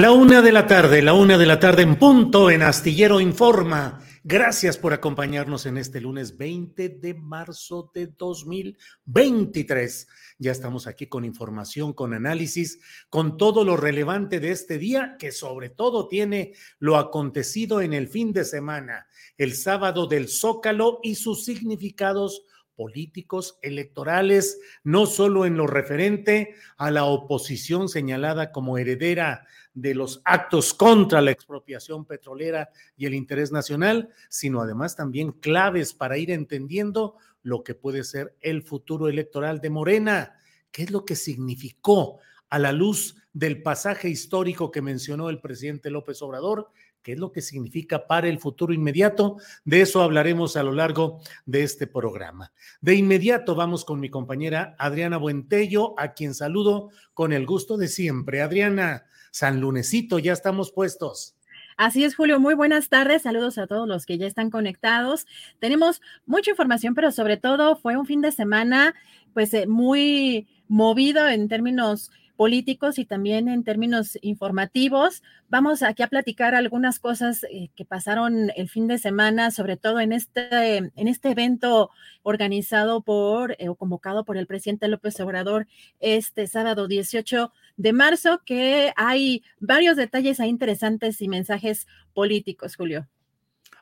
[0.00, 4.00] La una de la tarde, la una de la tarde en punto en Astillero Informa.
[4.24, 10.08] Gracias por acompañarnos en este lunes 20 de marzo de 2023.
[10.38, 15.32] Ya estamos aquí con información, con análisis, con todo lo relevante de este día, que
[15.32, 19.06] sobre todo tiene lo acontecido en el fin de semana,
[19.36, 26.90] el sábado del Zócalo y sus significados políticos electorales, no solo en lo referente a
[26.90, 33.52] la oposición señalada como heredera de los actos contra la expropiación petrolera y el interés
[33.52, 39.60] nacional, sino además también claves para ir entendiendo lo que puede ser el futuro electoral
[39.60, 40.34] de Morena.
[40.70, 45.90] ¿Qué es lo que significó a la luz del pasaje histórico que mencionó el presidente
[45.90, 46.70] López Obrador?
[47.02, 49.38] ¿Qué es lo que significa para el futuro inmediato?
[49.64, 52.52] De eso hablaremos a lo largo de este programa.
[52.82, 57.88] De inmediato vamos con mi compañera Adriana Buentello, a quien saludo con el gusto de
[57.88, 58.42] siempre.
[58.42, 61.34] Adriana, San Lunesito, ya estamos puestos.
[61.76, 62.38] Así es, Julio.
[62.38, 63.22] Muy buenas tardes.
[63.22, 65.26] Saludos a todos los que ya están conectados.
[65.60, 68.94] Tenemos mucha información, pero sobre todo fue un fin de semana,
[69.32, 75.22] pues, eh, muy movido en términos políticos y también en términos informativos.
[75.50, 80.00] Vamos aquí a platicar algunas cosas eh, que pasaron el fin de semana, sobre todo
[80.00, 81.90] en este, en este evento
[82.22, 85.66] organizado por eh, o convocado por el presidente López Obrador
[85.98, 93.06] este sábado 18 de marzo, que hay varios detalles interesantes y mensajes políticos, Julio.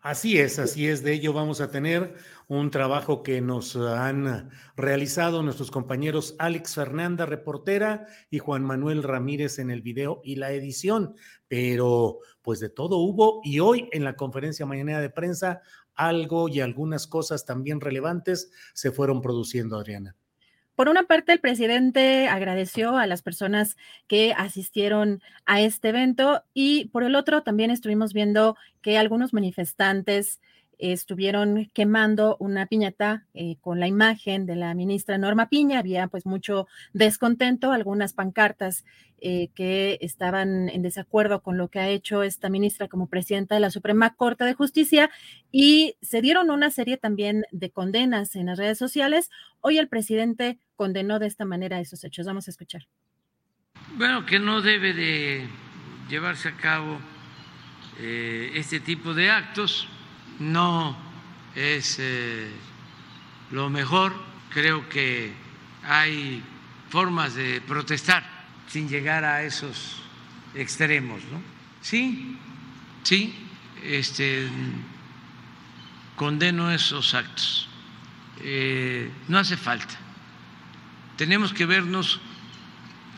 [0.08, 1.02] Así es, así es.
[1.02, 2.14] De ello vamos a tener
[2.46, 9.58] un trabajo que nos han realizado nuestros compañeros Alex Fernanda, reportera, y Juan Manuel Ramírez
[9.58, 11.14] en el video y la edición.
[11.46, 15.60] Pero pues de todo hubo y hoy en la conferencia mañana de prensa
[15.94, 20.16] algo y algunas cosas también relevantes se fueron produciendo, Adriana.
[20.78, 26.84] Por una parte, el presidente agradeció a las personas que asistieron a este evento y
[26.90, 30.40] por el otro también estuvimos viendo que algunos manifestantes
[30.78, 35.80] estuvieron quemando una piñata eh, con la imagen de la ministra Norma Piña.
[35.80, 38.84] Había pues mucho descontento, algunas pancartas
[39.20, 43.60] eh, que estaban en desacuerdo con lo que ha hecho esta ministra como presidenta de
[43.60, 45.10] la Suprema Corte de Justicia
[45.50, 49.30] y se dieron una serie también de condenas en las redes sociales.
[49.60, 52.26] Hoy el presidente condenó de esta manera esos hechos.
[52.26, 52.86] Vamos a escuchar.
[53.96, 55.48] Bueno, que no debe de
[56.08, 57.00] llevarse a cabo
[57.98, 59.88] eh, este tipo de actos
[60.38, 60.96] no
[61.54, 62.50] es eh,
[63.50, 64.14] lo mejor.
[64.50, 65.32] Creo que
[65.84, 66.42] hay
[66.90, 68.24] formas de protestar
[68.66, 70.02] sin llegar a esos
[70.54, 71.40] extremos, ¿no?
[71.80, 72.36] Sí,
[73.02, 73.34] sí,
[73.82, 74.48] este,
[76.16, 77.68] condeno esos actos.
[78.40, 79.94] Eh, no hace falta.
[81.16, 82.20] Tenemos que vernos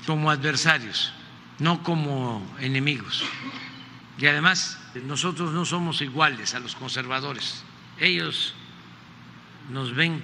[0.06, 1.12] como adversarios,
[1.58, 3.23] no como enemigos.
[4.19, 7.65] Y además nosotros no somos iguales a los conservadores.
[7.99, 8.55] Ellos
[9.71, 10.23] nos ven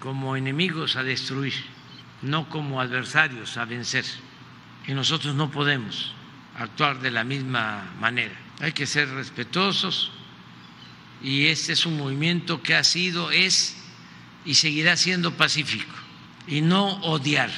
[0.00, 1.54] como enemigos a destruir,
[2.22, 4.04] no como adversarios a vencer.
[4.86, 6.12] Y nosotros no podemos
[6.56, 8.36] actuar de la misma manera.
[8.60, 10.10] hay que ser respetuosos
[11.22, 13.76] y este es un movimiento que ha sido, es
[14.44, 15.92] y seguirá siendo pacífico
[16.46, 17.50] y no odiar.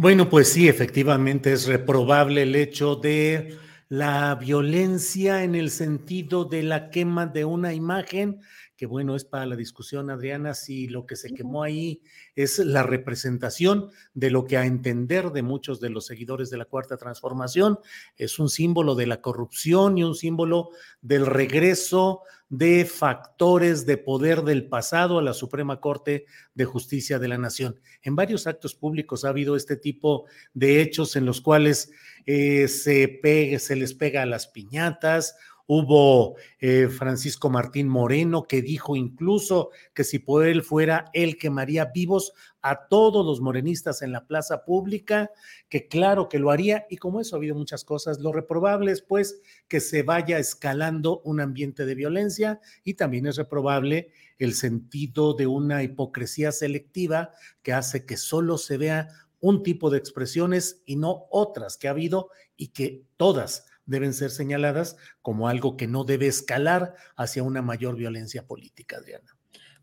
[0.00, 3.58] Bueno, pues sí, efectivamente es reprobable el hecho de
[3.88, 8.40] la violencia en el sentido de la quema de una imagen
[8.78, 12.00] que bueno, es para la discusión, Adriana, si lo que se quemó ahí
[12.36, 16.64] es la representación de lo que a entender de muchos de los seguidores de la
[16.64, 17.80] Cuarta Transformación
[18.16, 20.70] es un símbolo de la corrupción y un símbolo
[21.02, 27.28] del regreso de factores de poder del pasado a la Suprema Corte de Justicia de
[27.28, 27.80] la Nación.
[28.02, 31.90] En varios actos públicos ha habido este tipo de hechos en los cuales
[32.26, 35.36] eh, se, se les pega a las piñatas
[35.70, 41.84] Hubo eh, Francisco Martín Moreno que dijo incluso que si por él fuera, él quemaría
[41.94, 42.32] vivos
[42.62, 45.30] a todos los morenistas en la plaza pública,
[45.68, 49.02] que claro que lo haría, y como eso ha habido muchas cosas, lo reprobable es
[49.02, 55.34] pues que se vaya escalando un ambiente de violencia y también es reprobable el sentido
[55.34, 57.32] de una hipocresía selectiva
[57.62, 59.08] que hace que solo se vea
[59.40, 64.30] un tipo de expresiones y no otras que ha habido y que todas deben ser
[64.30, 69.34] señaladas como algo que no debe escalar hacia una mayor violencia política, Adriana.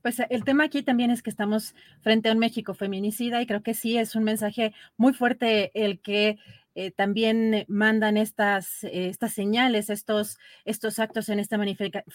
[0.01, 3.63] Pues el tema aquí también es que estamos frente a un México feminicida y creo
[3.63, 6.37] que sí es un mensaje muy fuerte el que
[6.77, 11.57] eh, también mandan estas, eh, estas señales, estos, estos actos en esta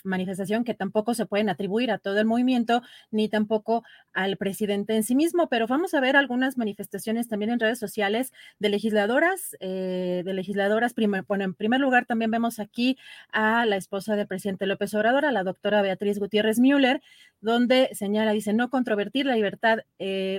[0.05, 5.03] manifestación que tampoco se pueden atribuir a todo el movimiento ni tampoco al presidente en
[5.03, 5.49] sí mismo.
[5.49, 10.95] Pero vamos a ver algunas manifestaciones también en redes sociales de legisladoras, eh, de legisladoras.
[11.27, 12.99] bueno, en primer lugar también vemos aquí
[13.33, 17.01] a la esposa del presidente López Obrador, a la doctora Beatriz Gutiérrez Müller,
[17.41, 19.79] donde señala, dice, no controvertir la libertad,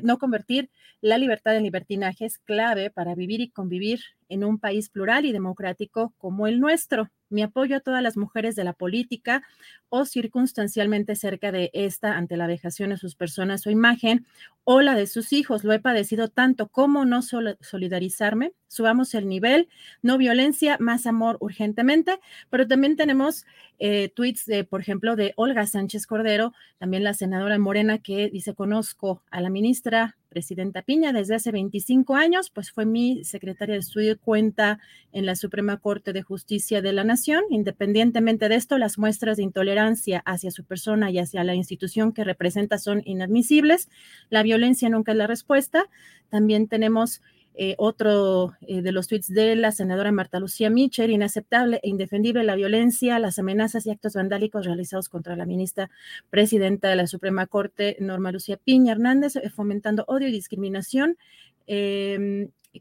[0.03, 0.69] no convertir
[1.01, 5.31] la libertad en libertinaje es clave para vivir y convivir en un país plural y
[5.31, 7.09] democrático como el nuestro.
[7.31, 9.43] Mi apoyo a todas las mujeres de la política
[9.89, 14.25] o circunstancialmente cerca de esta ante la vejación de sus personas o imagen
[14.63, 15.63] o la de sus hijos.
[15.63, 18.53] Lo he padecido tanto como no solidarizarme.
[18.67, 19.67] Subamos el nivel,
[20.01, 22.19] no violencia, más amor urgentemente.
[22.49, 23.45] Pero también tenemos
[23.79, 28.53] eh, tweets de, por ejemplo, de Olga Sánchez Cordero, también la senadora Morena, que dice,
[28.53, 33.79] conozco a la ministra presidenta Piña desde hace 25 años, pues fue mi secretaria de
[33.79, 34.79] estudio y cuenta
[35.11, 37.20] en la Suprema Corte de Justicia de la Nación.
[37.49, 42.23] Independientemente de esto, las muestras de intolerancia hacia su persona y hacia la institución que
[42.23, 43.89] representa son inadmisibles.
[44.29, 45.89] La violencia nunca es la respuesta.
[46.29, 47.21] También tenemos
[47.53, 52.43] eh, otro eh, de los tweets de la senadora Marta Lucía Mitchell, inaceptable e indefendible
[52.43, 55.89] la violencia, las amenazas y actos vandálicos realizados contra la ministra
[56.29, 61.17] presidenta de la Suprema Corte, Norma Lucía Piña Hernández, eh, fomentando odio y discriminación.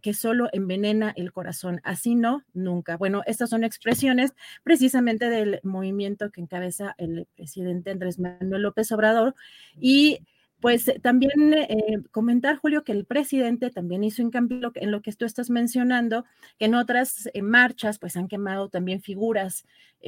[0.02, 1.80] Que solo envenena el corazón.
[1.82, 2.96] Así no, nunca.
[2.96, 9.34] Bueno, estas son expresiones precisamente del movimiento que encabeza el presidente Andrés Manuel López Obrador
[9.78, 10.20] y
[10.60, 15.12] pues eh, también eh, comentar, Julio, que el presidente también hizo cambio en lo que
[15.12, 16.24] tú estás mencionando,
[16.58, 19.64] que en otras eh, marchas pues han quemado también figuras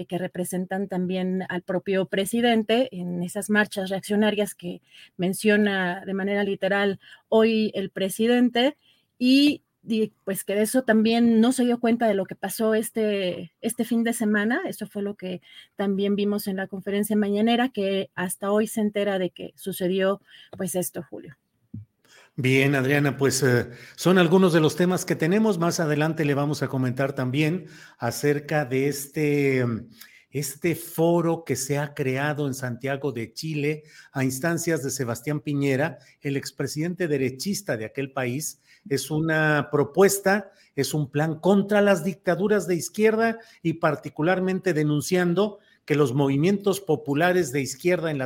[0.09, 4.81] que representan también al propio presidente en esas marchas reaccionarias que
[5.19, 6.99] menciona de manera literal
[7.29, 8.79] hoy el presidente.
[9.19, 9.65] Y
[10.25, 13.85] pues que de eso también no se dio cuenta de lo que pasó este, este
[13.85, 14.61] fin de semana.
[14.67, 15.43] Eso fue lo que
[15.77, 20.21] también vimos en la conferencia mañanera, que hasta hoy se entera de que sucedió
[20.57, 21.37] pues esto, Julio.
[22.35, 25.59] Bien, Adriana, pues eh, son algunos de los temas que tenemos.
[25.59, 27.67] Más adelante le vamos a comentar también
[27.99, 29.67] acerca de este,
[30.31, 35.99] este foro que se ha creado en Santiago de Chile a instancias de Sebastián Piñera,
[36.23, 42.67] el expresidente derechista de aquel país, es una propuesta, es un plan contra las dictaduras
[42.67, 48.19] de izquierda y particularmente denunciando que los movimientos populares de izquierda en,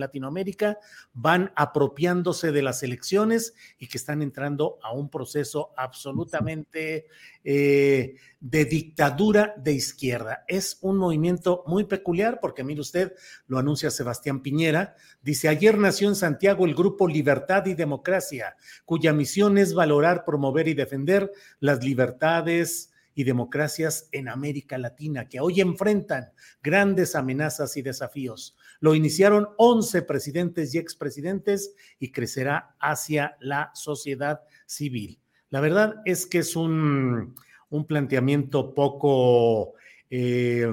[0.00, 0.78] Latinoamérica
[1.12, 7.06] van apropiándose de las elecciones y que están entrando a un proceso absolutamente
[7.44, 10.44] eh, de dictadura de izquierda.
[10.48, 13.12] Es un movimiento muy peculiar porque, mire usted,
[13.46, 19.12] lo anuncia Sebastián Piñera, dice, ayer nació en Santiago el grupo Libertad y Democracia, cuya
[19.12, 21.30] misión es valorar, promover y defender
[21.60, 28.56] las libertades, y democracias en América Latina, que hoy enfrentan grandes amenazas y desafíos.
[28.80, 35.20] Lo iniciaron 11 presidentes y expresidentes y crecerá hacia la sociedad civil.
[35.50, 37.34] La verdad es que es un,
[37.70, 39.74] un planteamiento poco...
[40.10, 40.66] Eh,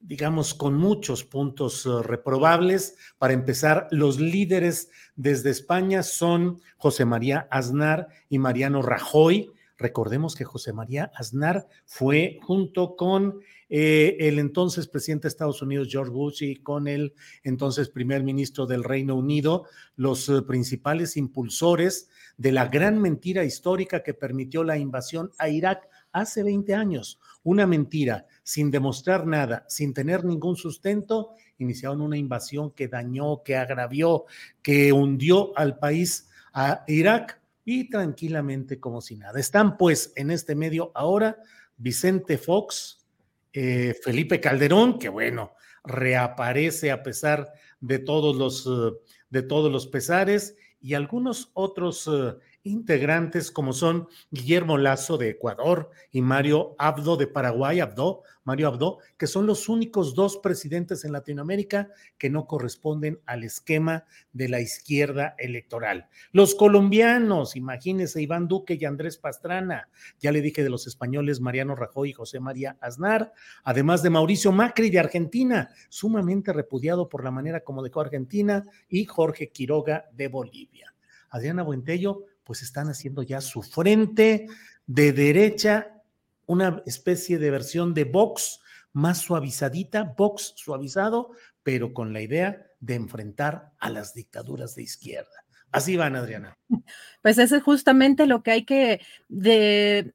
[0.00, 2.96] digamos, con muchos puntos eh, reprobables.
[3.18, 10.44] Para empezar, los líderes desde España son José María Aznar y Mariano Rajoy, Recordemos que
[10.44, 16.42] José María Aznar fue junto con eh, el entonces presidente de Estados Unidos, George Bush,
[16.42, 19.64] y con el entonces primer ministro del Reino Unido,
[19.96, 25.88] los eh, principales impulsores de la gran mentira histórica que permitió la invasión a Irak
[26.12, 27.18] hace 20 años.
[27.42, 33.56] Una mentira, sin demostrar nada, sin tener ningún sustento, iniciaron una invasión que dañó, que
[33.56, 34.26] agravió,
[34.60, 39.38] que hundió al país, a Irak, y tranquilamente como si nada.
[39.38, 41.38] Están pues en este medio ahora
[41.76, 43.06] Vicente Fox,
[43.52, 45.52] eh, Felipe Calderón, que bueno,
[45.84, 48.96] reaparece a pesar de todos los, eh,
[49.30, 55.90] de todos los pesares, y algunos otros eh, integrantes como son Guillermo Lazo de Ecuador
[56.10, 61.12] y Mario Abdo de Paraguay, Abdo, Mario Abdo, que son los únicos dos presidentes en
[61.12, 61.88] Latinoamérica
[62.18, 66.08] que no corresponden al esquema de la izquierda electoral.
[66.32, 69.88] Los colombianos, imagínense Iván Duque y Andrés Pastrana,
[70.18, 73.32] ya le dije de los españoles Mariano Rajoy y José María Aznar,
[73.64, 79.04] además de Mauricio Macri de Argentina, sumamente repudiado por la manera como dejó Argentina, y
[79.04, 80.94] Jorge Quiroga de Bolivia.
[81.30, 84.48] Adriana Buentello, pues están haciendo ya su frente
[84.84, 86.02] de derecha,
[86.46, 88.58] una especie de versión de Vox
[88.92, 91.30] más suavizadita, Vox suavizado,
[91.62, 95.44] pero con la idea de enfrentar a las dictaduras de izquierda.
[95.70, 96.58] Así van, Adriana.
[97.22, 100.12] Pues eso es justamente lo que hay que de,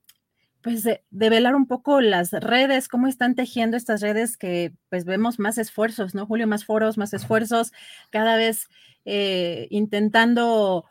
[0.62, 5.39] pues de, velar un poco las redes, cómo están tejiendo estas redes que pues vemos
[5.39, 6.48] más esfuerzos, ¿no, Julio?
[6.48, 7.72] Más foros, más esfuerzos,
[8.10, 8.68] cada vez
[9.06, 10.84] eh, intentando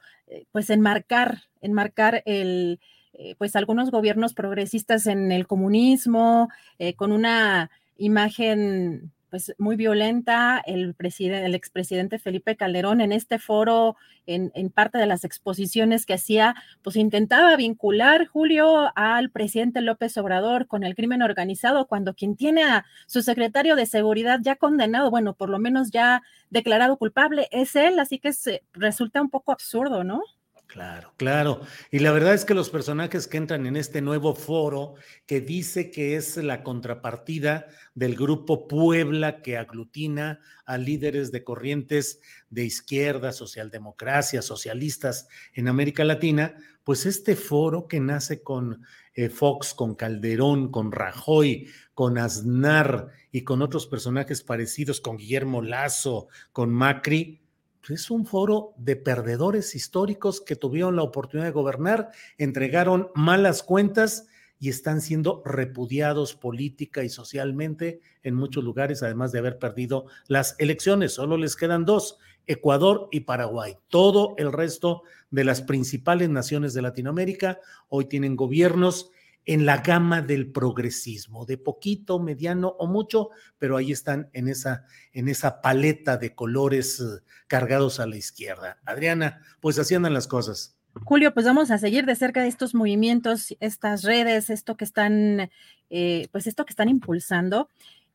[0.53, 2.81] pues enmarcar, enmarcar el,
[3.13, 10.63] eh, pues algunos gobiernos progresistas en el comunismo, eh, con una imagen pues muy violenta,
[10.65, 16.07] el, presidente, el expresidente Felipe Calderón en este foro, en, en, parte de las exposiciones
[16.07, 22.15] que hacía, pues intentaba vincular Julio al presidente López Obrador con el crimen organizado, cuando
[22.15, 26.97] quien tiene a su secretario de seguridad ya condenado, bueno, por lo menos ya declarado
[26.97, 30.23] culpable, es él, así que se, resulta un poco absurdo, ¿no?
[30.67, 31.61] Claro, claro.
[31.93, 34.95] Y la verdad es que los personajes que entran en este nuevo foro,
[35.25, 42.21] que dice que es la contrapartida del grupo Puebla que aglutina a líderes de corrientes
[42.51, 48.83] de izquierda, socialdemocracia, socialistas en América Latina, pues este foro que nace con
[49.15, 55.63] eh, Fox, con Calderón, con Rajoy, con Aznar y con otros personajes parecidos, con Guillermo
[55.63, 57.44] Lazo, con Macri,
[57.93, 64.27] es un foro de perdedores históricos que tuvieron la oportunidad de gobernar, entregaron malas cuentas
[64.59, 70.57] y están siendo repudiados política y socialmente en muchos lugares, además de haber perdido las
[70.59, 71.13] elecciones.
[71.13, 73.77] Solo les quedan dos, Ecuador y Paraguay.
[73.89, 79.11] Todo el resto de las principales naciones de Latinoamérica hoy tienen gobiernos
[79.47, 84.87] en la gama del progresismo, de poquito, mediano o mucho, pero ahí están en esa,
[85.13, 88.79] en esa paleta de colores eh, cargados a la izquierda.
[88.85, 90.77] Adriana, pues así andan las cosas.
[91.05, 95.51] Julio, pues vamos a seguir de cerca estos movimientos, estas redes, esto que están,
[95.91, 97.69] eh, pues esto que están impulsando,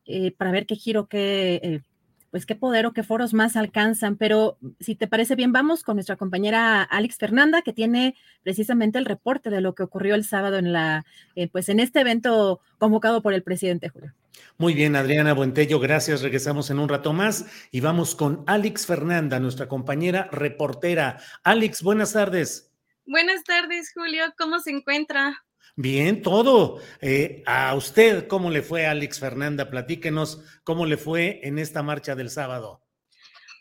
[0.05, 1.83] eh, para ver qué giro, qué
[2.31, 4.17] pues qué poder o qué foros más alcanzan.
[4.17, 9.05] Pero si te parece bien, vamos con nuestra compañera Alex Fernanda, que tiene precisamente el
[9.05, 11.05] reporte de lo que ocurrió el sábado en la,
[11.35, 14.13] eh, pues en este evento convocado por el presidente Julio.
[14.57, 16.21] Muy bien, Adriana Buentello, gracias.
[16.21, 21.17] Regresamos en un rato más y vamos con Alex Fernanda, nuestra compañera reportera.
[21.43, 22.71] Alex, buenas tardes.
[23.05, 24.23] Buenas tardes, Julio.
[24.37, 25.43] ¿Cómo se encuentra?
[25.81, 26.81] Bien, todo.
[26.99, 29.69] Eh, a usted, ¿cómo le fue, Alex Fernanda?
[29.69, 32.81] Platíquenos cómo le fue en esta marcha del sábado.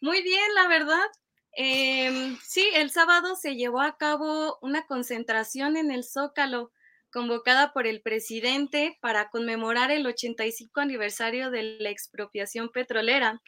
[0.01, 1.07] Muy bien, la verdad.
[1.53, 6.73] Em, sí, el sábado se llevó a cabo una concentración en el Zócalo
[7.13, 13.41] convocada por el presidente para conmemorar el 85 aniversario de la expropiación petrolera.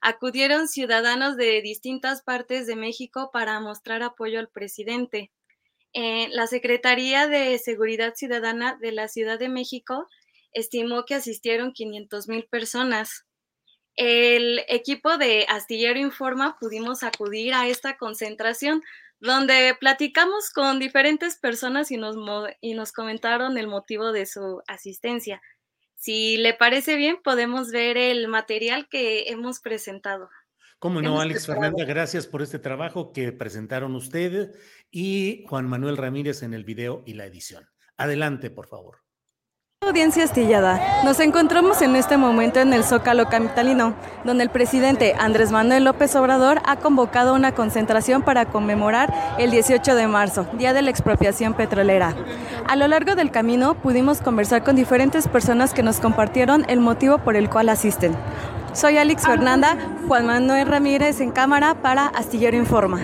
[0.00, 5.30] Acudieron ciudadanos de distintas partes de México para mostrar apoyo al presidente.
[5.94, 10.08] Eh, la Secretaría de Seguridad Ciudadana de la Ciudad de México
[10.52, 13.24] estimó que asistieron 500 mil personas.
[13.96, 18.82] El equipo de Astillero Informa pudimos acudir a esta concentración
[19.20, 22.16] donde platicamos con diferentes personas y nos,
[22.60, 25.40] y nos comentaron el motivo de su asistencia.
[25.96, 30.28] Si le parece bien, podemos ver el material que hemos presentado.
[30.84, 34.50] Cómo no, Alex Fernanda, gracias por este trabajo que presentaron ustedes
[34.90, 37.66] y Juan Manuel Ramírez en el video y la edición.
[37.96, 38.98] Adelante, por favor.
[39.80, 41.02] Audiencia astillada.
[41.02, 46.14] Nos encontramos en este momento en el Zócalo Capitalino, donde el presidente Andrés Manuel López
[46.16, 51.54] Obrador ha convocado una concentración para conmemorar el 18 de marzo, Día de la Expropiación
[51.54, 52.14] Petrolera.
[52.66, 57.16] A lo largo del camino pudimos conversar con diferentes personas que nos compartieron el motivo
[57.16, 58.14] por el cual asisten.
[58.74, 59.76] Soy Alex Fernanda,
[60.08, 63.00] Juan Manuel Ramírez en cámara para Astillero Informa.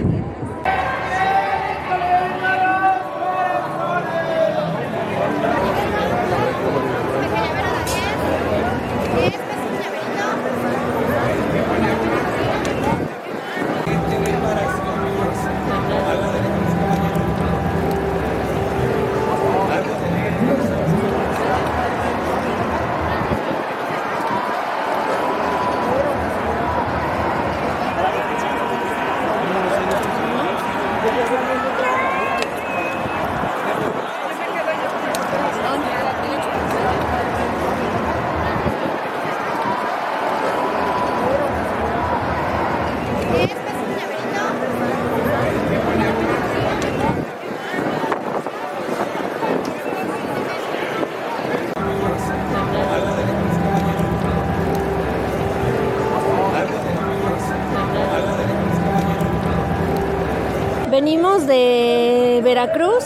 [61.04, 63.04] Venimos de Veracruz,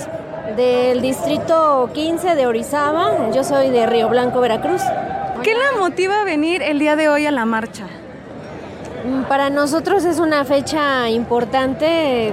[0.56, 3.30] del distrito 15 de Orizaba.
[3.32, 4.82] Yo soy de Río Blanco, Veracruz.
[5.44, 7.86] ¿Qué la motiva a venir el día de hoy a la marcha?
[9.28, 12.32] Para nosotros es una fecha importante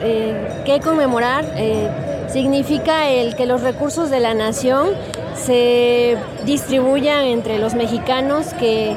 [0.00, 1.44] eh, que conmemorar.
[1.58, 1.90] Eh,
[2.32, 4.88] significa el que los recursos de la nación
[5.34, 8.96] se distribuyan entre los mexicanos, que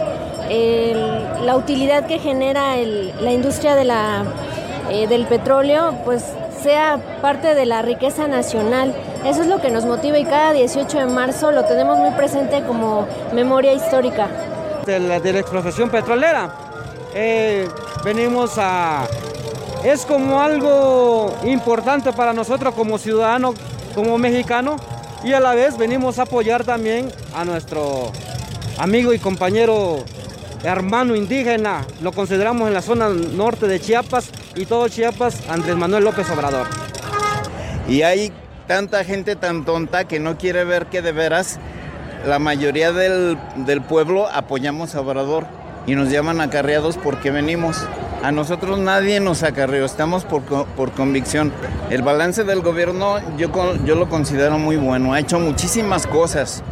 [0.49, 4.23] el- la utilidad que genera el- la industria de la,
[4.89, 6.23] eh, del petróleo pues
[6.61, 8.95] sea parte de la riqueza nacional.
[9.25, 12.63] Eso es lo que nos motiva y cada 18 de marzo lo tenemos muy presente
[12.63, 14.27] como memoria histórica.
[14.85, 16.53] de la, de la expropiación petrolera.
[17.13, 17.67] Eh,
[18.03, 19.07] venimos a...
[19.83, 23.55] Es como algo importante para nosotros como ciudadanos,
[23.93, 24.81] como mexicanos,
[25.23, 28.11] y a la vez venimos a apoyar también a nuestro
[28.77, 30.03] amigo y compañero
[30.63, 31.85] hermano indígena.
[32.01, 36.67] Lo consideramos en la zona norte de Chiapas y todo Chiapas, Andrés Manuel López Obrador.
[37.87, 38.31] Y hay
[38.67, 41.59] tanta gente tan tonta que no quiere ver que de veras
[42.25, 45.45] la mayoría del, del pueblo apoyamos a Obrador
[45.85, 47.85] y nos llaman acarreados porque venimos.
[48.23, 51.53] A nosotros nadie nos acarreó, estamos por, por convicción.
[51.91, 53.49] El balance del gobierno yo,
[53.85, 56.63] yo lo considero muy bueno, ha hecho muchísimas cosas.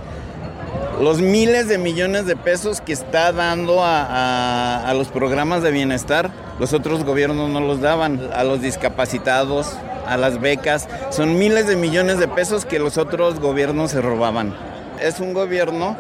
[1.00, 6.32] Los miles de millones de pesos que está dando a- a los programas de bienestar,
[6.60, 8.30] los otros gobiernos no los daban.
[8.34, 9.74] A los discapacitados,
[10.08, 14.56] a las becas, son miles de millones de pesos que los otros gobiernos se robaban.
[15.02, 15.98] Es un gobierno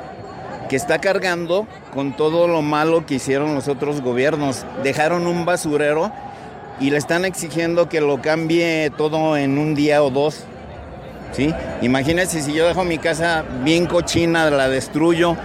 [0.69, 4.65] que está cargando con todo lo malo que hicieron los otros gobiernos.
[4.83, 6.11] Dejaron un basurero
[6.79, 10.45] y le están exigiendo que lo cambie todo en un día o dos.
[11.31, 11.53] ¿sí?
[11.81, 15.35] Imagínense si yo dejo mi casa bien cochina, la destruyo,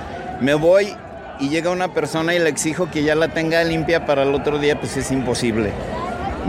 [0.40, 0.94] me voy
[1.40, 4.58] y llega una persona y le exijo que ya la tenga limpia para el otro
[4.58, 5.70] día, pues es imposible.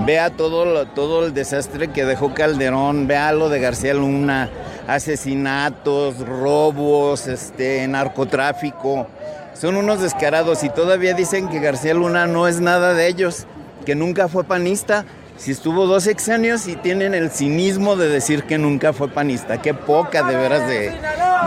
[0.06, 4.49] Vea todo, todo el desastre que dejó Calderón, vea lo de García Luna,
[4.88, 9.08] asesinatos, robos, este, narcotráfico.
[9.54, 13.45] Son unos descarados y todavía dicen que García Luna no es nada de ellos,
[13.86, 15.06] que nunca fue panista.
[15.38, 19.62] Si estuvo dos sexenios y tienen el cinismo de decir que nunca fue panista.
[19.62, 20.91] Qué poca de veras de,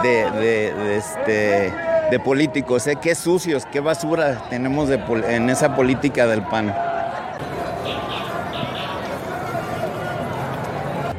[0.02, 1.72] de, de- de este,
[2.10, 2.86] de políticos.
[2.86, 2.96] ¿eh?
[3.00, 6.74] Qué sucios, qué basura tenemos en esa política del PAN.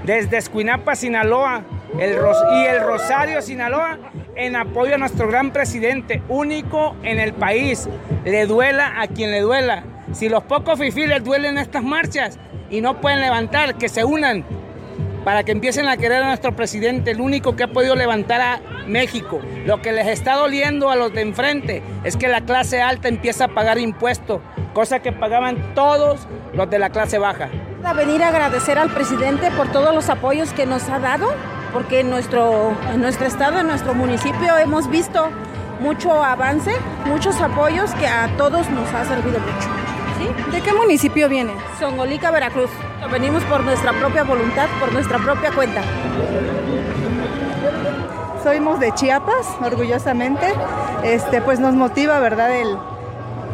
[0.03, 1.63] desde Escuinapa, Sinaloa
[1.99, 2.17] el
[2.53, 3.99] y el Rosario, Sinaloa,
[4.35, 7.87] en apoyo a nuestro gran presidente, único en el país.
[8.25, 9.83] Le duela a quien le duela.
[10.11, 14.43] Si los pocos fifí les duelen estas marchas y no pueden levantar, que se unan
[15.23, 18.59] para que empiecen a querer a nuestro presidente, el único que ha podido levantar a
[18.87, 19.39] México.
[19.65, 23.45] Lo que les está doliendo a los de enfrente es que la clase alta empieza
[23.45, 24.41] a pagar impuestos,
[24.73, 27.49] cosa que pagaban todos los de la clase baja.
[27.83, 31.33] A venir a agradecer al presidente por todos los apoyos que nos ha dado,
[31.71, 35.29] porque en nuestro, en nuestro estado, en nuestro municipio hemos visto
[35.79, 36.71] mucho avance,
[37.05, 39.92] muchos apoyos que a todos nos ha servido mucho.
[40.23, 40.51] ¿Sí?
[40.51, 41.53] ¿De qué municipio viene?
[41.79, 42.69] Songolica, Veracruz.
[43.11, 45.81] Venimos por nuestra propia voluntad, por nuestra propia cuenta.
[48.43, 50.47] Somos de Chiapas, orgullosamente.
[51.03, 52.53] Este, pues nos motiva, ¿verdad?
[52.55, 52.77] El,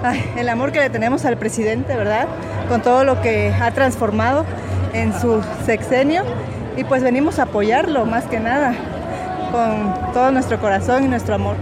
[0.03, 2.27] ay, el amor que le tenemos al presidente, ¿verdad?
[2.67, 4.45] Con todo lo que ha transformado
[4.93, 6.23] en su sexenio.
[6.77, 8.73] Y pues venimos a apoyarlo, más que nada.
[9.51, 11.55] con todo nuestro corazón y nuestro amor.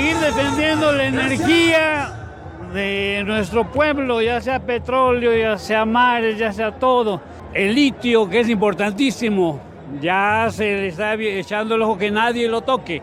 [0.00, 2.12] Seguir defendiendo la energía
[2.72, 7.20] de nuestro pueblo, ya sea petróleo, ya sea mares, ya sea todo.
[7.52, 9.60] El litio, que es importantísimo,
[10.00, 13.02] ya se le está echando el ojo que nadie lo toque.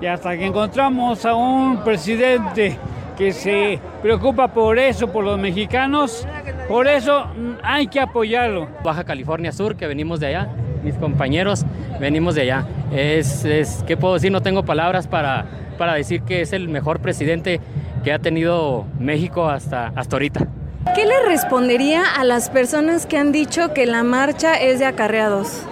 [0.00, 2.76] Y hasta que encontramos a un presidente
[3.16, 6.26] que se preocupa por eso, por los mexicanos,
[6.68, 8.68] por eso mm, hay que apoyarlo.
[8.82, 10.48] Baja California Sur, que venimos de allá,
[10.82, 11.64] mis compañeros
[11.98, 12.66] venimos de allá.
[12.92, 14.32] Es, es ¿qué puedo decir?
[14.32, 15.44] No tengo palabras para,
[15.80, 17.58] para decir que es el mejor presidente
[18.04, 20.46] que ha tenido México hasta, hasta ahorita.
[20.94, 25.62] ¿Qué le respondería a las personas que han dicho que la marcha es de acarreados?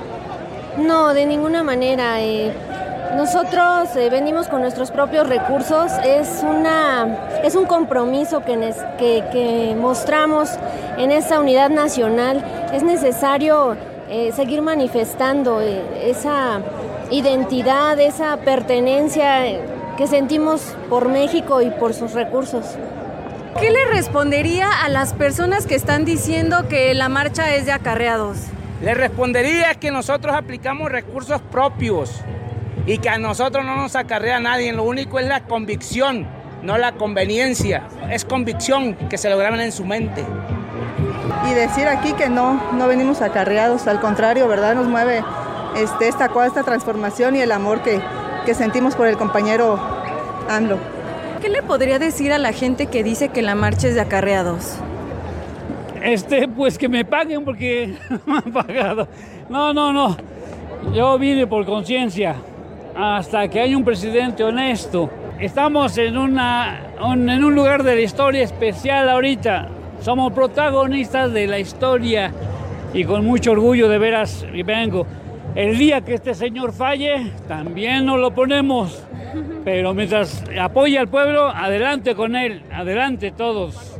[0.78, 2.22] No, de ninguna manera.
[2.22, 2.50] eh,
[3.16, 5.92] nosotros eh, venimos con nuestros propios recursos.
[6.02, 10.48] Es, una, es un compromiso que, nes- que- que mostramos
[10.96, 12.42] en esta unidad nacional.
[12.72, 13.76] Es necesario
[14.08, 16.60] eh, seguir manifestando eh, esa
[17.10, 19.60] identidad, esa pertenencia eh,
[19.98, 22.64] que sentimos por México y por sus recursos.
[23.60, 28.38] ¿Qué le respondería a las personas que están diciendo que la marcha es de acarreados?
[28.80, 32.12] Le respondería que nosotros aplicamos recursos propios
[32.86, 34.72] y que a nosotros no nos acarrea nadie.
[34.72, 36.28] Lo único es la convicción,
[36.62, 37.88] no la conveniencia.
[38.08, 40.24] Es convicción que se lo graban en su mente.
[41.50, 44.76] Y decir aquí que no, no venimos acarreados, al contrario, ¿verdad?
[44.76, 45.24] Nos mueve
[45.76, 48.00] este, esta, esta transformación y el amor que,
[48.48, 49.78] que sentimos por el compañero
[50.48, 50.78] AMLO.
[51.42, 54.76] ¿Qué le podría decir a la gente que dice que la marcha es de acarreados?
[56.02, 59.06] Este, pues que me paguen porque no me han pagado.
[59.50, 60.16] No, no, no.
[60.94, 62.36] Yo vine por conciencia.
[62.96, 65.10] Hasta que haya un presidente honesto.
[65.38, 69.68] Estamos en, una, un- en un lugar de la historia especial ahorita.
[70.00, 72.32] Somos protagonistas de la historia
[72.94, 75.06] y con mucho orgullo de veras vengo.
[75.54, 79.04] El día que este señor falle, también nos lo ponemos.
[79.64, 83.97] Pero mientras apoya al pueblo, adelante con él, adelante todos.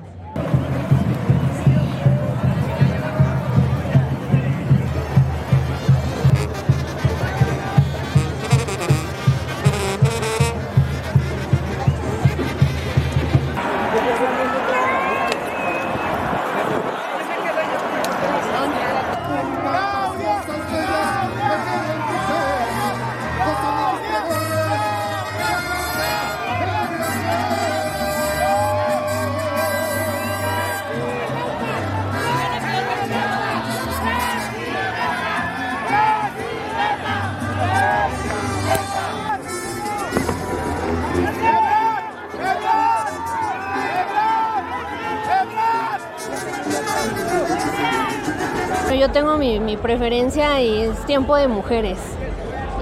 [50.03, 51.99] Y es tiempo de mujeres.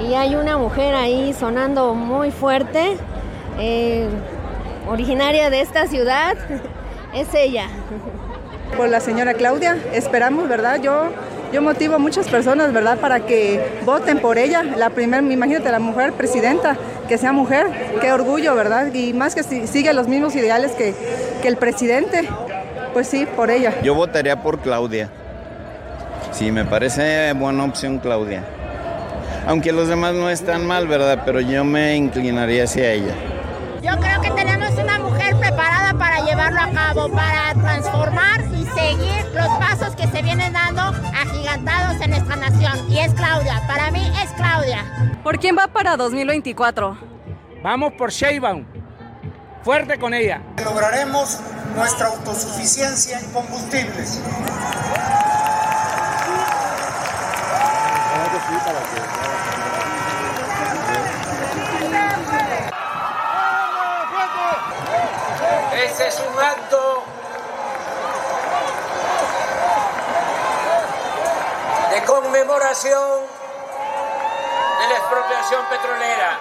[0.07, 2.97] Y hay una mujer ahí sonando muy fuerte,
[3.59, 4.07] eh,
[4.89, 6.37] originaria de esta ciudad,
[7.15, 7.69] es ella.
[8.77, 10.79] Por la señora Claudia, esperamos, ¿verdad?
[10.83, 11.05] Yo,
[11.53, 12.99] yo motivo a muchas personas, ¿verdad?
[12.99, 14.63] Para que voten por ella.
[14.63, 16.77] La primera, imagínate, la mujer presidenta,
[17.09, 17.69] que sea mujer,
[18.03, 18.93] qué orgullo, ¿verdad?
[18.93, 20.95] Y más que si- sigue los mismos ideales que,
[21.41, 22.29] que el presidente,
[22.93, 23.73] pues sí, por ella.
[23.83, 25.09] Yo votaría por Claudia.
[26.37, 28.45] Sí, me parece buena opción Claudia.
[29.47, 31.23] Aunque los demás no están mal, ¿verdad?
[31.25, 33.15] Pero yo me inclinaría hacia ella.
[33.81, 39.25] Yo creo que tenemos una mujer preparada para llevarlo a cabo, para transformar y seguir
[39.33, 42.93] los pasos que se vienen dando agigantados en nuestra nación.
[42.93, 44.85] Y es Claudia, para mí es Claudia.
[45.23, 46.99] ¿Por quién va para 2024?
[47.63, 48.67] Vamos por Sheinbaum.
[49.63, 50.43] Fuerte con ella.
[50.63, 51.41] Lograremos
[51.75, 54.21] nuestra autosuficiencia en combustibles.
[65.73, 67.03] Este es un acto
[71.91, 73.23] de conmemoración
[74.79, 76.39] de la expropiación petrolera.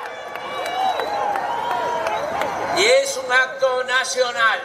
[2.77, 4.59] Y es un acto nacional.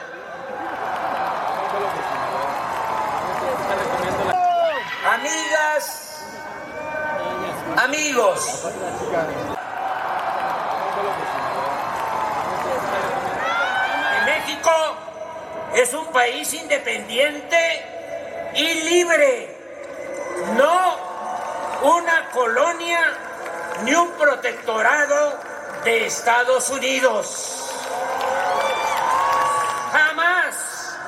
[5.14, 5.99] Amigas,
[7.80, 8.62] amigos,
[14.26, 14.70] México
[15.74, 17.56] es un país independiente
[18.54, 19.56] y libre,
[20.56, 20.96] no
[21.82, 23.00] una colonia
[23.84, 25.38] ni un protectorado
[25.82, 27.70] de Estados Unidos.
[29.90, 30.98] Jamás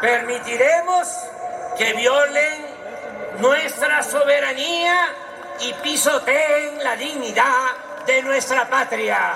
[0.00, 1.08] permitiremos
[1.76, 2.66] que violen
[3.40, 5.08] nuestra soberanía
[5.60, 9.34] y pisoteen la dignidad de nuestra patria.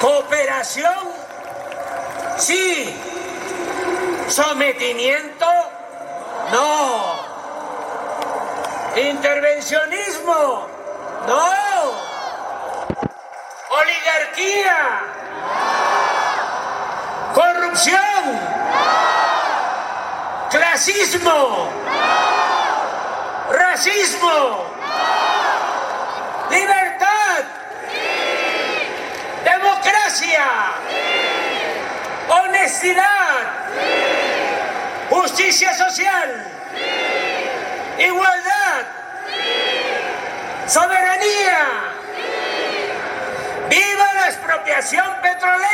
[0.00, 1.12] Cooperación,
[2.38, 2.96] sí.
[4.28, 5.46] Sometimiento,
[6.52, 7.32] no.
[8.96, 10.66] Intervencionismo,
[11.26, 11.62] no.
[13.70, 15.00] Oligarquía,
[17.34, 18.40] corrupción,
[20.52, 21.70] clasismo,
[23.50, 24.66] racismo,
[26.50, 27.44] libertad,
[29.44, 30.44] democracia,
[32.28, 33.40] honestidad,
[35.08, 36.46] justicia social,
[37.98, 38.84] igualdad,
[40.66, 41.88] soberanía.
[43.70, 45.71] ¡Viva la expropiación petrolera!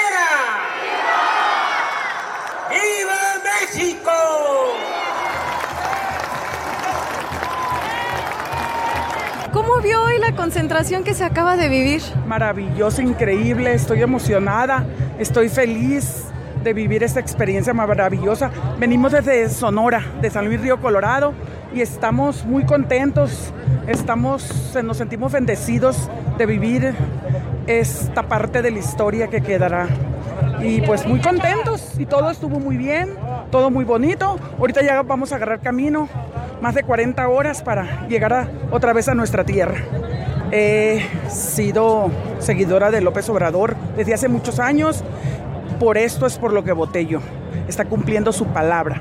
[9.78, 12.02] ¿Cómo vio hoy la concentración que se acaba de vivir?
[12.26, 14.84] Maravillosa, increíble, estoy emocionada,
[15.20, 16.24] estoy feliz
[16.64, 18.50] de vivir esta experiencia maravillosa.
[18.80, 21.32] Venimos desde Sonora, de San Luis Río Colorado,
[21.72, 23.52] y estamos muy contentos,
[23.86, 26.92] estamos, nos sentimos bendecidos de vivir
[27.68, 29.86] esta parte de la historia que quedará.
[30.60, 33.10] Y pues muy contentos y todo estuvo muy bien,
[33.52, 34.40] todo muy bonito.
[34.58, 36.08] Ahorita ya vamos a agarrar camino,
[36.60, 39.76] más de 40 horas para llegar a, otra vez a nuestra tierra.
[40.50, 45.04] He sido seguidora de López Obrador desde hace muchos años,
[45.78, 47.20] por esto es por lo que voté yo.
[47.68, 49.00] Está cumpliendo su palabra.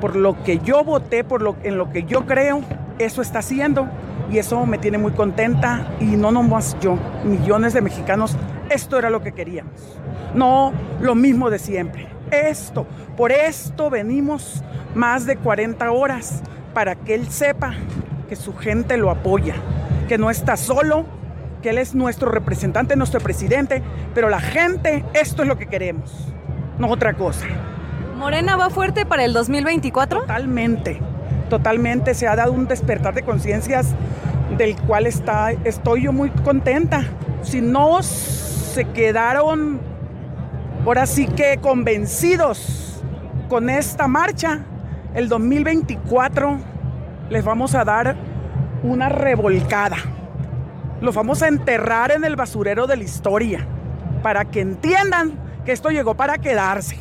[0.00, 2.62] Por lo que yo voté, por lo, en lo que yo creo,
[2.98, 3.88] eso está haciendo
[4.30, 8.36] y eso me tiene muy contenta y no nomás yo, millones de mexicanos,
[8.70, 9.98] esto era lo que queríamos.
[10.34, 12.08] No lo mismo de siempre.
[12.30, 14.62] Esto, por esto venimos
[14.94, 17.74] más de 40 horas para que él sepa
[18.28, 19.54] que su gente lo apoya,
[20.08, 21.04] que no está solo,
[21.62, 23.82] que él es nuestro representante, nuestro presidente,
[24.14, 26.10] pero la gente, esto es lo que queremos,
[26.78, 27.46] no otra cosa.
[28.16, 30.20] ¿Morena va fuerte para el 2024?
[30.20, 31.00] Totalmente,
[31.48, 32.14] totalmente.
[32.14, 33.94] Se ha dado un despertar de conciencias
[34.56, 37.04] del cual está, estoy yo muy contenta.
[37.42, 39.80] Si no se quedaron,
[40.84, 43.02] ahora sí que convencidos
[43.48, 44.64] con esta marcha,
[45.14, 46.58] el 2024
[47.30, 48.16] les vamos a dar
[48.82, 49.96] una revolcada.
[51.00, 53.66] Los vamos a enterrar en el basurero de la historia
[54.22, 56.98] para que entiendan que esto llegó para quedarse.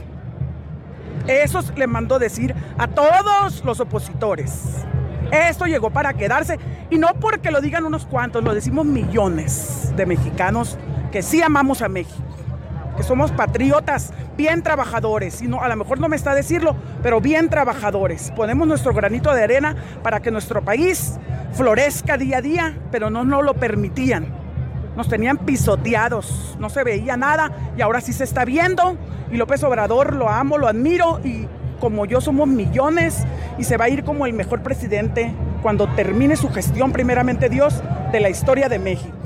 [1.28, 4.86] Eso le mando decir a todos los opositores.
[5.32, 6.58] Esto llegó para quedarse
[6.90, 10.78] y no porque lo digan unos cuantos, lo decimos millones de mexicanos
[11.12, 12.24] que sí amamos a México,
[13.00, 17.22] que somos patriotas, bien trabajadores, y no, a lo mejor no me está decirlo, pero
[17.22, 18.34] bien trabajadores.
[18.36, 21.18] Ponemos nuestro granito de arena para que nuestro país
[21.54, 24.28] florezca día a día, pero no nos lo permitían.
[24.98, 28.98] Nos tenían pisoteados, no se veía nada y ahora sí se está viendo.
[29.32, 31.48] Y López Obrador lo amo, lo admiro y
[31.80, 33.24] como yo somos millones
[33.58, 37.82] y se va a ir como el mejor presidente cuando termine su gestión, primeramente Dios,
[38.12, 39.19] de la historia de México.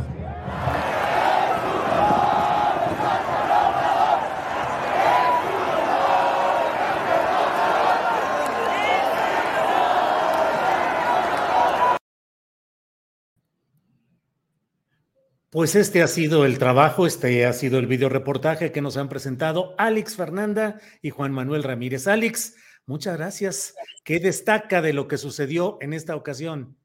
[15.54, 19.08] Pues este ha sido el trabajo, este ha sido el video reportaje que nos han
[19.08, 22.08] presentado Alex Fernanda y Juan Manuel Ramírez.
[22.08, 22.56] Alex,
[22.88, 23.76] muchas gracias.
[24.04, 26.76] ¿Qué destaca de lo que sucedió en esta ocasión?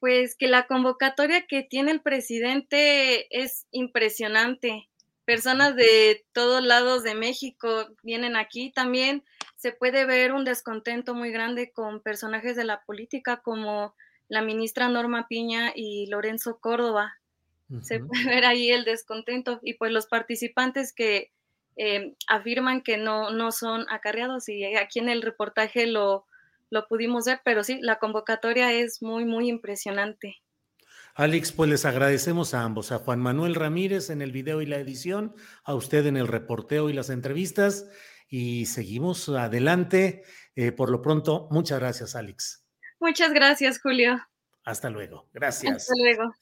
[0.00, 4.88] Pues que la convocatoria que tiene el presidente es impresionante.
[5.24, 8.72] Personas de todos lados de México vienen aquí.
[8.72, 9.22] También
[9.54, 13.94] se puede ver un descontento muy grande con personajes de la política como
[14.26, 17.19] la ministra Norma Piña y Lorenzo Córdoba.
[17.82, 21.30] Se puede ver ahí el descontento y pues los participantes que
[21.76, 26.26] eh, afirman que no, no son acarreados y aquí en el reportaje lo,
[26.70, 30.36] lo pudimos ver, pero sí, la convocatoria es muy, muy impresionante.
[31.14, 34.78] Alex, pues les agradecemos a ambos, a Juan Manuel Ramírez en el video y la
[34.78, 37.88] edición, a usted en el reporteo y las entrevistas,
[38.28, 40.22] y seguimos adelante.
[40.54, 42.64] Eh, por lo pronto, muchas gracias, Alex.
[43.00, 44.20] Muchas gracias, Julio.
[44.64, 45.28] Hasta luego.
[45.32, 45.76] Gracias.
[45.76, 46.34] Hasta luego.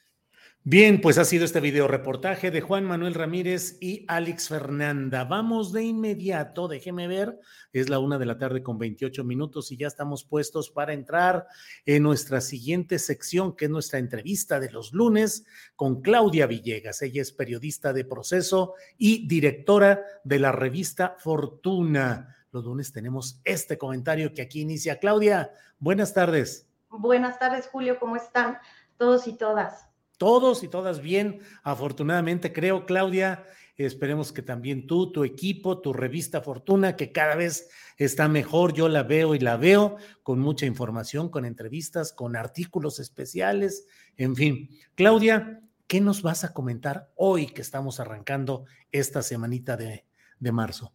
[0.71, 5.25] Bien, pues ha sido este video reportaje de Juan Manuel Ramírez y Alex Fernanda.
[5.25, 7.41] Vamos de inmediato, déjeme ver,
[7.73, 11.47] es la una de la tarde con 28 minutos y ya estamos puestos para entrar
[11.87, 17.01] en nuestra siguiente sección, que es nuestra entrevista de los lunes con Claudia Villegas.
[17.01, 22.37] Ella es periodista de proceso y directora de la revista Fortuna.
[22.53, 24.99] Los lunes tenemos este comentario que aquí inicia.
[24.99, 26.69] Claudia, buenas tardes.
[26.91, 28.59] Buenas tardes, Julio, ¿cómo están
[28.99, 29.88] todos y todas?
[30.19, 33.45] Todos y todas bien, afortunadamente creo, Claudia.
[33.77, 38.89] Esperemos que también tú, tu equipo, tu revista Fortuna, que cada vez está mejor, yo
[38.89, 44.69] la veo y la veo con mucha información, con entrevistas, con artículos especiales, en fin.
[44.97, 50.05] Claudia, ¿qué nos vas a comentar hoy que estamos arrancando esta semanita de,
[50.41, 50.93] de marzo?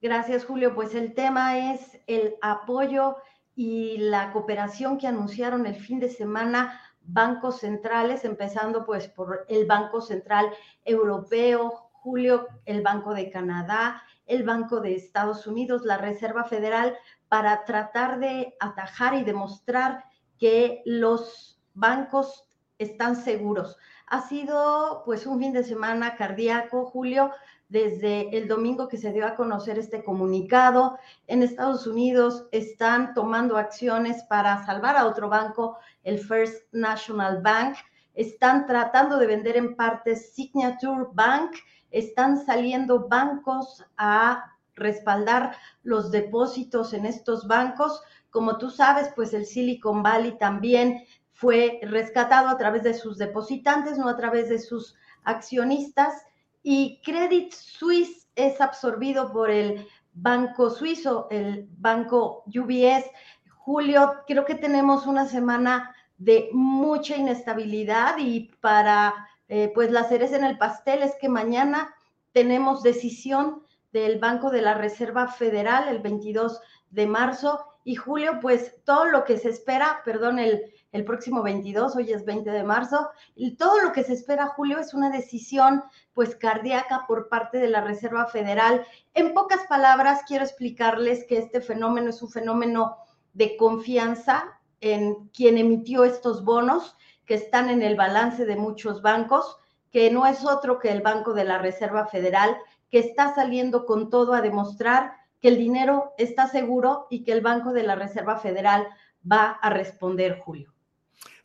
[0.00, 0.74] Gracias, Julio.
[0.74, 3.16] Pues el tema es el apoyo
[3.54, 9.66] y la cooperación que anunciaron el fin de semana bancos centrales, empezando pues por el
[9.66, 10.50] Banco Central
[10.84, 16.96] Europeo, Julio, el Banco de Canadá, el Banco de Estados Unidos, la Reserva Federal,
[17.28, 20.04] para tratar de atajar y demostrar
[20.38, 22.46] que los bancos
[22.78, 23.76] están seguros.
[24.06, 27.30] Ha sido pues un fin de semana cardíaco, Julio,
[27.70, 30.98] desde el domingo que se dio a conocer este comunicado.
[31.28, 37.76] En Estados Unidos están tomando acciones para salvar a otro banco, el First National Bank.
[38.14, 41.52] Están tratando de vender en partes Signature Bank.
[41.92, 48.02] Están saliendo bancos a respaldar los depósitos en estos bancos.
[48.30, 53.96] Como tú sabes, pues el Silicon Valley también fue rescatado a través de sus depositantes,
[53.96, 56.14] no a través de sus accionistas
[56.62, 63.10] y Credit Suisse es absorbido por el banco suizo, el banco UBS.
[63.48, 70.36] Julio, creo que tenemos una semana de mucha inestabilidad y para eh, pues la cereza
[70.36, 71.94] en el pastel es que mañana
[72.32, 78.76] tenemos decisión del Banco de la Reserva Federal el 22 de marzo y Julio, pues
[78.84, 83.10] todo lo que se espera, perdón, el, el próximo 22, hoy es 20 de marzo,
[83.34, 87.68] y todo lo que se espera, Julio, es una decisión pues cardíaca por parte de
[87.68, 88.84] la Reserva Federal.
[89.14, 92.98] En pocas palabras, quiero explicarles que este fenómeno es un fenómeno
[93.32, 99.56] de confianza en quien emitió estos bonos que están en el balance de muchos bancos,
[99.92, 102.56] que no es otro que el Banco de la Reserva Federal,
[102.90, 107.40] que está saliendo con todo a demostrar que el dinero está seguro y que el
[107.40, 108.86] Banco de la Reserva Federal
[109.30, 110.72] va a responder, Julio.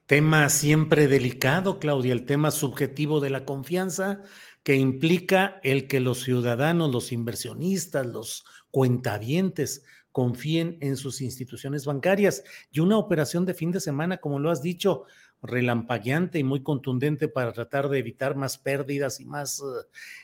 [0.05, 4.21] Tema siempre delicado, Claudia, el tema subjetivo de la confianza
[4.63, 12.43] que implica el que los ciudadanos, los inversionistas, los cuentavientes confíen en sus instituciones bancarias.
[12.71, 15.05] Y una operación de fin de semana, como lo has dicho,
[15.41, 19.61] relampagueante y muy contundente para tratar de evitar más pérdidas y más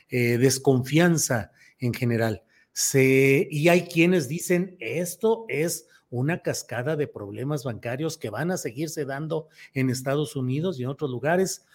[0.08, 2.42] eh, desconfianza en general.
[2.72, 8.56] Se, y hay quienes dicen, esto es una cascada de problemas bancarios que van a
[8.56, 11.66] seguirse dando en Estados Unidos y en otros lugares.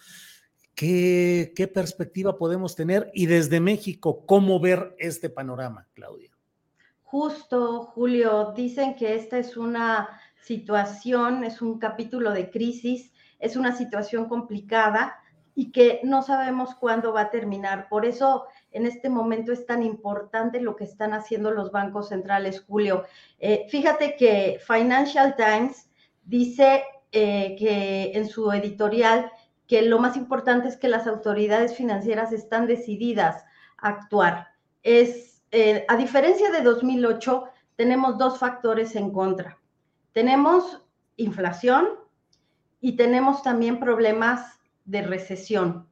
[0.74, 3.10] ¿Qué, qué perspectiva podemos tener?
[3.14, 6.30] Y desde México, ¿cómo ver este panorama, Claudia?
[7.02, 10.08] Justo, Julio, dicen que esta es una
[10.42, 15.16] situación, es un capítulo de crisis, es una situación complicada
[15.54, 17.88] y que no sabemos cuándo va a terminar.
[17.88, 22.64] Por eso en este momento es tan importante lo que están haciendo los bancos centrales,
[22.66, 23.04] Julio.
[23.38, 25.90] Eh, fíjate que Financial Times
[26.24, 29.32] dice eh, que en su editorial
[29.66, 33.44] que lo más importante es que las autoridades financieras están decididas
[33.76, 34.48] a actuar.
[34.82, 37.44] Es, eh, a diferencia de 2008,
[37.76, 39.58] tenemos dos factores en contra.
[40.12, 40.82] Tenemos
[41.16, 41.88] inflación
[42.80, 45.86] y tenemos también problemas de recesión.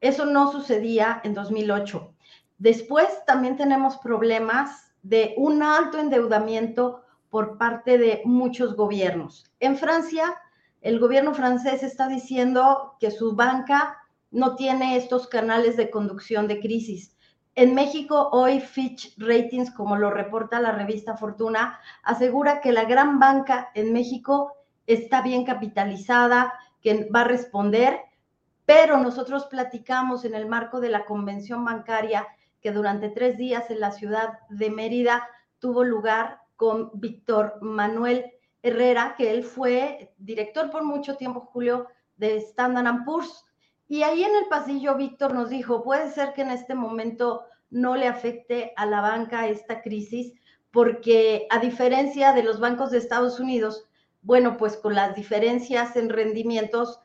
[0.00, 2.15] Eso no sucedía en 2008.
[2.58, 9.44] Después también tenemos problemas de un alto endeudamiento por parte de muchos gobiernos.
[9.60, 10.36] En Francia,
[10.80, 13.98] el gobierno francés está diciendo que su banca
[14.30, 17.16] no tiene estos canales de conducción de crisis.
[17.54, 23.18] En México, hoy Fitch Ratings, como lo reporta la revista Fortuna, asegura que la gran
[23.18, 24.52] banca en México
[24.86, 26.52] está bien capitalizada,
[26.82, 27.98] que va a responder,
[28.66, 32.26] pero nosotros platicamos en el marco de la convención bancaria
[32.66, 35.28] que durante tres días en la ciudad de Mérida
[35.60, 41.86] tuvo lugar con Víctor Manuel Herrera, que él fue director por mucho tiempo, Julio,
[42.16, 43.44] de Standard Poor's.
[43.86, 47.94] Y ahí en el pasillo, Víctor nos dijo, puede ser que en este momento no
[47.94, 50.34] le afecte a la banca esta crisis,
[50.72, 53.84] porque a diferencia de los bancos de Estados Unidos,
[54.22, 56.98] bueno, pues con las diferencias en rendimientos,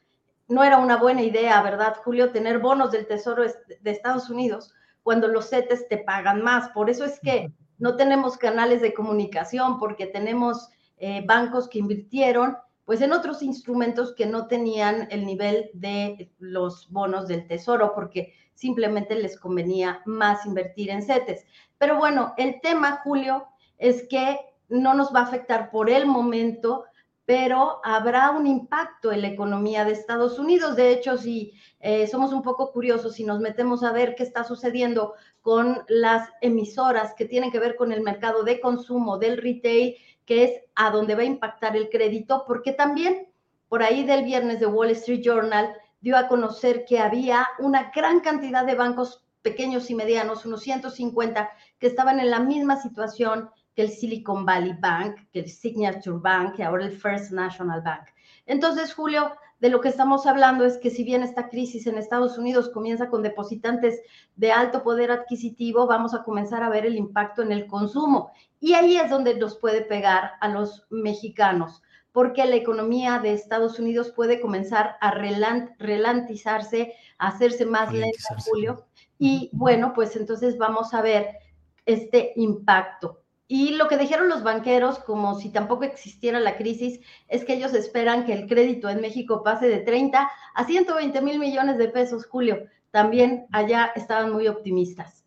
[0.47, 2.31] no era una buena idea, ¿verdad, Julio?
[2.31, 4.73] Tener bonos del Tesoro de Estados Unidos
[5.03, 6.69] cuando los CETES te pagan más.
[6.69, 12.57] Por eso es que no tenemos canales de comunicación, porque tenemos eh, bancos que invirtieron
[12.85, 18.33] pues en otros instrumentos que no tenían el nivel de los bonos del tesoro, porque
[18.53, 21.45] simplemente les convenía más invertir en CETES.
[21.77, 23.47] Pero bueno, el tema, Julio,
[23.77, 26.85] es que no nos va a afectar por el momento,
[27.25, 30.75] pero habrá un impacto en la economía de Estados Unidos.
[30.75, 34.43] De hecho, si eh, somos un poco curiosos, si nos metemos a ver qué está
[34.43, 39.95] sucediendo con las emisoras que tienen que ver con el mercado de consumo, del retail,
[40.25, 43.27] que es a donde va a impactar el crédito, porque también
[43.67, 48.19] por ahí del viernes de Wall Street Journal dio a conocer que había una gran
[48.19, 53.83] cantidad de bancos pequeños y medianos, unos 150, que estaban en la misma situación que
[53.83, 58.07] el Silicon Valley Bank, que el Signature Bank, que ahora el First National Bank.
[58.45, 59.31] Entonces, Julio,
[59.61, 63.09] de lo que estamos hablando es que si bien esta crisis en Estados Unidos comienza
[63.09, 64.01] con depositantes
[64.35, 68.31] de alto poder adquisitivo, vamos a comenzar a ver el impacto en el consumo.
[68.59, 73.77] Y ahí es donde nos puede pegar a los mexicanos, porque la economía de Estados
[73.77, 78.87] Unidos puede comenzar a relantizarse, a hacerse más lenta, Julio.
[79.19, 81.37] Y bueno, pues entonces vamos a ver
[81.85, 83.20] este impacto.
[83.53, 87.73] Y lo que dijeron los banqueros, como si tampoco existiera la crisis, es que ellos
[87.73, 92.25] esperan que el crédito en México pase de 30 a 120 mil millones de pesos,
[92.25, 92.59] Julio.
[92.91, 95.25] También allá estaban muy optimistas.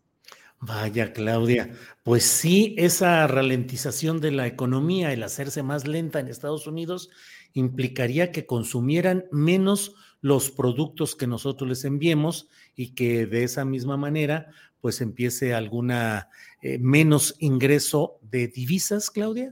[0.59, 6.65] Vaya, Claudia, pues sí, esa ralentización de la economía, el hacerse más lenta en Estados
[6.65, 7.11] Unidos,
[7.53, 13.97] implicaría que consumieran menos los productos que nosotros les enviemos y que de esa misma
[13.97, 14.47] manera
[14.85, 16.29] pues empiece alguna
[16.61, 19.51] eh, menos ingreso de divisas, Claudia?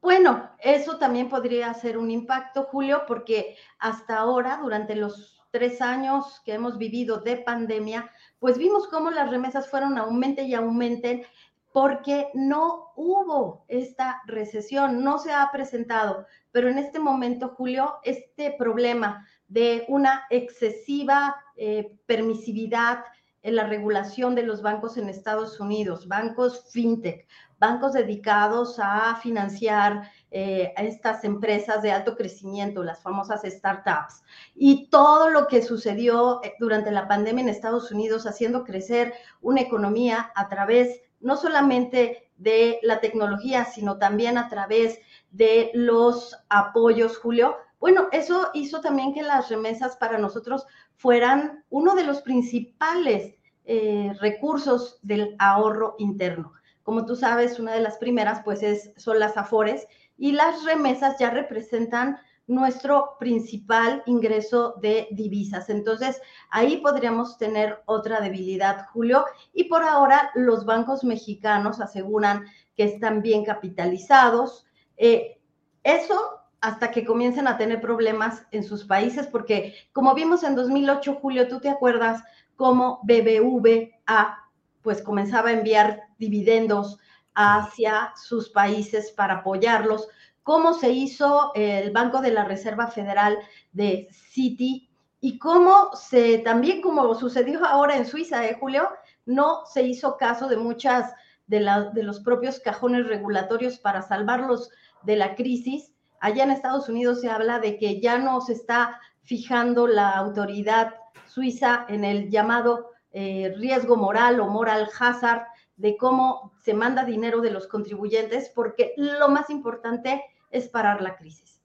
[0.00, 6.40] Bueno, eso también podría ser un impacto, Julio, porque hasta ahora, durante los tres años
[6.44, 11.24] que hemos vivido de pandemia, pues vimos cómo las remesas fueron aumenten y aumenten
[11.72, 18.54] porque no hubo esta recesión, no se ha presentado, pero en este momento, Julio, este
[18.56, 23.00] problema de una excesiva eh, permisividad
[23.42, 27.26] en la regulación de los bancos en Estados Unidos, bancos fintech,
[27.58, 34.22] bancos dedicados a financiar eh, a estas empresas de alto crecimiento, las famosas startups,
[34.54, 39.60] y todo lo que sucedió eh, durante la pandemia en Estados Unidos, haciendo crecer una
[39.60, 47.18] economía a través no solamente de la tecnología, sino también a través de los apoyos,
[47.18, 47.56] Julio.
[47.80, 50.66] Bueno, eso hizo también que las remesas para nosotros
[50.96, 56.52] fueran uno de los principales eh, recursos del ahorro interno.
[56.82, 61.18] Como tú sabes, una de las primeras pues es, son las afores y las remesas
[61.18, 62.18] ya representan
[62.48, 65.68] nuestro principal ingreso de divisas.
[65.68, 66.20] Entonces,
[66.50, 69.26] ahí podríamos tener otra debilidad, Julio.
[69.52, 74.66] Y por ahora, los bancos mexicanos aseguran que están bien capitalizados.
[74.96, 75.38] Eh,
[75.84, 81.18] eso hasta que comiencen a tener problemas en sus países, porque como vimos en 2008,
[81.20, 82.22] Julio, tú te acuerdas
[82.56, 84.44] cómo BBVA
[84.82, 86.98] pues comenzaba a enviar dividendos
[87.34, 90.08] hacia sus países para apoyarlos,
[90.42, 93.38] cómo se hizo el Banco de la Reserva Federal
[93.72, 94.88] de Citi
[95.20, 98.88] y cómo se, también como sucedió ahora en Suiza, ¿eh, Julio?
[99.26, 101.12] No se hizo caso de muchas
[101.46, 101.60] de,
[101.92, 104.70] de los propios cajones regulatorios para salvarlos
[105.02, 109.00] de la crisis allá en Estados Unidos se habla de que ya no se está
[109.22, 110.94] fijando la autoridad
[111.26, 115.42] suiza en el llamado eh, riesgo moral o moral hazard
[115.76, 121.16] de cómo se manda dinero de los contribuyentes, porque lo más importante es parar la
[121.16, 121.60] crisis.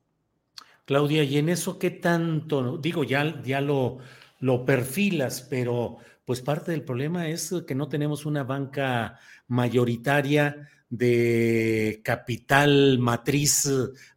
[0.85, 2.77] Claudia, ¿y en eso qué tanto?
[2.77, 3.99] Digo, ya, ya lo,
[4.39, 12.01] lo perfilas, pero pues parte del problema es que no tenemos una banca mayoritaria de
[12.03, 13.67] capital matriz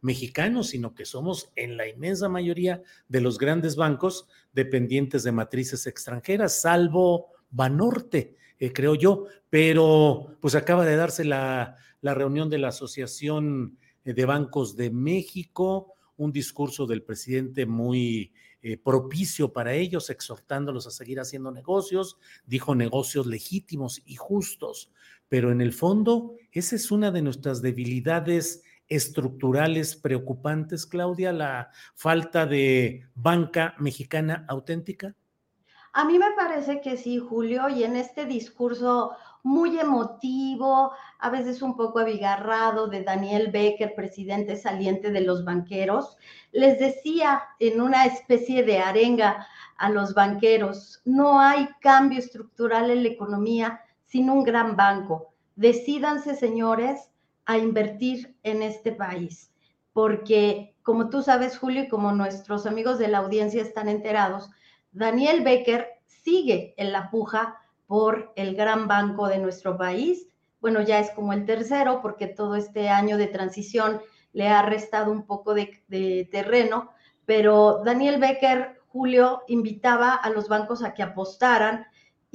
[0.01, 5.87] mexicano, sino que somos en la inmensa mayoría de los grandes bancos dependientes de matrices
[5.87, 12.59] extranjeras, salvo Banorte, eh, creo yo, pero pues acaba de darse la, la reunión de
[12.59, 20.11] la Asociación de Bancos de México, un discurso del presidente muy eh, propicio para ellos,
[20.11, 24.91] exhortándolos a seguir haciendo negocios, dijo negocios legítimos y justos
[25.29, 32.45] pero en el fondo esa es una de nuestras debilidades estructurales preocupantes, Claudia, la falta
[32.45, 35.13] de banca mexicana auténtica.
[35.93, 41.61] A mí me parece que sí, Julio, y en este discurso muy emotivo, a veces
[41.61, 46.17] un poco abigarrado de Daniel Becker, presidente saliente de los banqueros,
[46.51, 49.47] les decía en una especie de arenga
[49.77, 55.33] a los banqueros, no hay cambio estructural en la economía sin un gran banco.
[55.55, 57.09] Decídanse, señores,
[57.45, 59.51] a invertir en este país,
[59.93, 64.49] porque como tú sabes, Julio, y como nuestros amigos de la audiencia están enterados,
[64.93, 70.29] Daniel Becker sigue en la puja por el gran banco de nuestro país.
[70.61, 74.01] Bueno, ya es como el tercero porque todo este año de transición
[74.31, 76.91] le ha restado un poco de, terreno,
[77.25, 81.85] pero Daniel Becker, Julio, invitaba a los bancos a que apostaran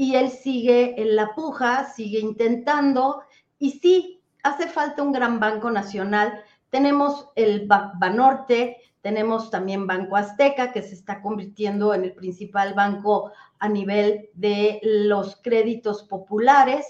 [0.03, 3.23] y él sigue en la puja, sigue intentando.
[3.61, 6.43] Y sí, hace falta un gran banco nacional.
[6.71, 13.31] Tenemos el Banorte, tenemos también Banco Azteca, que se está convirtiendo en el principal banco
[13.61, 16.85] a nivel de los créditos populares,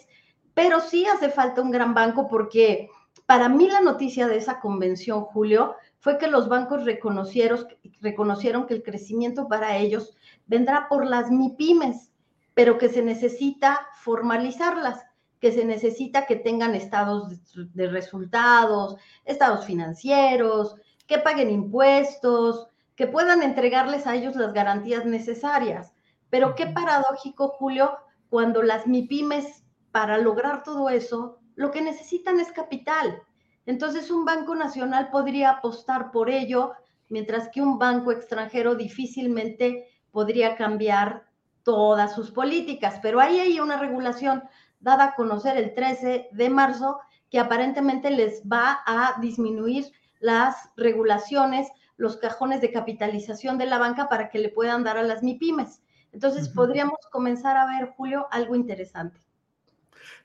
[0.55, 2.89] pero sí hace falta un gran banco porque
[3.27, 7.67] para mí la noticia de esa convención, Julio, fue que los bancos reconocieron,
[8.01, 12.12] reconocieron que el crecimiento para ellos vendrá por las MIPIMES,
[12.55, 15.05] pero que se necesita formalizarlas,
[15.41, 20.77] que se necesita que tengan estados de resultados, estados financieros,
[21.07, 25.93] que paguen impuestos, que puedan entregarles a ellos las garantías necesarias.
[26.31, 27.99] Pero qué paradójico, Julio,
[28.31, 33.23] cuando las MIPIMES, para lograr todo eso, lo que necesitan es capital.
[33.67, 36.73] Entonces, un banco nacional podría apostar por ello,
[37.09, 41.27] mientras que un banco extranjero difícilmente podría cambiar
[41.65, 42.99] todas sus políticas.
[43.03, 44.43] Pero ahí hay una regulación
[44.81, 46.99] dada a conocer el 13 de marzo
[47.31, 49.87] que aparentemente les va a disminuir
[50.21, 55.03] las regulaciones, los cajones de capitalización de la banca para que le puedan dar a
[55.03, 55.83] las MIPIMES.
[56.13, 59.21] Entonces, podríamos comenzar a ver, Julio, algo interesante.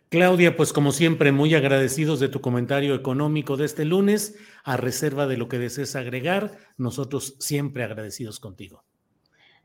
[0.10, 5.28] Claudia, pues como siempre, muy agradecidos de tu comentario económico de este lunes, a reserva
[5.28, 8.86] de lo que desees agregar, nosotros siempre agradecidos contigo.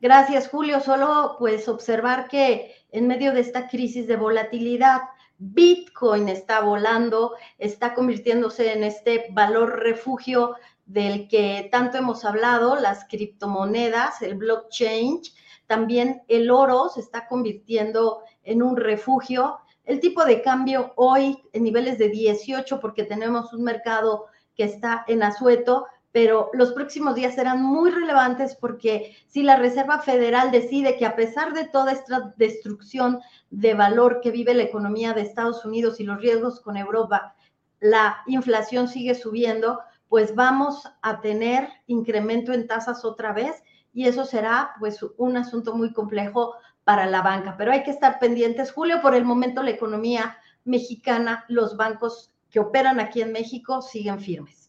[0.02, 0.80] Gracias, Julio.
[0.80, 5.02] Solo pues observar que en medio de esta crisis de volatilidad,
[5.38, 13.04] Bitcoin está volando, está convirtiéndose en este valor refugio del que tanto hemos hablado, las
[13.04, 15.20] criptomonedas, el blockchain,
[15.68, 19.60] también el oro se está convirtiendo en un refugio.
[19.84, 24.26] El tipo de cambio hoy en niveles de 18 porque tenemos un mercado
[24.56, 29.98] que está en asueto, pero los próximos días serán muy relevantes porque si la Reserva
[29.98, 35.14] Federal decide que a pesar de toda esta destrucción de valor que vive la economía
[35.14, 37.34] de Estados Unidos y los riesgos con Europa,
[37.80, 43.62] la inflación sigue subiendo, pues vamos a tener incremento en tasas otra vez
[43.94, 46.54] y eso será pues un asunto muy complejo
[46.84, 47.56] para la banca.
[47.56, 48.72] Pero hay que estar pendientes.
[48.72, 54.20] Julio, por el momento la economía mexicana, los bancos que operan aquí en México siguen
[54.20, 54.61] firmes.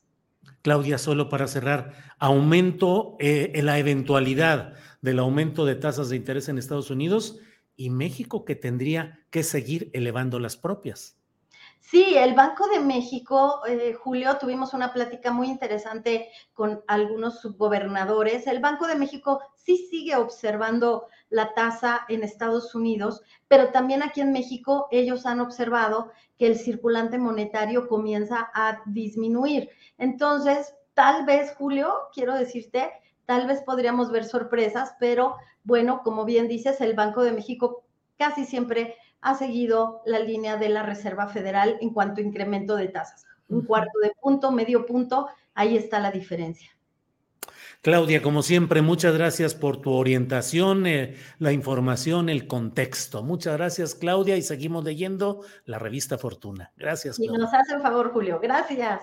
[0.64, 6.48] Claudia, solo para cerrar, aumento eh, en la eventualidad del aumento de tasas de interés
[6.48, 7.40] en Estados Unidos
[7.76, 11.18] y México que tendría que seguir elevando las propias.
[11.82, 18.48] Sí, el Banco de México, eh, Julio, tuvimos una plática muy interesante con algunos subgobernadores.
[18.48, 24.22] El Banco de México sí sigue observando la tasa en Estados Unidos, pero también aquí
[24.22, 29.72] en México ellos han observado que el circulante monetario comienza a disminuir.
[29.98, 32.92] Entonces, tal vez, Julio, quiero decirte,
[33.26, 37.84] tal vez podríamos ver sorpresas, pero bueno, como bien dices, el Banco de México
[38.16, 42.90] casi siempre ha seguido la línea de la Reserva Federal en cuanto a incremento de
[42.90, 43.26] tasas.
[43.50, 46.73] Un cuarto de punto, medio punto, ahí está la diferencia.
[47.84, 53.24] Claudia, como siempre, muchas gracias por tu orientación, eh, la información, el contexto.
[53.24, 56.72] Muchas gracias, Claudia, y seguimos leyendo la revista Fortuna.
[56.78, 57.18] Gracias.
[57.18, 57.36] Claudia.
[57.36, 58.40] Y nos hace un favor, Julio.
[58.42, 59.02] Gracias.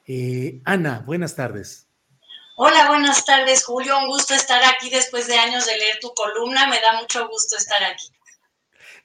[0.08, 1.88] Eh, Ana, buenas tardes.
[2.58, 3.98] Hola, buenas tardes, Julio.
[4.00, 6.68] Un gusto estar aquí después de años de leer tu columna.
[6.68, 8.08] Me da mucho gusto estar aquí.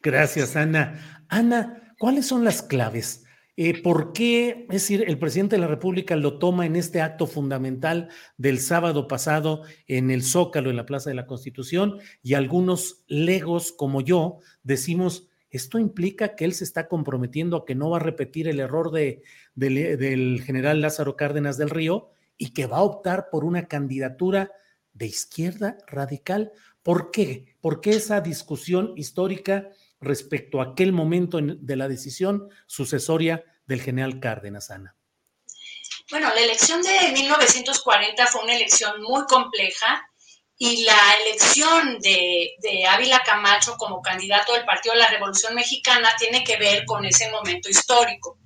[0.00, 1.24] Gracias, Ana.
[1.28, 3.24] Ana, ¿cuáles son las claves?
[3.56, 7.26] Eh, ¿Por qué, es decir, el presidente de la República lo toma en este acto
[7.26, 13.04] fundamental del sábado pasado en el Zócalo, en la Plaza de la Constitución, y algunos
[13.06, 17.96] legos como yo decimos, esto implica que él se está comprometiendo a que no va
[17.96, 19.22] a repetir el error de,
[19.54, 24.52] del general Lázaro Cárdenas del Río y que va a optar por una candidatura
[24.92, 26.52] de izquierda radical.
[26.82, 27.56] ¿Por qué?
[27.60, 29.68] ¿Por qué esa discusión histórica
[30.00, 34.96] respecto a aquel momento de la decisión sucesoria del general Cárdenas, Ana?
[36.10, 40.04] Bueno, la elección de 1940 fue una elección muy compleja
[40.58, 46.14] y la elección de, de, Ávila Camacho como candidato del Partido de la Revolución Mexicana
[46.18, 48.38] tiene que ver con ese momento histórico.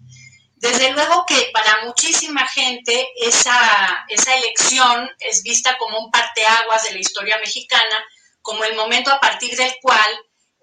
[0.55, 6.93] Desde luego que para muchísima gente esa, esa elección es vista como un parteaguas de
[6.93, 8.05] la historia mexicana,
[8.43, 10.11] como el momento a partir del cual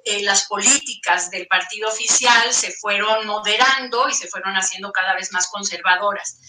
[0.04, 5.32] eh, las políticas del partido oficial se fueron moderando y se fueron haciendo cada vez
[5.32, 6.40] más conservadoras.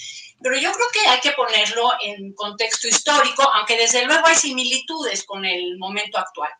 [0.43, 5.25] Pero yo creo que hay que ponerlo en contexto histórico, aunque desde luego hay similitudes
[5.25, 6.51] con el momento actual.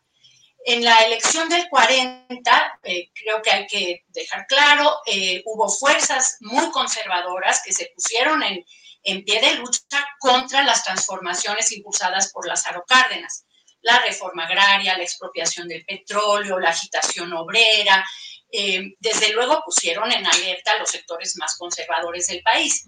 [0.65, 6.37] En la elección del 40, eh, creo que hay que dejar claro, eh, hubo fuerzas
[6.39, 8.63] muy conservadoras que se pusieron en,
[9.03, 13.45] en pie de lucha contra las transformaciones impulsadas por Lázaro Cárdenas
[13.83, 18.03] la reforma agraria, la expropiación del petróleo, la agitación obrera.
[18.51, 22.85] Eh, desde luego pusieron en alerta a los sectores más conservadores del país.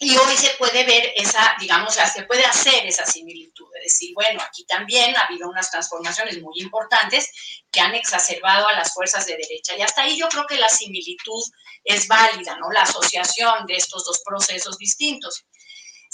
[0.00, 4.42] Y hoy se puede ver esa, digamos, se puede hacer esa similitud, de decir, bueno,
[4.42, 7.30] aquí también ha habido unas transformaciones muy importantes
[7.70, 9.76] que han exacerbado a las fuerzas de derecha.
[9.76, 11.42] Y hasta ahí yo creo que la similitud
[11.84, 12.70] es válida, ¿no?
[12.70, 15.44] La asociación de estos dos procesos distintos.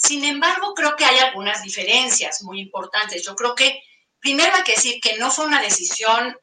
[0.03, 3.23] Sin embargo, creo que hay algunas diferencias muy importantes.
[3.23, 3.83] Yo creo que
[4.19, 6.35] primero hay que decir que no fue una decisión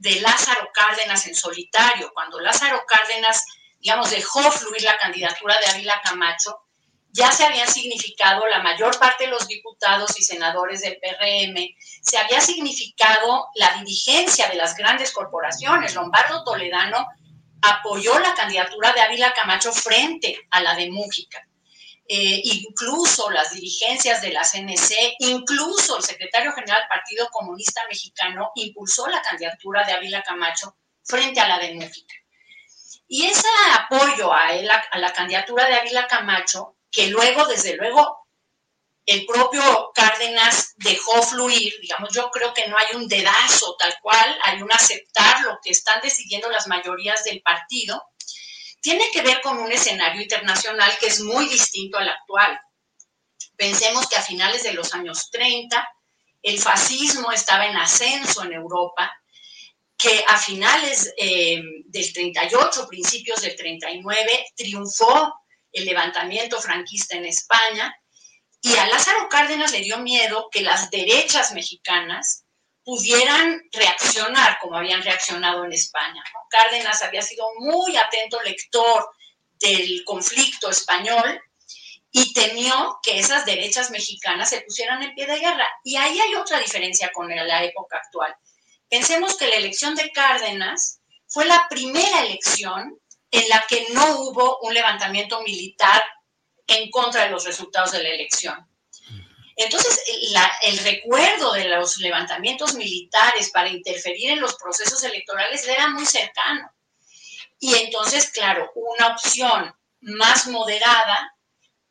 [0.00, 2.10] de Lázaro Cárdenas en solitario.
[2.14, 3.44] Cuando Lázaro Cárdenas,
[3.78, 6.58] digamos, dejó fluir la candidatura de Ávila Camacho,
[7.10, 12.16] ya se habían significado la mayor parte de los diputados y senadores del PRM, se
[12.16, 15.94] había significado la dirigencia de las grandes corporaciones.
[15.94, 17.06] Lombardo Toledano
[17.60, 21.46] apoyó la candidatura de Ávila Camacho frente a la de Mújica.
[22.08, 28.50] Eh, incluso las dirigencias de la CNC, incluso el secretario general del Partido Comunista Mexicano
[28.56, 32.14] impulsó la candidatura de Ávila Camacho frente a la de Mújica.
[33.06, 33.48] Y ese
[33.78, 38.22] apoyo a, a la candidatura de Ávila Camacho, que luego, desde luego,
[39.06, 44.38] el propio Cárdenas dejó fluir, digamos, yo creo que no hay un dedazo tal cual,
[44.44, 48.02] hay un aceptar lo que están decidiendo las mayorías del partido,
[48.82, 52.60] tiene que ver con un escenario internacional que es muy distinto al actual.
[53.56, 55.88] Pensemos que a finales de los años 30
[56.42, 59.10] el fascismo estaba en ascenso en Europa,
[59.96, 65.32] que a finales eh, del 38, principios del 39, triunfó
[65.70, 67.94] el levantamiento franquista en España
[68.60, 72.41] y a Lázaro Cárdenas le dio miedo que las derechas mexicanas
[72.84, 76.22] pudieran reaccionar como habían reaccionado en España.
[76.50, 79.10] Cárdenas había sido muy atento lector
[79.58, 81.40] del conflicto español
[82.10, 85.66] y temió que esas derechas mexicanas se pusieran en pie de guerra.
[85.82, 88.34] Y ahí hay otra diferencia con la época actual.
[88.88, 92.98] Pensemos que la elección de Cárdenas fue la primera elección
[93.30, 96.02] en la que no hubo un levantamiento militar
[96.66, 98.68] en contra de los resultados de la elección.
[99.56, 100.02] Entonces,
[100.62, 106.70] el recuerdo de los levantamientos militares para interferir en los procesos electorales era muy cercano.
[107.60, 111.36] Y entonces, claro, una opción más moderada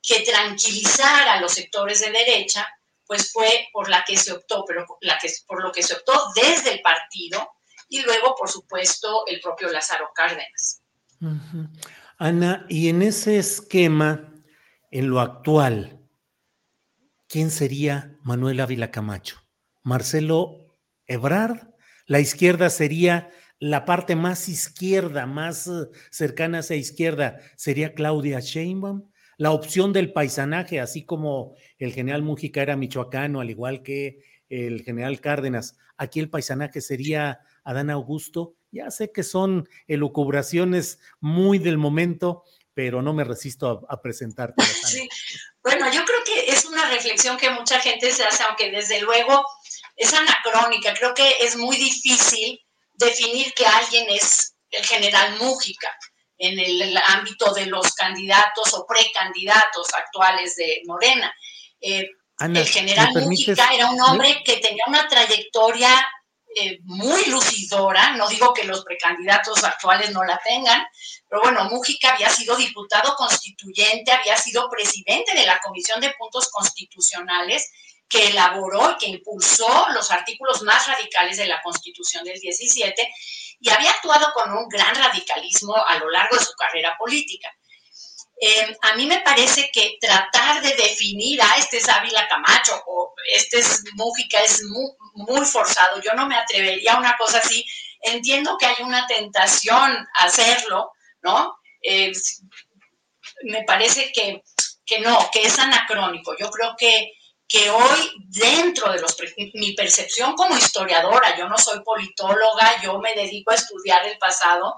[0.02, 2.68] que tranquilizara a los sectores de derecha,
[3.06, 6.32] pues fue por la que se optó, pero la que, por lo que se optó
[6.36, 7.52] desde el partido
[7.88, 10.82] y luego, por supuesto, el propio Lázaro Cárdenas.
[12.18, 14.34] Ana, y en ese esquema,
[14.90, 16.01] en lo actual,
[17.32, 19.38] ¿quién sería Manuel Ávila Camacho?
[19.84, 20.76] ¿Marcelo
[21.08, 21.70] Ebrard?
[22.06, 28.42] La izquierda sería la parte más izquierda, más eh, cercana a esa izquierda, sería Claudia
[28.42, 29.10] Sheinbaum.
[29.38, 34.20] La opción del paisanaje, así como el general Mujica era michoacano, al igual que
[34.50, 38.56] el general Cárdenas, aquí el paisanaje sería Adán Augusto.
[38.72, 44.62] Ya sé que son elucubraciones muy del momento, pero no me resisto a, presentarte.
[44.86, 45.08] Sí.
[45.64, 49.46] Bueno, yo creo que es una reflexión que mucha gente se hace, aunque desde luego
[49.96, 50.94] es anacrónica.
[50.94, 52.60] Creo que es muy difícil
[52.94, 55.96] definir que alguien es el general Mújica
[56.38, 61.32] en el, ámbito de los candidatos o precandidatos actuales de Morena.
[61.80, 62.10] Eh,
[62.40, 65.90] el general Mújica era un hombre que tenía una trayectoria
[66.56, 70.86] eh, muy lucidora, no digo que los precandidatos actuales no la tengan,
[71.30, 76.50] pero bueno, Mújica había sido diputado constituyente, había sido presidente de la Comisión de Puntos
[76.50, 77.72] Constitucionales
[78.10, 83.10] que elaboró y que impulsó los artículos más radicales de la Constitución del 17
[83.62, 87.50] y había actuado con un gran radicalismo a lo largo de su carrera política.
[88.44, 93.14] Eh, a mí me parece que tratar de definir a este es Ávila Camacho o
[93.36, 96.02] este es Mújica es muy, forzado.
[96.02, 97.64] Yo no me atrevería a una cosa así.
[98.02, 101.56] Entiendo que hay una tentación a hacerlo, ¿no?
[101.84, 102.12] Eh,
[103.44, 104.42] me parece que,
[104.88, 106.36] que no, que es anacrónico.
[106.36, 107.14] Yo creo que
[107.48, 109.18] que hoy dentro de los,
[109.56, 114.78] mi percepción como historiadora, yo no soy politóloga, yo me dedico a estudiar el pasado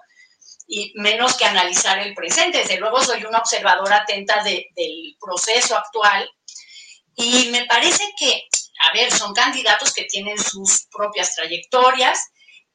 [0.73, 2.57] y menos que analizar el presente.
[2.57, 4.65] Desde luego soy una observadora atenta del
[5.19, 6.27] proceso actual
[7.15, 8.47] y me parece que,
[8.89, 12.27] a ver, son candidatos que tienen sus propias trayectorias,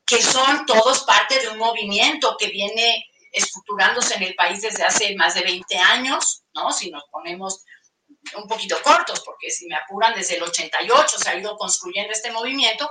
[0.07, 5.17] que son todos parte de un movimiento que viene estructurándose en el país desde hace
[5.17, 6.73] más de 20 años, ¿no?
[6.73, 7.65] Si nos ponemos
[8.37, 12.31] un poquito cortos, porque si me apuran desde el 88 se ha ido construyendo este
[12.31, 12.89] movimiento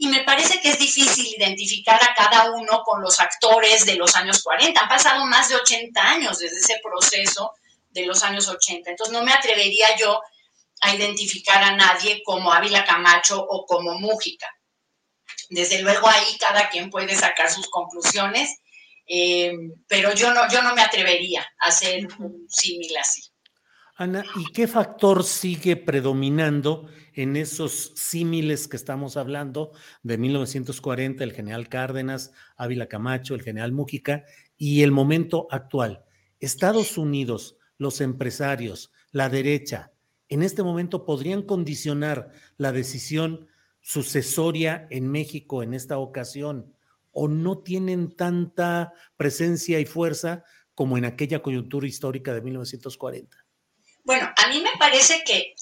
[0.00, 4.14] y me parece que es difícil identificar a cada uno con los actores de los
[4.14, 4.80] años 40.
[4.80, 7.52] Han pasado más de 80 años desde ese proceso
[7.90, 8.90] de los años 80.
[8.90, 10.20] Entonces no me atrevería yo
[10.82, 14.46] a identificar a nadie como Ávila Camacho o como Mújica.
[15.50, 18.56] Desde luego ahí cada quien puede sacar sus conclusiones,
[19.04, 19.52] eh,
[19.88, 23.22] pero yo no, yo no me atrevería a hacer un símil así.
[23.96, 26.88] Ana, ¿y qué factor sigue predominando
[27.18, 29.72] en esos símiles que estamos hablando
[30.04, 34.24] de 1940, el general Cárdenas, Ávila Camacho, el general Mújica
[34.56, 36.04] y el momento actual?
[36.38, 39.90] Estados Unidos, los empresarios, la derecha,
[40.28, 43.48] en este momento podrían condicionar la decisión
[43.80, 46.72] sucesoria en México en esta ocasión
[47.10, 53.47] o no tienen tanta presencia y fuerza como en aquella coyuntura histórica de 1940?
[54.08, 55.54] Bueno, a mí me parece que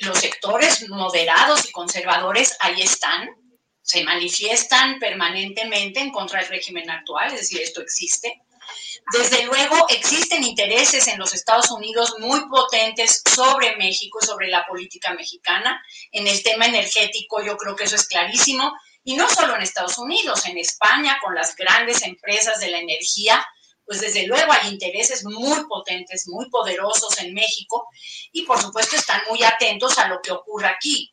[0.00, 3.28] los sectores moderados y conservadores ahí están,
[3.80, 8.42] se manifiestan permanentemente en contra del régimen actual, es decir, esto existe.
[9.12, 15.14] Desde luego existen intereses en los Estados Unidos muy potentes sobre México sobre la política
[15.14, 15.80] mexicana.
[16.10, 18.72] En el tema energético yo creo que eso es clarísimo.
[19.04, 23.46] Y no solo en Estados Unidos, en España, con las grandes empresas de la energía,
[23.86, 27.88] pues desde luego hay intereses muy potentes, muy poderosos en México
[28.32, 31.12] y por supuesto están muy atentos a lo que ocurre aquí.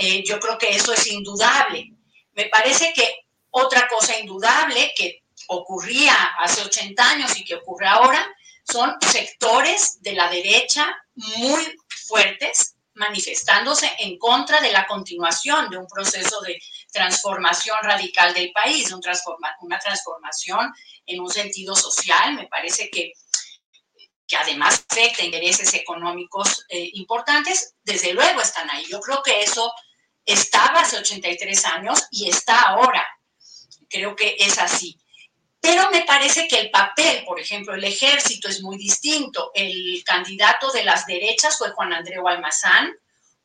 [0.00, 1.92] Eh, yo creo que eso es indudable.
[2.32, 8.28] Me parece que otra cosa indudable que ocurría hace 80 años y que ocurre ahora
[8.70, 15.86] son sectores de la derecha muy fuertes manifestándose en contra de la continuación de un
[15.86, 16.60] proceso de
[16.98, 18.92] transformación radical del país,
[19.60, 20.72] una transformación
[21.06, 23.12] en un sentido social, me parece que,
[24.26, 28.84] que además afecta intereses económicos eh, importantes, desde luego están ahí.
[28.90, 29.72] Yo creo que eso
[30.24, 33.06] estaba hace 83 años y está ahora.
[33.88, 34.98] Creo que es así.
[35.60, 39.52] Pero me parece que el papel, por ejemplo, el ejército es muy distinto.
[39.54, 42.92] El candidato de las derechas fue Juan Andreu Almazán,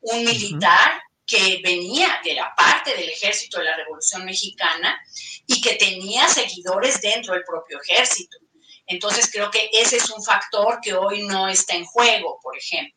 [0.00, 4.98] un militar que venía, que era parte del ejército de la Revolución Mexicana
[5.46, 8.38] y que tenía seguidores dentro del propio ejército.
[8.86, 12.94] Entonces creo que ese es un factor que hoy no está en juego, por ejemplo.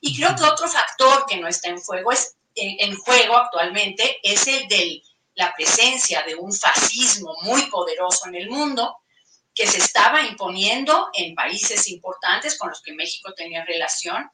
[0.00, 4.46] Y creo que otro factor que no está en juego es en, juego actualmente es
[4.46, 5.02] el de
[5.34, 8.98] la presencia de un fascismo muy poderoso en el mundo
[9.54, 14.30] que se estaba imponiendo en países importantes con los que México tenía relación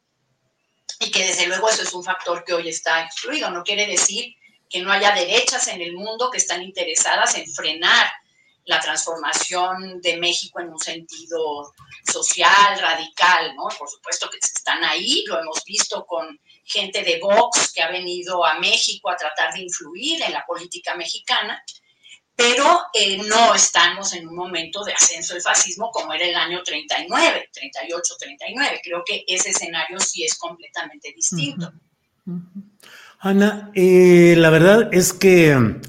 [0.99, 3.51] y que desde luego eso es un factor que hoy está excluido.
[3.51, 4.35] No quiere decir
[4.69, 8.11] que no haya derechas en el mundo que están interesadas en frenar
[8.65, 11.73] la transformación de México en un sentido
[12.11, 13.65] social, radical, ¿no?
[13.77, 18.45] Por supuesto que están ahí, lo hemos visto con gente de Vox que ha venido
[18.45, 21.63] a México a tratar de influir en la política mexicana,
[22.41, 22.65] pero
[22.95, 27.51] eh, no estamos en un momento de ascenso del fascismo como era el año 39,
[27.53, 28.81] 38, 39.
[28.83, 31.71] Creo que ese escenario sí es completamente distinto.
[33.19, 35.83] Ana, eh, la verdad es que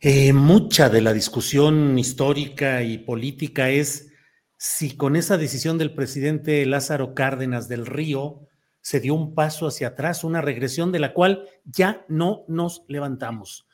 [0.00, 4.12] eh, mucha de la discusión histórica y política es
[4.56, 8.48] si con esa decisión del presidente Lázaro Cárdenas del Río
[8.80, 13.65] se dio un paso hacia atrás, una regresión de la cual ya no nos levantamos.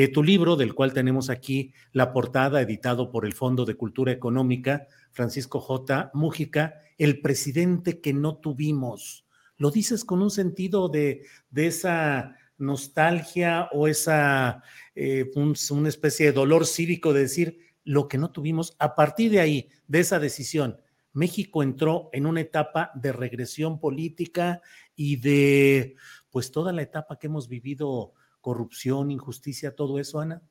[0.00, 4.12] Eh, tu libro, del cual tenemos aquí la portada, editado por el Fondo de Cultura
[4.12, 6.12] Económica, Francisco J.
[6.14, 9.26] Mújica, El presidente que no tuvimos.
[9.56, 14.62] Lo dices con un sentido de, de esa nostalgia o esa
[14.94, 18.76] eh, una especie de dolor cívico de decir lo que no tuvimos.
[18.78, 20.78] A partir de ahí, de esa decisión,
[21.12, 24.62] México entró en una etapa de regresión política
[24.94, 25.96] y de
[26.30, 30.42] pues toda la etapa que hemos vivido, corrupción, injusticia, todo eso, Ana.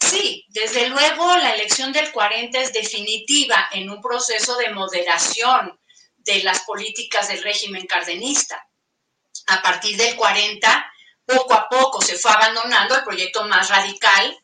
[0.00, 5.78] Sí, desde luego la elección del 40 es definitiva en un proceso de moderación
[6.16, 8.66] de las políticas del régimen cardenista.
[9.46, 10.92] A partir del 40
[11.24, 14.36] poco a poco se fue abandonando el proyecto más radical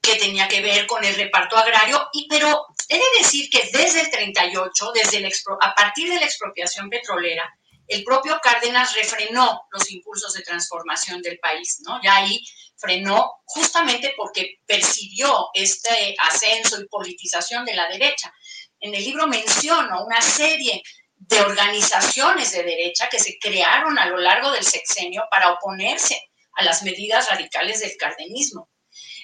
[0.00, 4.00] que tenía que ver con el reparto agrario, y, pero he de decir que desde
[4.00, 7.56] el 38, desde el a partir de la expropiación petrolera,
[7.92, 12.00] el propio Cárdenas refrenó los impulsos de transformación del país, ¿no?
[12.02, 12.42] Ya ahí
[12.76, 18.32] frenó justamente porque percibió este ascenso y politización de la derecha.
[18.80, 20.82] En el libro menciono una serie
[21.16, 26.64] de organizaciones de derecha que se crearon a lo largo del sexenio para oponerse a
[26.64, 28.68] las medidas radicales del cardenismo.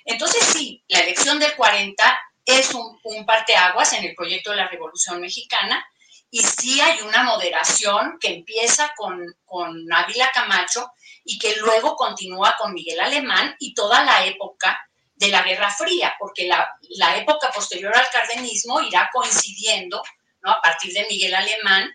[0.05, 4.69] Entonces sí, la elección del 40 es un, un parteaguas en el proyecto de la
[4.69, 5.85] Revolución Mexicana
[6.31, 10.91] y sí hay una moderación que empieza con, con Ávila Camacho
[11.25, 14.79] y que luego continúa con Miguel Alemán y toda la época
[15.15, 20.03] de la Guerra Fría, porque la, la época posterior al cardenismo irá coincidiendo
[20.43, 20.53] ¿no?
[20.53, 21.91] a partir de Miguel Alemán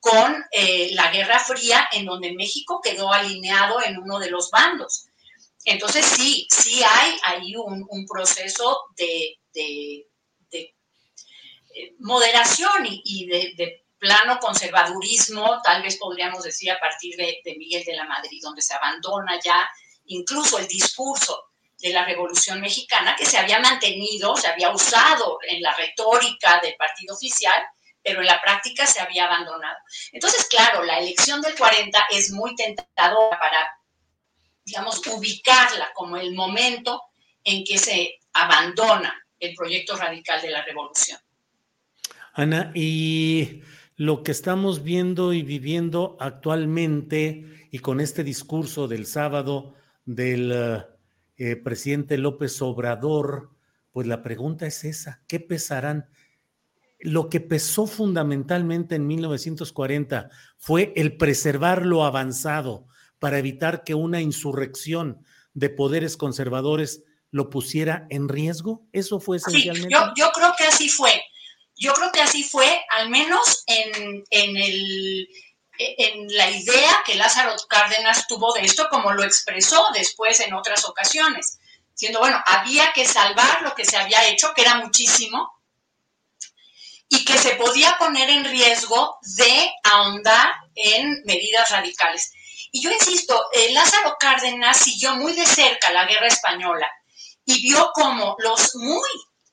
[0.00, 5.06] con eh, la Guerra Fría, en donde México quedó alineado en uno de los bandos.
[5.64, 9.38] Entonces sí, sí hay ahí un, proceso de,
[11.98, 17.96] moderación y, de, plano conservadurismo, tal vez podríamos decir a partir de, de Miguel de
[17.96, 19.68] la Madrid, donde se abandona ya
[20.04, 21.48] incluso el discurso
[21.78, 26.74] de la Revolución Mexicana, que se había mantenido, se había usado en la retórica del
[26.76, 27.60] partido oficial,
[28.02, 29.76] pero en la práctica se había abandonado.
[30.12, 33.78] Entonces, claro, la elección del 40 es muy tentadora para,
[34.64, 37.02] digamos, ubicarla como el momento
[37.44, 41.18] en que se abandona el proyecto radical de la revolución.
[42.38, 43.62] Ana, y
[43.96, 49.74] lo que estamos viendo y viviendo actualmente y con este discurso del sábado
[50.04, 50.86] del
[51.36, 53.50] eh, presidente López Obrador,
[53.90, 56.08] pues la pregunta es esa, ¿qué pesarán
[57.00, 62.86] lo que pesó fundamentalmente en 1940 fue el preservar lo avanzado
[63.18, 65.24] para evitar que una insurrección
[65.54, 68.86] de poderes conservadores lo pusiera en riesgo?
[68.92, 69.88] ¿Eso fue esencialmente?
[69.88, 71.10] Sí, yo, creo que así fue.
[71.78, 75.28] Yo creo que así fue, al menos en, el,
[75.78, 80.84] en la idea que Lázaro Cárdenas tuvo de esto, como lo expresó después en otras
[80.86, 81.58] ocasiones,
[81.92, 85.52] diciendo, bueno, había que salvar lo que se había hecho, que era muchísimo,
[87.08, 92.32] y que se podía poner en riesgo de ahondar en medidas radicales.
[92.70, 96.90] Y yo insisto, eh, Lázaro Cárdenas siguió muy de cerca la guerra española
[97.44, 99.08] y vio como los muy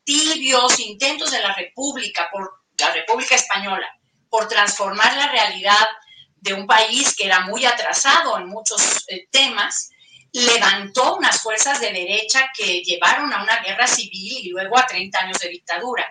[0.05, 3.87] tibios intentos de la República, por la República Española,
[4.29, 5.87] por transformar la realidad
[6.35, 9.89] de un país que era muy atrasado en muchos eh, temas,
[10.31, 15.19] levantó unas fuerzas de derecha que llevaron a una guerra civil y luego a 30
[15.19, 16.07] años de dictadura.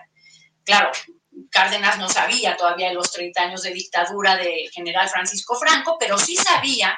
[0.63, 0.91] Claro,
[1.51, 6.17] Cárdenas no sabía todavía de los 30 años de dictadura del general Francisco Franco, pero
[6.17, 6.97] sí sabía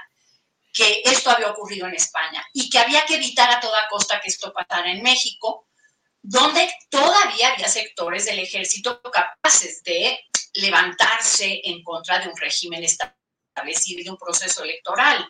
[0.73, 4.29] que esto había ocurrido en España y que había que evitar a toda costa que
[4.29, 5.66] esto pasara en México,
[6.29, 10.19] donde todavía había sectores del ejército capaces de
[10.55, 15.25] levantarse en contra de un régimen establecido y de un proceso electoral.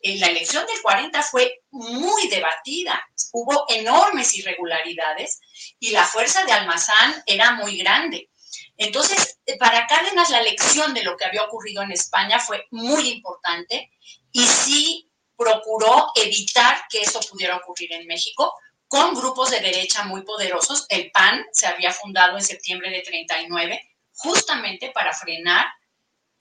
[0.00, 5.38] Eh, la elección del 40 fue muy debatida, hubo enormes irregularidades
[5.78, 8.28] y la fuerza de Almazán era muy grande.
[8.76, 13.10] Entonces, eh, para Cárdenas la lección de lo que había ocurrido en España fue muy
[13.10, 13.92] importante
[14.32, 18.52] y sí procuró evitar que eso pudiera ocurrir en México
[18.92, 20.84] con grupos de derecha muy poderosos.
[20.90, 23.80] El PAN se había fundado en septiembre de 39
[24.12, 25.64] justamente para frenar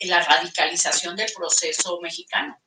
[0.01, 2.59] la radicalización del proceso mexicano.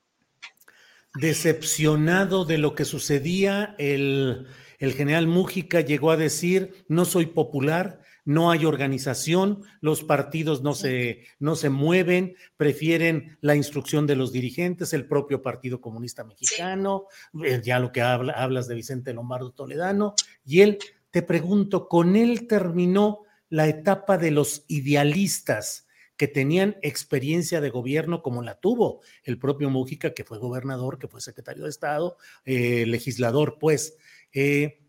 [1.12, 8.00] Decepcionado de lo que sucedía, el, el general Mújica llegó a decir, no soy popular,
[8.24, 14.32] no hay organización, los partidos no se, no se mueven, prefieren la instrucción de los
[14.32, 17.06] dirigentes, el propio Partido Comunista Mexicano,
[17.44, 20.14] eh, ya lo que hablas de Vicente Lombardo Toledano,
[20.44, 20.78] y él,
[21.10, 28.22] te pregunto, ¿con él terminó la etapa de los idealistas que tenían experiencia de gobierno
[28.22, 32.86] como la tuvo el propio Mújica, que fue gobernador, que fue secretario de Estado, eh,
[32.86, 33.96] legislador, pues,
[34.32, 34.83] eh,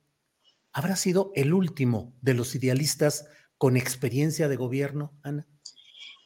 [0.75, 3.25] ¿habrá sido el último de los idealistas
[3.57, 5.47] con experiencia de gobierno, Ana?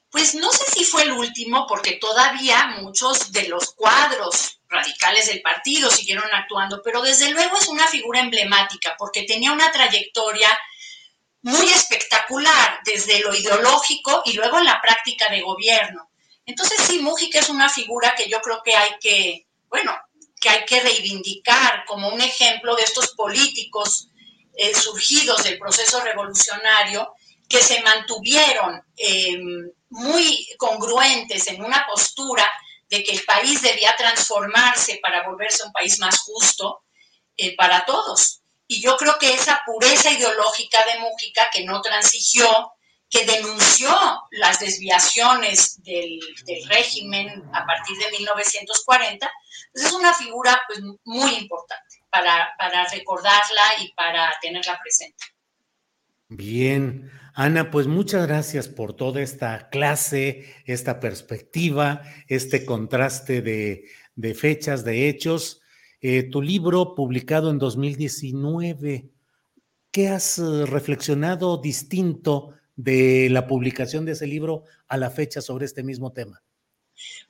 [0.10, 5.44] Pues no sé si fue el último, porque todavía muchos de los cuadros radicales del
[5.44, 10.50] partido siguieron actuando, pero desde luego es una figura emblemática, porque tenía una trayectoria
[11.44, 16.10] muy espectacular desde lo ideológico y luego en la práctica de gobierno.
[16.48, 19.96] Entonces sí, Mújica es una figura que yo creo que hay que, bueno,
[20.42, 24.10] que hay que reivindicar como un ejemplo de estos políticos
[24.62, 27.14] eh, surgidos del proceso revolucionario
[27.48, 32.52] que se mantuvieron em, muy congruentes en una postura
[32.90, 36.84] de que el país debía transformarse para volverse un país más justo
[37.38, 38.42] eh, para todos.
[38.68, 42.74] Y yo creo que esa pureza ideológica de Mújica que no transigió,
[43.10, 43.90] que denunció
[44.32, 46.20] las desviaciones del,
[46.68, 49.32] régimen a partir de 1940,
[49.72, 55.26] pues es una figura pues, muy importante para, para recordarla y para tenerla presente.
[56.32, 64.36] Bien, Ana, pues muchas gracias por toda esta clase, esta perspectiva, este contraste de, de
[64.36, 65.62] fechas, de hechos.
[66.02, 69.10] Eh, tu libro publicado en 2019,
[69.92, 75.66] ¿qué has eh, reflexionado distinto de la publicación de ese libro a la fecha sobre
[75.66, 76.44] este mismo tema?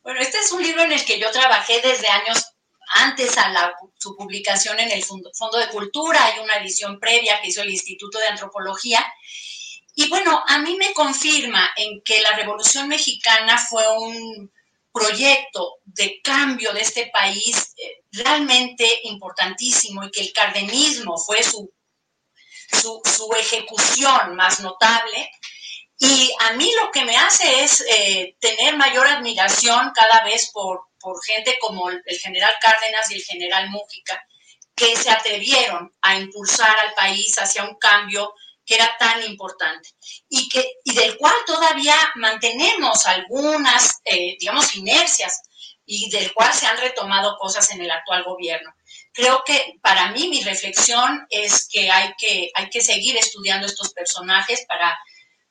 [0.03, 2.53] Bueno, este es un libro en el que yo trabajé desde años
[2.95, 7.49] antes a su publicación en el Fondo, Fondo de Cultura, hay una edición previa que
[7.49, 9.05] hizo el Instituto de Antropología.
[9.95, 14.51] Y bueno, a mí me confirma en que la Revolución Mexicana fue un,
[14.91, 21.71] proyecto de cambio de este país eh, realmente importantísimo y que el cardenismo fue su,
[22.71, 25.29] su, ejecución más notable.
[25.99, 30.88] Y a mí lo que me hace es eh, tener mayor admiración cada vez por,
[30.99, 34.23] por gente como el, general Cárdenas y el general Mújica,
[34.75, 38.33] que se atrevieron a impulsar al país hacia un cambio
[38.65, 39.89] que era tan importante
[40.29, 45.41] y, que, y del cual todavía mantenemos algunas, eh, digamos, inercias
[45.85, 48.71] y del cual se han retomado cosas en el actual gobierno.
[49.11, 53.91] Creo que para mí mi reflexión es que hay que, hay que seguir estudiando estos
[53.91, 54.95] personajes para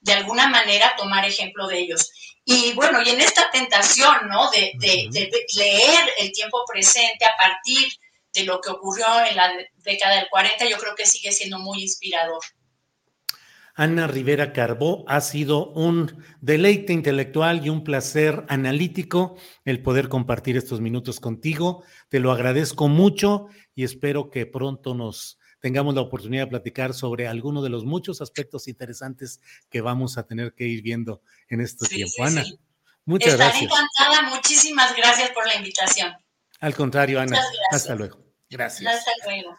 [0.01, 2.11] de alguna manera tomar ejemplo de ellos.
[2.45, 4.51] Y bueno, y en esta tentación, ¿no?
[4.51, 7.89] De, de, de leer el tiempo presente a partir
[8.33, 11.83] de lo que ocurrió en la década del 40, yo creo que sigue siendo muy
[11.83, 12.41] inspirador.
[13.79, 20.57] Ana Rivera Carbó, ha sido un deleite intelectual y un placer analítico el poder compartir
[20.57, 21.85] estos minutos contigo.
[22.09, 23.47] Te lo agradezco mucho
[23.77, 28.21] y espero que pronto nos tengamos la oportunidad de platicar sobre alguno de los muchos
[28.21, 29.41] aspectos interesantes
[29.71, 32.25] que vamos a tener que ir viendo en este tiempo.
[32.25, 32.45] Ana,
[33.05, 33.65] muchas gracias.
[33.65, 34.35] Estaré encantada.
[34.35, 36.13] Muchísimas gracias por la invitación.
[36.61, 37.41] Al contrario, Ana.
[37.71, 38.19] Hasta luego.
[38.51, 38.93] Gracias.
[38.93, 39.57] Hasta luego.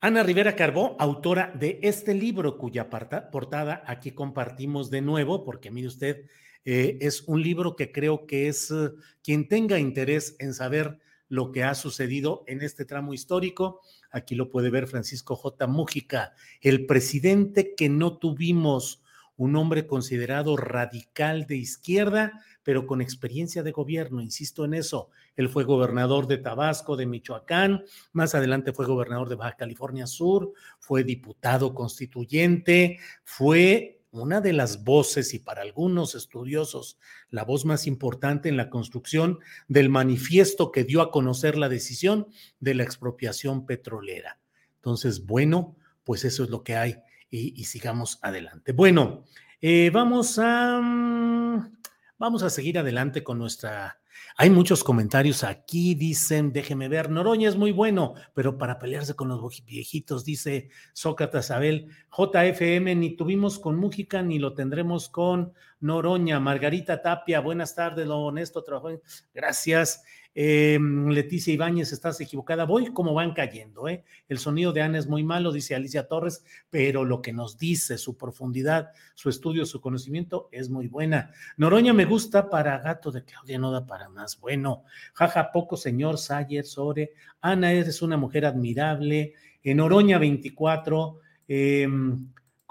[0.00, 5.86] Ana Rivera Carbó, autora de este libro cuya portada aquí compartimos de nuevo, porque mire
[5.86, 6.26] usted,
[6.64, 8.90] eh, es un libro que creo que es eh,
[9.22, 10.98] quien tenga interés en saber
[11.32, 13.80] lo que ha sucedido en este tramo histórico.
[14.10, 15.66] Aquí lo puede ver Francisco J.
[15.66, 19.02] Mújica, el presidente que no tuvimos,
[19.38, 25.08] un hombre considerado radical de izquierda, pero con experiencia de gobierno, insisto en eso.
[25.34, 30.52] Él fue gobernador de Tabasco, de Michoacán, más adelante fue gobernador de Baja California Sur,
[30.80, 36.98] fue diputado constituyente, fue una de las voces y para algunos estudiosos
[37.30, 42.28] la voz más importante en la construcción del manifiesto que dio a conocer la decisión
[42.60, 44.38] de la expropiación petrolera.
[44.76, 46.98] Entonces, bueno, pues eso es lo que hay
[47.30, 48.72] y, sigamos adelante.
[48.72, 49.24] Bueno,
[49.60, 50.80] eh, vamos a...
[50.80, 51.82] Mm,
[52.22, 53.98] Vamos a seguir adelante con nuestra...
[54.36, 59.28] Hay muchos comentarios aquí, dicen, déjeme ver, Noroña es muy bueno, pero para pelearse con
[59.28, 66.40] los viejitos, dice Sócrates Abel, JFM, ni tuvimos con Mújica ni lo tendremos con Noroña.
[66.40, 69.00] Margarita Tapia, buenas tardes, lo honesto trabajo.
[69.34, 70.02] Gracias.
[70.34, 72.64] Eh, Leticia Ibáñez, estás equivocada.
[72.64, 73.88] Voy como van cayendo.
[73.88, 74.04] ¿eh?
[74.28, 77.98] El sonido de Ana es muy malo, dice Alicia Torres, pero lo que nos dice,
[77.98, 81.30] su profundidad, su estudio, su conocimiento es muy buena.
[81.56, 84.40] Noroña me gusta para gato de Claudia, no da para más.
[84.40, 87.12] Bueno, jaja, poco señor Sayer, Sore.
[87.40, 89.34] Ana, eres una mujer admirable.
[89.62, 91.18] En Noroña 24.
[91.48, 91.88] Eh,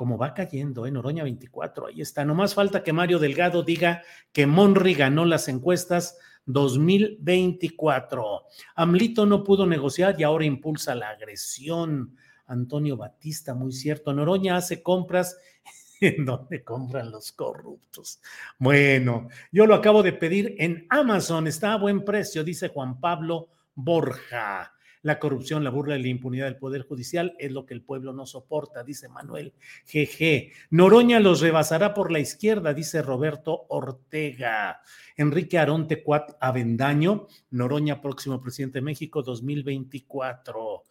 [0.02, 2.26] como va cayendo en Noroña 24, ahí está.
[2.26, 4.02] No más falta que Mario Delgado diga
[4.32, 8.44] que Monri ganó las encuestas 2024.
[8.76, 12.16] Amlito no pudo negociar y ahora impulsa la agresión.
[12.48, 14.14] Antonio Batista, muy cierto.
[14.14, 15.38] Noroña hace compras
[16.02, 18.22] en donde compran los corruptos.
[18.58, 23.50] Bueno, yo lo acabo de pedir en Amazon, está a buen precio, dice Juan Pablo
[23.76, 24.74] Borja.
[25.04, 28.14] La corrupción, la burla y la impunidad del Poder Judicial es lo que el pueblo
[28.14, 29.54] no soporta, dice Manuel
[29.92, 30.52] GG.
[30.70, 34.82] Noroña los rebasará por la izquierda, dice Roberto Ortega.
[35.18, 40.84] Enrique Aronte Cuat Avendaño, Noroña, próximo presidente de México 2024.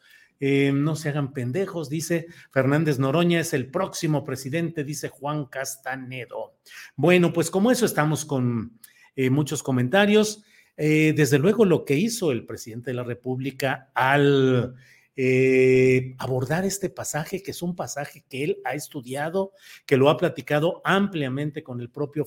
[0.42, 6.54] Eh, no se hagan pendejos, dice Fernández Noroña, es el próximo presidente, dice Juan Castanedo.
[6.96, 8.80] Bueno, pues como eso estamos con
[9.16, 10.42] eh, muchos comentarios.
[10.76, 14.74] Eh, desde luego lo que hizo el presidente de la República al
[15.16, 19.52] eh, abordar este pasaje, que es un pasaje que él ha estudiado,
[19.84, 22.24] que lo ha platicado ampliamente con el propio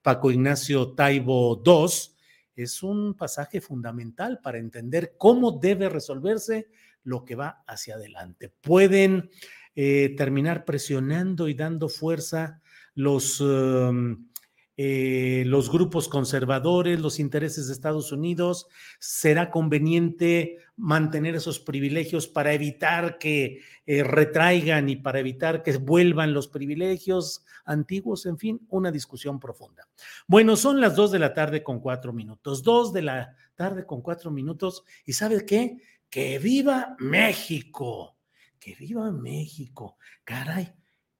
[0.00, 2.14] Paco Ignacio Taibo II,
[2.56, 6.68] es un pasaje fundamental para entender cómo debe resolverse
[7.02, 8.48] lo que va hacia adelante.
[8.48, 9.30] Pueden
[9.74, 12.62] eh, terminar presionando y dando fuerza
[12.94, 13.40] los...
[13.40, 14.28] Um,
[14.76, 18.66] eh, los grupos conservadores, los intereses de Estados Unidos,
[18.98, 26.34] será conveniente mantener esos privilegios para evitar que eh, retraigan y para evitar que vuelvan
[26.34, 29.86] los privilegios antiguos, en fin, una discusión profunda.
[30.26, 34.02] Bueno, son las dos de la tarde con cuatro minutos, dos de la tarde con
[34.02, 35.76] cuatro minutos, y ¿sabe qué?
[36.10, 38.16] Que viva México,
[38.58, 40.74] que viva México, caray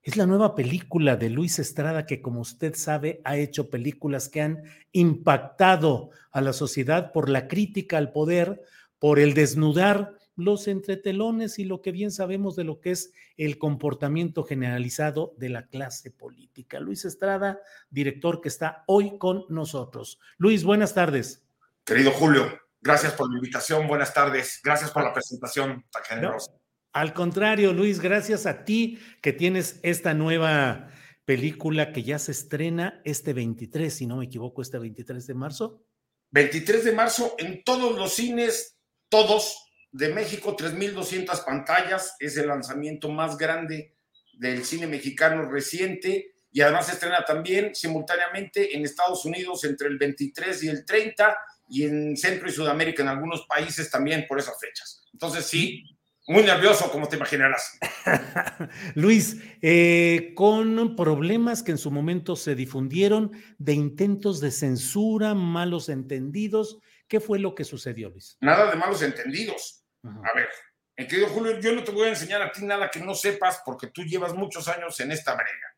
[0.05, 4.39] es la nueva película de Luis Estrada que, como usted sabe, ha hecho películas que
[4.39, 8.61] han impactado a la sociedad por la crítica al poder,
[8.99, 13.57] por el desnudar los entretelones y lo que bien sabemos de lo que es el
[13.57, 16.79] comportamiento generalizado de la clase política.
[16.79, 20.19] Luis Estrada, director que está hoy con nosotros.
[20.37, 21.47] Luis, buenas tardes.
[21.83, 22.45] Querido Julio,
[22.79, 26.51] gracias por la invitación, buenas tardes, gracias por la presentación tan generosa.
[26.95, 30.93] Al contrario, Luis, gracias a ti que tienes esta nueva
[31.25, 35.85] película que ya se estrena este 23, si no me equivoco, este 23 de marzo.
[36.31, 38.77] 23 de marzo en todos los cines,
[39.09, 43.97] todos de México, 3.200 pantallas, es el lanzamiento más grande
[44.31, 49.97] del cine mexicano reciente y además se estrena también simultáneamente en Estados Unidos entre el
[49.97, 51.37] 23 y el 30
[51.67, 55.03] y en Centro y Sudamérica en algunos países también por esas fechas.
[55.11, 55.94] Entonces sí,
[56.27, 57.77] muy nervioso, como te imaginarás.
[58.95, 65.89] Luis, eh, con problemas que en su momento se difundieron de intentos de censura, malos
[65.89, 68.37] entendidos, ¿qué fue lo que sucedió, Luis?
[68.41, 69.83] Nada de malos entendidos.
[70.03, 70.49] A ver,
[70.97, 73.61] mi querido Julio, yo no te voy a enseñar a ti nada que no sepas
[73.65, 75.75] porque tú llevas muchos años en esta brega.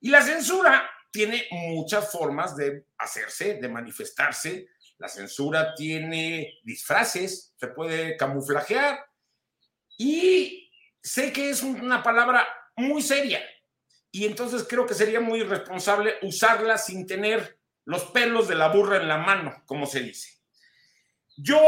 [0.00, 4.66] Y la censura tiene muchas formas de hacerse, de manifestarse.
[4.98, 8.98] La censura tiene disfraces, se puede camuflajear
[9.96, 10.70] y
[11.02, 13.40] sé que es una palabra muy seria
[14.14, 18.98] y entonces creo que sería muy irresponsable usarla sin tener los pelos de la burra
[18.98, 20.38] en la mano, como se dice.
[21.36, 21.60] Yo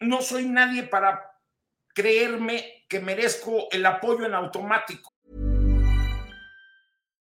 [0.00, 1.20] no soy nadie para
[1.94, 5.12] creerme que merezco el apoyo en automático.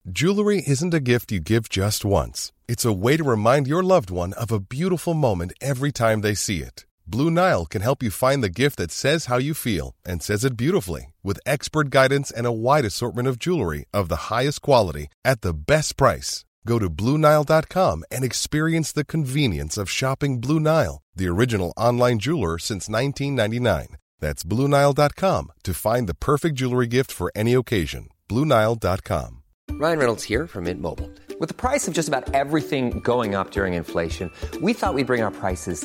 [0.05, 2.53] Jewelry isn't a gift you give just once.
[2.68, 6.34] It's a way to remind your loved one of a beautiful moment every time they
[6.36, 6.86] see it.
[7.07, 10.44] Blue Nile can help you find the gift that says how you feel and says
[10.44, 15.09] it beautifully with expert guidance and a wide assortment of jewelry of the highest quality
[15.24, 16.44] at the best price.
[16.66, 22.59] Go to BlueNile.com and experience the convenience of shopping Blue Nile, the original online jeweler
[22.59, 23.96] since 1999.
[24.20, 28.09] That's BlueNile.com to find the perfect jewelry gift for any occasion.
[28.28, 29.42] BlueNile.com.
[29.72, 31.11] Ryan Reynolds here from Mint Mobile.
[31.40, 34.30] With the price of just about everything going up during inflation,
[34.61, 35.84] we thought we'd bring our prices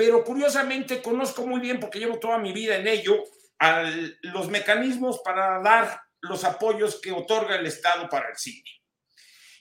[0.00, 3.22] Pero curiosamente conozco muy bien porque llevo toda mi vida en ello
[4.22, 8.70] los mecanismos para dar los apoyos que otorga el Estado para el cine.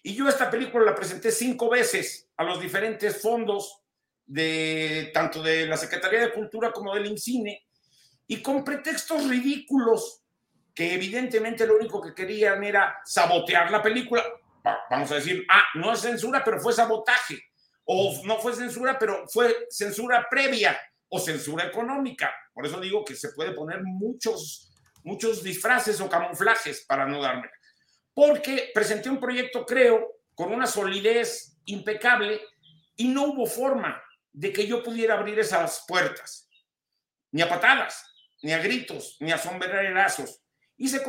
[0.02, 3.82] Y yo esta película la presenté cinco veces a los diferentes fondos
[4.26, 7.68] de tanto de la Secretaría de Cultura como del INCINE
[8.26, 10.22] y con pretextos ridículos
[10.74, 14.24] que evidentemente lo único que querían era sabotear la película.
[14.90, 17.49] Vamos a decir, ah, no es censura, pero fue sabotaje.
[17.92, 22.32] O no fue censura, pero fue censura previa o censura económica.
[22.54, 24.72] Por eso digo que se puede poner muchos,
[25.04, 27.50] muchos disfraces o camuflajes para no darme.
[28.14, 32.40] Porque presenté un proyecto, creo, con una solidez impecable
[32.96, 34.00] y no hubo forma
[34.32, 36.48] de que yo pudiera abrir esas puertas,
[37.32, 38.06] ni a patadas,
[38.44, 40.44] ni a gritos, ni a sombrerazos.
[40.78, 41.04] Y se,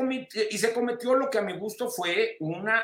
[0.51, 2.83] y se cometió lo que a mi gusto fue una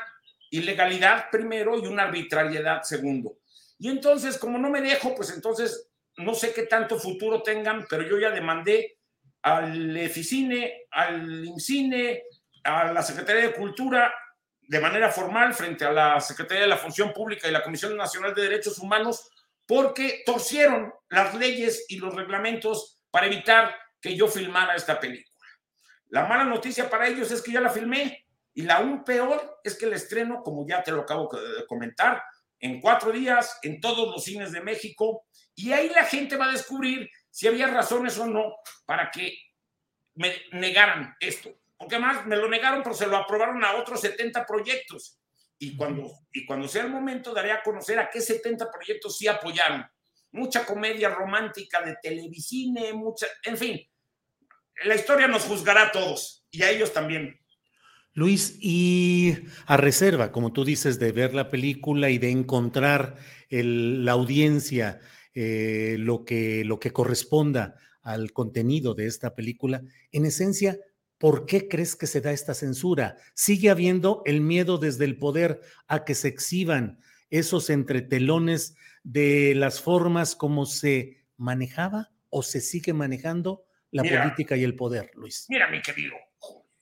[0.51, 3.39] ilegalidad primero y una arbitrariedad segundo.
[3.79, 8.03] Y entonces, como no me dejo, pues entonces no sé qué tanto futuro tengan, pero
[8.03, 8.97] yo ya demandé
[9.43, 12.23] al EFICINE, al INCINE,
[12.63, 14.13] a la Secretaría de Cultura
[14.61, 18.33] de manera formal frente a la Secretaría de la Función Pública y la Comisión Nacional
[18.35, 19.29] de Derechos Humanos
[19.65, 25.35] porque torcieron las leyes y los reglamentos para evitar que yo filmara esta película.
[26.09, 29.77] La mala noticia para ellos es que ya la filmé y la aún peor es
[29.77, 32.23] que el estreno, como ya te lo acabo de comentar,
[32.59, 35.25] en cuatro días en todos los cines de México
[35.55, 38.55] y ahí la gente va a descubrir si había razones o no
[38.85, 39.37] para que
[40.15, 41.51] me negaran esto.
[41.77, 45.19] Porque además me lo negaron, pero se lo aprobaron a otros 70 proyectos.
[45.59, 49.27] Y cuando, y cuando sea el momento, daré a conocer a qué 70 proyectos sí
[49.27, 49.85] apoyaron.
[50.31, 53.89] Mucha comedia romántica de televisine, mucha, en fin,
[54.83, 57.39] la historia nos juzgará a todos y a ellos también.
[58.17, 59.37] Luis, y
[59.67, 63.15] a reserva, como tú dices, de ver la película y de encontrar
[63.47, 64.99] el, la audiencia
[65.35, 70.79] eh, lo, que, lo que corresponda al contenido de esta película, en esencia,
[71.19, 73.17] ¿por qué crees que se da esta censura?
[73.35, 76.99] ¿Sigue habiendo el miedo desde el poder a que se exhiban
[77.29, 78.73] esos entretelones
[79.03, 84.23] de las formas como se manejaba o se sigue manejando la Mira.
[84.23, 85.45] política y el poder, Luis?
[85.49, 86.15] Mira, mi querido,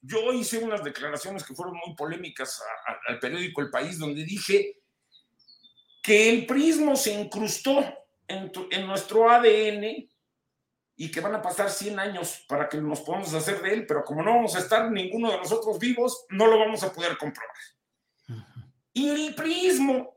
[0.06, 4.24] yo hice unas declaraciones que fueron muy polémicas a- a- al periódico El País, donde
[4.24, 4.80] dije
[6.04, 7.84] que el prismo se incrustó
[8.28, 10.10] en, tu- en nuestro ADN
[10.98, 14.04] y que van a pasar 100 años para que nos podamos hacer de él, pero
[14.04, 17.56] como no vamos a estar ninguno de nosotros vivos, no lo vamos a poder comprobar.
[18.94, 20.14] Y el prismo,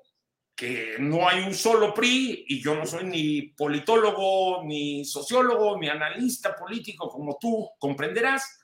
[0.54, 5.88] que no hay un solo PRI, y yo no soy ni politólogo, ni sociólogo, ni
[5.88, 8.57] analista político como tú comprenderás,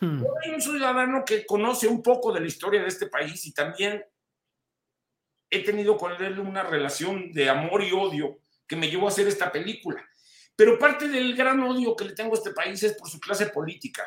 [0.00, 0.22] Hmm.
[0.54, 4.04] un ciudadano que conoce un poco de la historia de este país y también
[5.50, 9.26] he tenido con él una relación de amor y odio que me llevó a hacer
[9.26, 10.04] esta película.
[10.54, 13.46] Pero parte del gran odio que le tengo a este país es por su clase
[13.46, 14.06] política.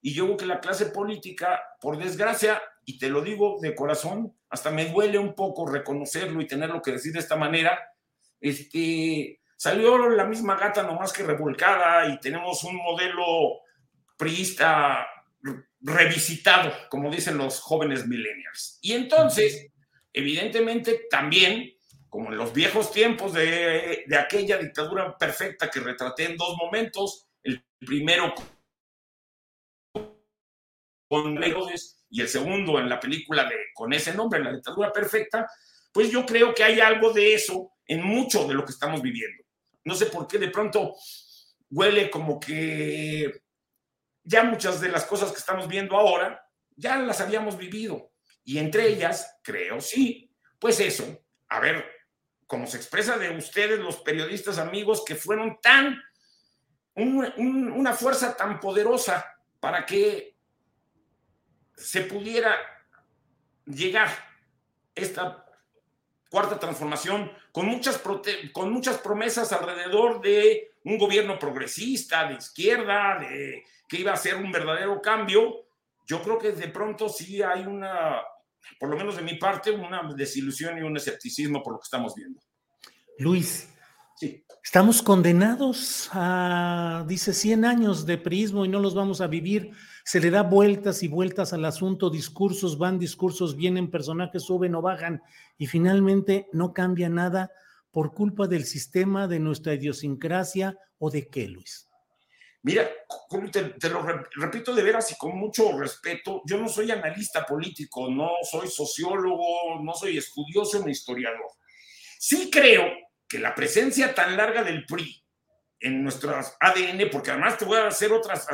[0.00, 4.36] Y yo creo que la clase política, por desgracia, y te lo digo de corazón,
[4.50, 7.78] hasta me duele un poco reconocerlo y tenerlo que decir de esta manera,
[8.40, 13.60] este, salió la misma gata nomás que revolcada y tenemos un modelo
[14.16, 15.06] priista
[15.82, 18.78] revisitado, como dicen los jóvenes millennials.
[18.82, 19.68] Y entonces,
[20.12, 21.72] evidentemente, también,
[22.08, 27.26] como en los viejos tiempos de, de aquella dictadura perfecta que retraté en dos momentos,
[27.42, 28.34] el primero
[31.08, 35.46] con Herodes y el segundo en la película de, con ese nombre, La dictadura perfecta,
[35.92, 39.44] pues yo creo que hay algo de eso en mucho de lo que estamos viviendo.
[39.84, 40.94] No sé por qué de pronto
[41.70, 43.42] huele como que
[44.24, 46.44] ya muchas de las cosas que estamos viendo ahora
[46.76, 48.12] ya las habíamos vivido.
[48.44, 51.84] Y entre ellas, creo, sí, pues eso, a ver,
[52.46, 56.02] como se expresa de ustedes, los periodistas amigos, que fueron tan,
[56.94, 59.24] un- un- una fuerza tan poderosa
[59.60, 60.36] para que
[61.76, 62.56] se pudiera
[63.64, 64.08] llegar
[64.94, 65.46] esta
[66.30, 68.02] cuarta transformación con muchas,
[68.52, 74.36] con muchas promesas alrededor de un gobierno progresista, de izquierda, de que iba a ser
[74.36, 75.66] un verdadero cambio.
[76.06, 78.20] Yo creo que de pronto sí hay una,
[78.78, 82.14] por lo menos de mi parte, una desilusión y un escepticismo por lo que estamos
[82.14, 82.40] viendo.
[83.18, 83.68] Luis,
[84.16, 84.44] Sí.
[84.62, 89.72] estamos condenados a, dice, 100 años de prismo y no los vamos a vivir.
[90.04, 94.82] Se le da vueltas y vueltas al asunto, discursos van, discursos vienen, personajes suben o
[94.82, 95.22] bajan
[95.58, 97.50] y finalmente no cambia nada
[97.92, 101.88] por culpa del sistema, de nuestra idiosincrasia o de qué, Luis.
[102.64, 102.88] Mira,
[103.52, 107.44] te, te lo re- repito de veras y con mucho respeto, yo no soy analista
[107.44, 111.50] político, no soy sociólogo, no soy estudioso ni historiador.
[112.18, 112.84] Sí creo
[113.28, 115.24] que la presencia tan larga del PRI
[115.80, 118.46] en nuestro ADN, porque además te voy a hacer otras,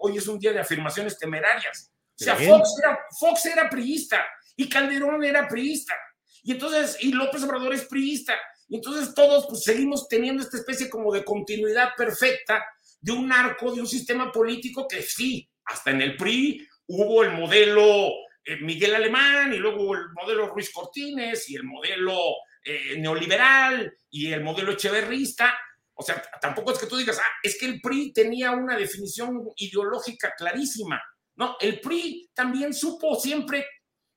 [0.00, 1.92] hoy es un día de afirmaciones temerarias.
[2.18, 2.36] O sea.
[2.36, 4.24] Fox era, Fox era priista
[4.56, 5.94] y Calderón era priista.
[6.42, 8.34] Y entonces, y López Obrador es priista.
[8.70, 12.64] Y entonces todos pues, seguimos teniendo esta especie como de continuidad perfecta
[13.00, 17.32] de un arco, de un sistema político que sí, hasta en el PRI hubo el
[17.32, 18.10] modelo
[18.44, 22.16] eh, Miguel Alemán y luego el modelo Ruiz Cortines y el modelo
[22.64, 25.58] eh, neoliberal y el modelo echeverrista.
[25.94, 29.50] O sea, tampoco es que tú digas, ah, es que el PRI tenía una definición
[29.56, 31.02] ideológica clarísima.
[31.34, 33.66] No, el PRI también supo siempre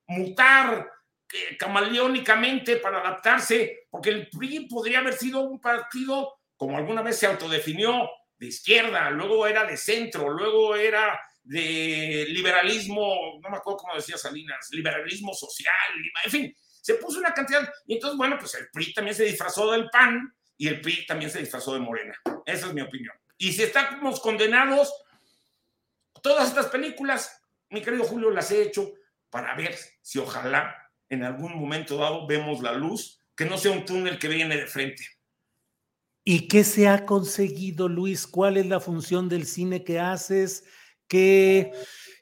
[0.07, 0.89] mutar,
[1.33, 7.19] eh, camaleónicamente para adaptarse, porque el PRI podría haber sido un partido, como alguna vez
[7.19, 8.09] se autodefinió,
[8.39, 14.17] de izquierda, luego era de centro, luego era de liberalismo, no me acuerdo cómo decía
[14.17, 15.71] Salinas, liberalismo social,
[16.25, 19.71] en fin, se puso una cantidad, y entonces, bueno, pues el PRI también se disfrazó
[19.71, 22.19] del PAN y el PRI también se disfrazó de Morena.
[22.47, 23.15] Esa es mi opinión.
[23.37, 24.91] Y si estamos condenados,
[26.23, 28.91] todas estas películas, mi querido Julio, las he hecho
[29.29, 33.85] para ver si ojalá en algún momento dado vemos la luz, que no sea un
[33.85, 35.03] túnel que viene de frente.
[36.25, 38.27] ¿Y qué se ha conseguido, Luis?
[38.27, 40.63] ¿Cuál es la función del cine que haces?
[41.07, 41.73] Que,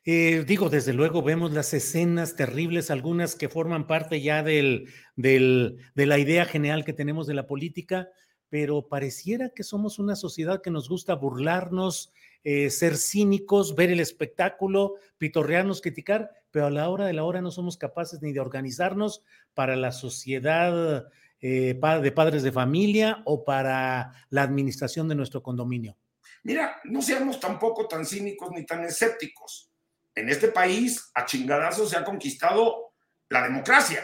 [0.06, 5.78] eh, digo, desde luego vemos las escenas terribles, algunas que forman parte ya del, del,
[5.94, 8.10] de la idea general que tenemos de la política,
[8.50, 12.12] pero pareciera que somos una sociedad que nos gusta burlarnos,
[12.44, 17.42] eh, ser cínicos, ver el espectáculo, pitorrearnos, criticar, pero a la hora de la hora
[17.42, 19.24] no somos capaces ni de organizarnos
[19.54, 21.08] para la sociedad
[21.40, 25.98] eh, de padres de familia o para la administración de nuestro condominio.
[26.44, 29.70] Mira, no seamos tampoco tan cínicos ni tan escépticos.
[30.14, 32.94] En este país, a chingadazos se ha conquistado
[33.30, 34.04] la democracia,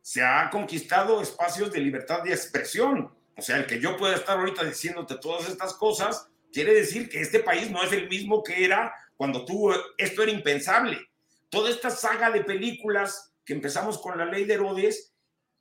[0.00, 3.12] se ha conquistado espacios de libertad de expresión.
[3.36, 7.20] O sea, el que yo pueda estar ahorita diciéndote todas estas cosas, quiere decir que
[7.20, 11.07] este país no es el mismo que era cuando tuvo, esto era impensable.
[11.50, 15.14] Toda esta saga de películas que empezamos con la ley de Herodes,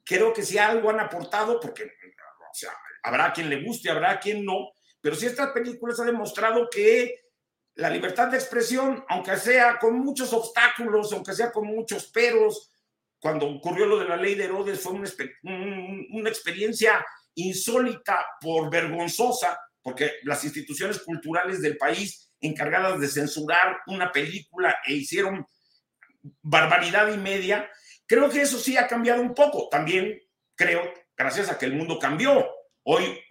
[0.04, 1.92] creo que si algo han aportado, porque
[3.04, 7.28] habrá quien le guste, habrá quien no, pero si estas películas han demostrado que
[7.76, 12.72] la libertad de expresión, aunque sea con muchos obstáculos, aunque sea con muchos peros,
[13.20, 15.10] cuando ocurrió lo de la ley de Herodes fue una,
[16.12, 17.06] una experiencia
[17.36, 24.94] insólita por vergonzosa, porque las instituciones culturales del país encargadas de censurar una película e
[24.94, 25.46] hicieron
[26.42, 27.70] barbaridad y media,
[28.06, 29.70] creo que eso sí ha cambiado un poco.
[29.70, 30.22] También
[30.56, 30.82] creo,
[31.16, 32.48] gracias a que el mundo cambió.
[32.84, 33.24] Hoy,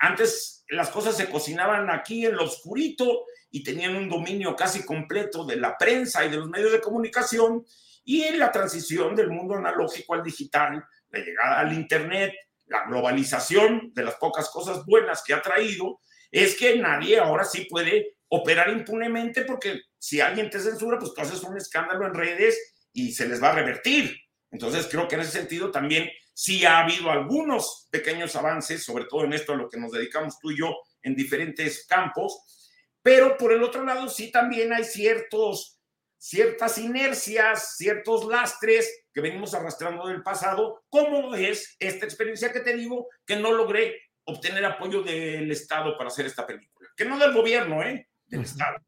[0.00, 5.44] antes las cosas se cocinaban aquí en lo oscurito y tenían un dominio casi completo
[5.44, 7.64] de la prensa y de los medios de comunicación
[8.04, 12.34] y en la transición del mundo analógico al digital, la llegada al Internet,
[12.66, 16.00] la globalización de las pocas cosas buenas que ha traído,
[16.30, 21.20] es que nadie ahora sí puede operar impunemente porque si alguien te censura, pues tú
[21.20, 24.16] haces un escándalo en redes y se les va a revertir.
[24.50, 29.24] Entonces creo que en ese sentido también sí ha habido algunos pequeños avances, sobre todo
[29.24, 32.70] en esto a lo que nos dedicamos tú y yo en diferentes campos,
[33.02, 35.78] pero por el otro lado sí también hay ciertos
[36.18, 42.76] ciertas inercias, ciertos lastres que venimos arrastrando del pasado, como es esta experiencia que te
[42.76, 46.90] digo, que no logré obtener apoyo del Estado para hacer esta película.
[46.96, 48.08] Que no del gobierno, ¿eh?
[48.26, 48.78] Del Estado.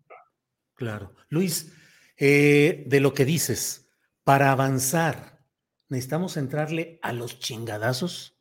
[0.80, 1.14] Claro.
[1.28, 1.74] Luis,
[2.16, 3.86] eh, de lo que dices,
[4.24, 5.44] para avanzar,
[5.90, 8.34] ¿necesitamos entrarle a los chingadazos?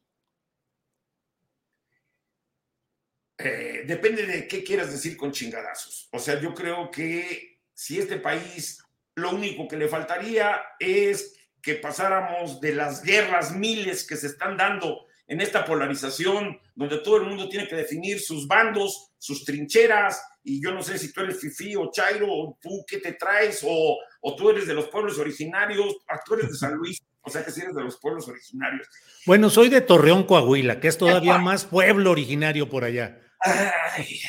[3.37, 6.07] Eh, depende de qué quieras decir con chingadazos.
[6.13, 8.85] O sea, yo creo que si este país
[9.15, 14.55] lo único que le faltaría es que pasáramos de las guerras miles que se están
[14.55, 20.21] dando en esta polarización, donde todo el mundo tiene que definir sus bandos, sus trincheras,
[20.43, 23.59] y yo no sé si tú eres Fifi o Chairo, o tú qué te traes,
[23.63, 27.29] o, o tú eres de los pueblos originarios, ah, tú eres de San Luis, o
[27.29, 28.87] sea que si eres de los pueblos originarios.
[29.25, 33.19] Bueno, soy de Torreón, Coahuila, que es todavía más pueblo originario por allá.
[33.41, 34.19] Ay,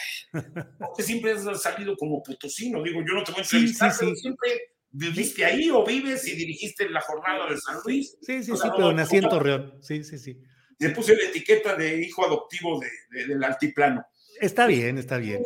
[0.79, 4.75] porque siempre has salido como potosino, digo, yo no te voy a entrevistar, pero siempre
[4.91, 8.17] viviste ahí o vives y dirigiste la jornada de San Luis.
[8.23, 10.41] Sí, sí, sí, pero nací en Torreón, sí, sí, sí.
[10.79, 14.05] Le puse la etiqueta de hijo adoptivo de, del altiplano.
[14.41, 15.43] Está bien, está bien.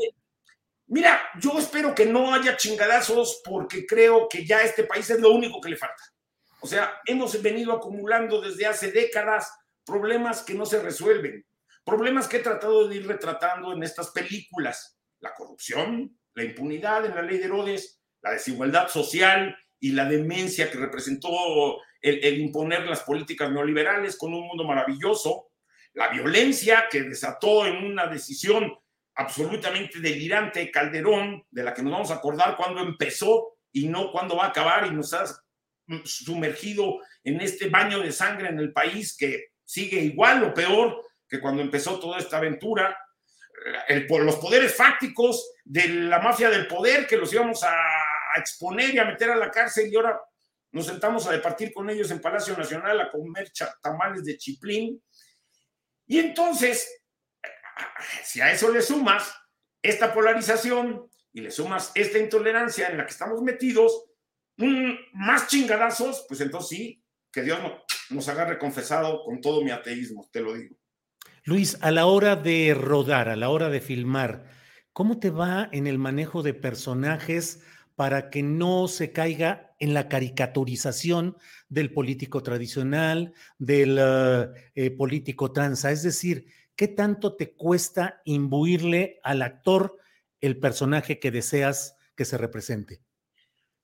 [0.87, 5.31] Mira, yo espero que no haya chingadazos porque creo que ya este país es lo
[5.31, 6.03] único que le falta.
[6.61, 9.53] O sea, hemos venido acumulando desde hace décadas
[9.85, 11.45] problemas que no se resuelven
[11.85, 14.99] Problemas que he tratado de ir retratando en estas películas.
[15.21, 20.71] La corrupción, la impunidad en la ley de Herodes, la desigualdad social y la demencia
[20.71, 21.29] que representó
[22.01, 25.51] el, imponer las políticas neoliberales con un mundo maravilloso,
[25.93, 28.73] la violencia que desató en una decisión
[29.17, 34.37] absolutamente delirante Calderón, de la que nos vamos a acordar cuando empezó y no cuando
[34.37, 35.25] va a acabar y nos ha
[36.05, 41.41] sumergido en este baño de sangre en el país que sigue igual o peor que
[41.41, 42.97] cuando empezó toda esta aventura,
[43.89, 47.73] el, los poderes fácticos de la mafia del poder que los íbamos a,
[48.37, 50.21] exponer y a meter a la cárcel y ahora
[50.73, 55.01] nos sentamos a departir con ellos en Palacio Nacional a comer tamales de chiplín.
[56.05, 57.04] Y entonces,
[58.23, 59.35] si a eso le sumas
[59.83, 64.05] esta polarización y le sumas esta intolerancia en la que estamos metidos,
[65.13, 70.29] más chingadazos, pues entonces sí, que Dios no, nos agarre confesado con todo mi ateísmo,
[70.33, 70.77] te lo digo.
[71.45, 74.47] Luis, a la hora de rodar, a la hora de filmar,
[74.93, 77.63] ¿cómo te va en el manejo de personajes
[77.97, 81.37] para que no se caiga en la caricaturización
[81.69, 85.91] del político tradicional, del uh, eh, político tranza?
[85.91, 86.47] Es decir,
[86.77, 89.99] ¿qué tanto te cuesta imbuirle al actor
[90.41, 93.03] el personaje que deseas que se represente?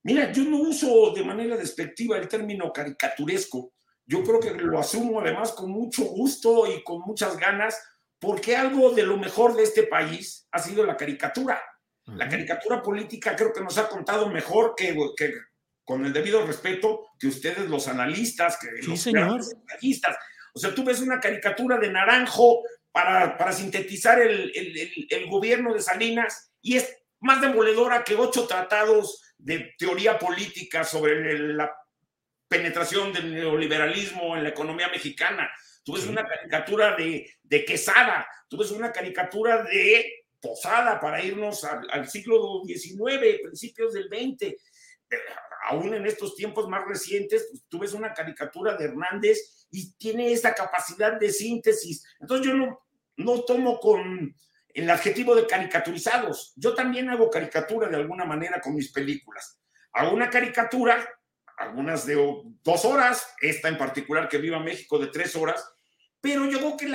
[0.03, 3.75] Mira, yo no uso de manera despectiva el término caricaturesco.
[4.07, 7.79] Yo creo que lo asumo además con mucho gusto y con muchas ganas,
[8.19, 11.61] porque algo de lo mejor de este país ha sido la caricatura.
[12.07, 15.33] La caricatura política creo que nos ha contado mejor que, que
[15.85, 20.17] con el debido respeto que ustedes los analistas, que Sí, los analistas.
[20.55, 22.63] O sea, tú ves una caricatura de Naranjo
[22.93, 28.15] para, para sintetizar el, el- el- el gobierno de Salinas y es más demoledora que
[28.17, 31.71] ocho tratados de teoría política sobre la
[32.49, 35.51] penetración del neoliberalismo en la economía mexicana.
[35.85, 41.65] Tú ves una caricatura de, de Quesada, tú ves una caricatura de Posada para irnos
[41.65, 44.55] al, al siglo XIX, principios del XX.
[45.69, 50.33] Aún en estos tiempos más recientes, pues, tú ves una caricatura de Hernández y tiene
[50.33, 52.05] esta capacidad de síntesis.
[52.21, 52.81] Entonces yo no,
[53.17, 54.35] no tomo con
[54.75, 56.53] el adjetivo de caricaturizados.
[56.57, 59.61] Yo también hago caricatura de alguna manera con mis películas.
[59.93, 61.09] Hago una caricatura,
[61.59, 62.15] algunas de
[62.63, 65.65] dos horas, esta en particular que Viva México de tres horas,
[66.21, 66.89] pero yo creo que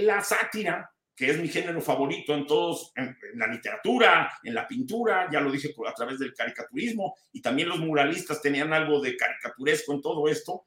[0.00, 0.90] la sátira,
[1.20, 5.52] que es mi género favorito en todos, en, la literatura, en la pintura, ya lo
[5.52, 10.26] dije a través del caricaturismo, y también los muralistas tenían algo de caricaturesco en todo
[10.28, 10.64] esto.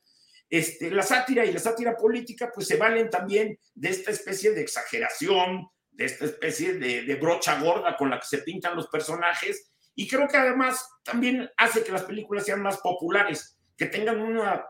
[0.48, 4.62] Este, la sátira y la sátira política, pues se valen también de esta especie de
[4.62, 9.72] exageración, de esta especie de, de brocha gorda con la que se pintan los personajes,
[9.96, 14.64] y creo que además también hace que las películas sean más populares, que tengan una,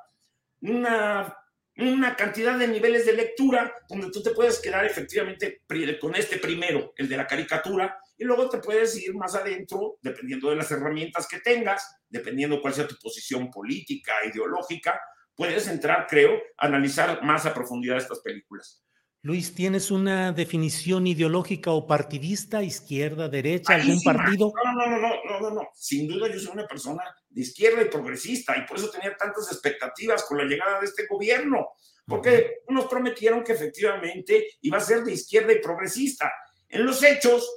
[0.62, 1.38] una,
[1.78, 5.62] una cantidad de niveles de lectura donde tú te puedes quedar efectivamente
[6.00, 10.50] con este primero, el de la caricatura, y luego te puedes ir más adentro, dependiendo
[10.50, 15.02] de las herramientas que tengas, dependiendo cuál sea tu posición política, ideológica,
[15.36, 18.84] puedes entrar, creo, a analizar más a profundidad estas películas.
[19.26, 24.52] Luis, ¿tienes una definición ideológica o partidista, izquierda, derecha, algún partido?
[24.66, 25.70] No, no, no, no, no, no, no.
[25.74, 29.50] Sin duda yo soy una persona de izquierda y progresista y por eso tenía tantas
[29.50, 31.70] expectativas con la llegada de este gobierno,
[32.06, 36.30] porque nos prometieron que efectivamente iba a ser de izquierda y progresista.
[36.68, 37.50] En los hechos,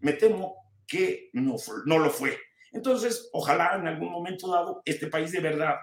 [0.00, 0.56] me temo
[0.88, 2.36] que no, fue- no lo fue.
[2.72, 5.76] Entonces, ojalá en algún momento dado este país de verdad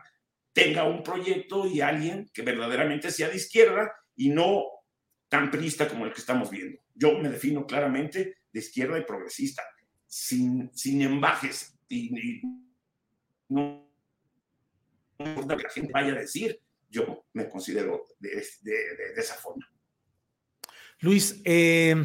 [0.52, 4.64] tenga un proyecto y alguien que verdaderamente sea de izquierda y no
[5.30, 6.82] tan priista como el que estamos viendo.
[6.96, 9.64] Yo me defino claramente de izquierda y progresista,
[10.08, 11.78] sin, sin embajes.
[11.88, 12.42] Y,
[13.50, 13.88] no
[15.20, 18.30] importa que la gente vaya a decir, yo me considero de,
[18.62, 19.68] de- de- de esa forma.
[21.02, 21.96] Luis, eh,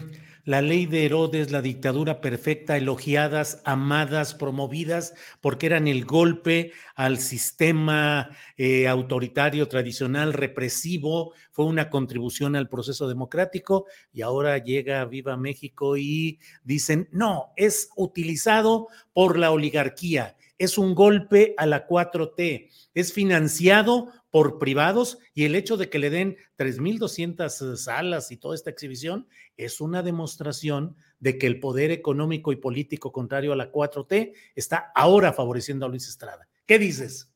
[0.44, 7.18] la ley de Herodes, la dictadura perfecta, elogiadas, amadas, promovidas, porque eran el golpe al
[7.18, 15.36] sistema eh, autoritario, tradicional, represivo, fue una contribución al proceso democrático y ahora llega Viva
[15.36, 22.70] México y dicen, no, es utilizado por la oligarquía, es un golpe a la 4T,
[22.94, 28.56] es financiado por privados y el hecho de que le den 3.200 salas y toda
[28.56, 33.70] esta exhibición es una demostración de que el poder económico y político contrario a la
[33.70, 36.48] 4T está ahora favoreciendo a Luis Estrada.
[36.66, 37.30] ¿Qué dices?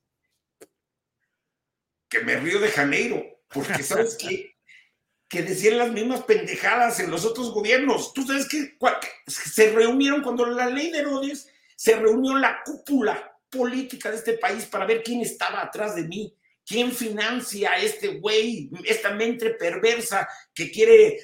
[2.09, 4.57] Que me río de Janeiro, porque sabes que
[5.29, 8.13] que decían las mismas pendejadas en los otros gobiernos.
[8.13, 8.77] Tú sabes que
[9.29, 14.67] se reunieron cuando la ley de Herodes, se reunió la cúpula política de este país
[14.67, 16.35] para ver quién estaba atrás de mí,
[16.69, 21.23] quién financia a este güey, esta mente perversa que quiere eh,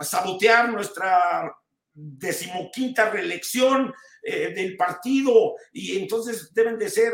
[0.00, 1.54] sabotear nuestra
[1.92, 7.12] decimoquinta reelección eh, del partido y entonces deben de ser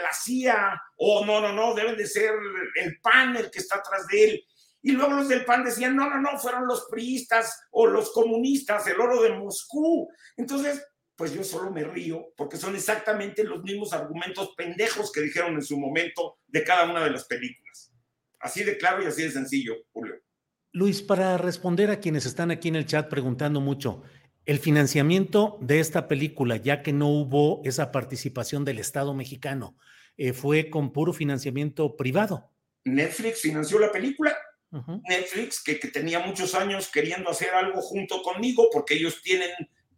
[0.00, 2.32] la CIA o no, no, no, deben de ser
[2.76, 4.44] el PAN el que está atrás de él.
[4.82, 8.86] Y luego los del PAN decían, no, no, no, fueron los priistas o los comunistas,
[8.86, 10.08] el oro de Moscú.
[10.36, 10.80] Entonces,
[11.16, 15.62] pues yo solo me río porque son exactamente los mismos argumentos pendejos que dijeron en
[15.62, 17.92] su momento de cada una de las películas.
[18.38, 20.14] Así de claro y así de sencillo, Julio.
[20.72, 24.02] Luis, para responder a quienes están aquí en el chat preguntando mucho,
[24.44, 29.76] el financiamiento de esta película, ya que no hubo esa participación del Estado mexicano,
[30.18, 32.52] eh, fue con puro financiamiento privado.
[32.84, 34.36] Netflix financió la película.
[35.08, 39.50] Netflix, que, que tenía muchos años queriendo hacer algo junto conmigo, porque ellos tienen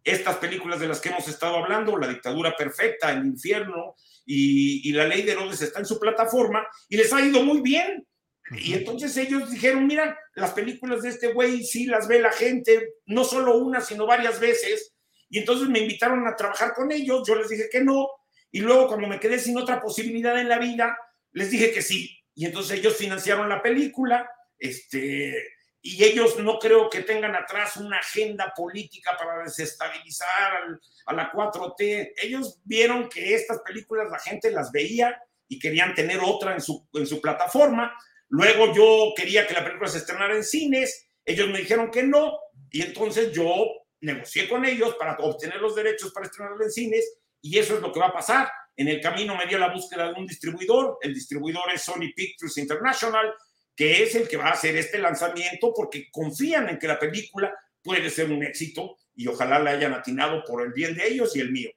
[0.05, 3.95] estas películas de las que hemos estado hablando, La dictadura perfecta, El infierno
[4.25, 7.61] y, y La ley de Herodes está en su plataforma y les ha ido muy
[7.61, 8.07] bien.
[8.53, 12.95] Y entonces ellos dijeron, mira, las películas de este güey sí las ve la gente,
[13.07, 14.95] no solo una, sino varias veces.
[15.29, 18.09] Y entonces me invitaron a trabajar con ellos, yo les dije que no.
[18.51, 20.97] Y luego cuando me quedé sin otra posibilidad en la vida,
[21.33, 22.19] les dije que sí.
[22.35, 25.45] Y entonces ellos financiaron la película, este,
[25.81, 32.15] y ellos no creo que tengan atrás una agenda política para desestabilizar a la 4T.
[32.23, 36.87] Ellos vieron que estas películas la gente las veía y querían tener otra en su,
[36.93, 37.97] en su plataforma.
[38.29, 42.39] Luego yo quería que la película se estrenara en cines, ellos me dijeron que no,
[42.71, 43.67] y entonces yo
[44.01, 47.93] negocié con ellos para obtener los derechos para estrenarla en cines, y eso es lo
[47.93, 48.51] que va a pasar.
[48.77, 52.59] En el camino me dio la búsqueda de un distribuidor, el distribuidor es Sony Pictures
[52.59, 53.35] International,
[53.79, 57.55] que es el que va a hacer este lanzamiento porque confían en que la película
[57.81, 61.41] puede ser un éxito y ojalá la hayan atinado por el bien de ellos y
[61.41, 61.71] el mío.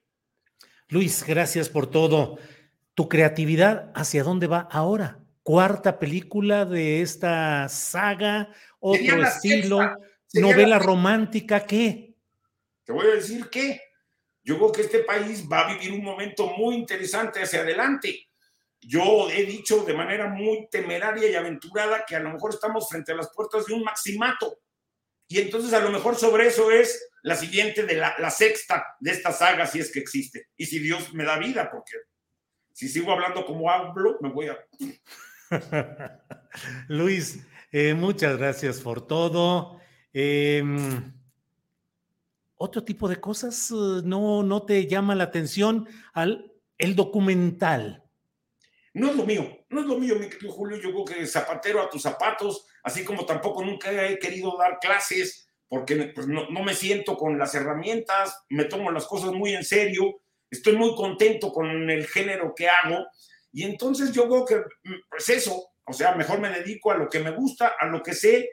[0.88, 2.40] Luis, gracias por todo.
[2.94, 5.20] ¿Tu creatividad hacia dónde va ahora?
[5.44, 8.48] ¿Cuarta película de esta saga?
[8.80, 9.78] ¿Otro estilo?
[10.32, 11.64] ¿Novela romántica?
[11.64, 12.16] ¿Qué?
[12.82, 13.80] Te voy a decir que
[14.42, 18.26] yo creo que este país va a vivir un momento muy interesante hacia adelante.
[18.82, 23.12] Yo he dicho de manera muy temeraria y aventurada que a lo mejor estamos frente
[23.12, 24.58] a las puertas de un maximato.
[25.28, 29.32] Y entonces a lo mejor sobre eso es la siguiente de la, sexta de esta
[29.32, 30.48] saga, si es que existe.
[30.56, 31.92] Y si Dios me da vida, porque
[32.72, 34.58] si sigo hablando como hablo, me voy a...
[36.88, 39.80] Luis, eh, muchas gracias por todo.
[40.12, 41.14] Em,
[42.56, 48.01] otro tipo de cosas eh, no, no te llama la atención al el documental.
[48.94, 50.76] No es lo mío, no es lo mío, mi querido Julio.
[50.76, 55.48] Yo creo que zapatero a tus zapatos, así como tampoco nunca he querido dar clases
[55.68, 60.20] porque pues, no, me siento con las herramientas, me tomo las cosas muy en serio,
[60.50, 63.06] estoy muy contento con el género que hago
[63.52, 64.62] y entonces yo creo que,
[65.08, 68.12] pues eso, o sea, mejor me dedico a lo que me gusta, a lo que
[68.12, 68.50] sé.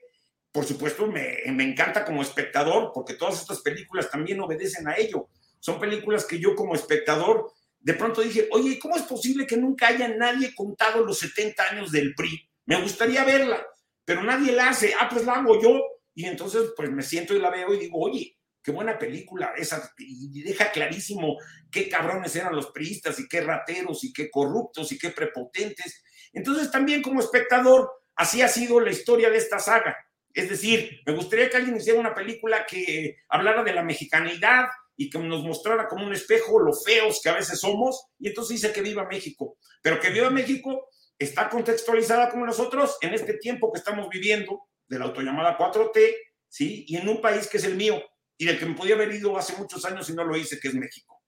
[0.52, 5.28] Por supuesto, me encanta como espectador, porque todas estas películas también obedecen a ello.
[5.60, 9.88] Son películas que yo como espectador de pronto dije, oye, ¿cómo es posible que nunca
[9.88, 12.50] haya nadie contado los 70 años del PRI?
[12.66, 13.66] Me gustaría verla,
[14.04, 14.94] pero nadie la hace.
[15.00, 15.82] Ah, pues la hago yo.
[16.14, 19.92] Y entonces, pues me siento y la veo y digo, oye, qué buena película esa,
[19.98, 21.38] y deja clarísimo
[21.72, 26.04] qué cabrones eran los priistas y qué rateros y qué corruptos y qué prepotentes.
[26.34, 29.98] Entonces también como espectador, así ha sido la historia de esta saga.
[30.34, 34.66] Es decir, me gustaría que alguien hiciera una película que hablara de la mexicanidad
[35.02, 38.60] y que nos mostrara como un espejo lo feos que a veces somos, y entonces
[38.60, 43.72] dice que viva México, pero que viva México está contextualizada como nosotros en este tiempo
[43.72, 46.16] que estamos viviendo de la autollamada 4T,
[46.50, 46.84] ¿sí?
[46.86, 47.96] Y en un país que es el mío,
[48.38, 50.68] y del que me podía haber ido hace muchos años y no lo hice, que
[50.68, 51.24] es México.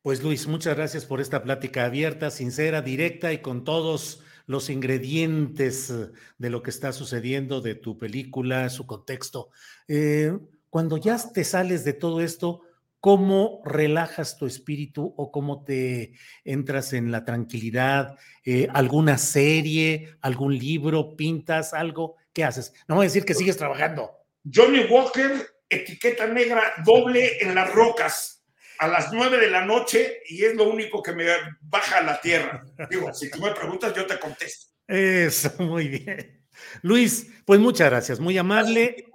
[0.00, 5.92] Pues Luis, muchas gracias por esta plática abierta, sincera, directa y con todos los ingredientes
[6.38, 9.50] de lo que está sucediendo de tu película, su contexto.
[9.86, 10.32] Eh,
[10.74, 12.62] cuando ya te sales de todo esto,
[12.98, 18.18] ¿cómo relajas tu espíritu o cómo te entras en la tranquilidad?
[18.44, 22.16] Eh, ¿Alguna serie, algún libro, pintas algo?
[22.32, 22.72] ¿Qué haces?
[22.88, 24.18] No voy a decir que sigues trabajando.
[24.52, 28.44] Johnny Walker etiqueta negra doble en las rocas
[28.80, 31.26] a las nueve de la noche y es lo único que me
[31.60, 32.66] baja a la tierra.
[32.90, 34.72] Digo, si tú me preguntas, yo te contesto.
[34.88, 36.44] Eso, muy bien.
[36.82, 39.06] Luis, pues muchas gracias, muy amable.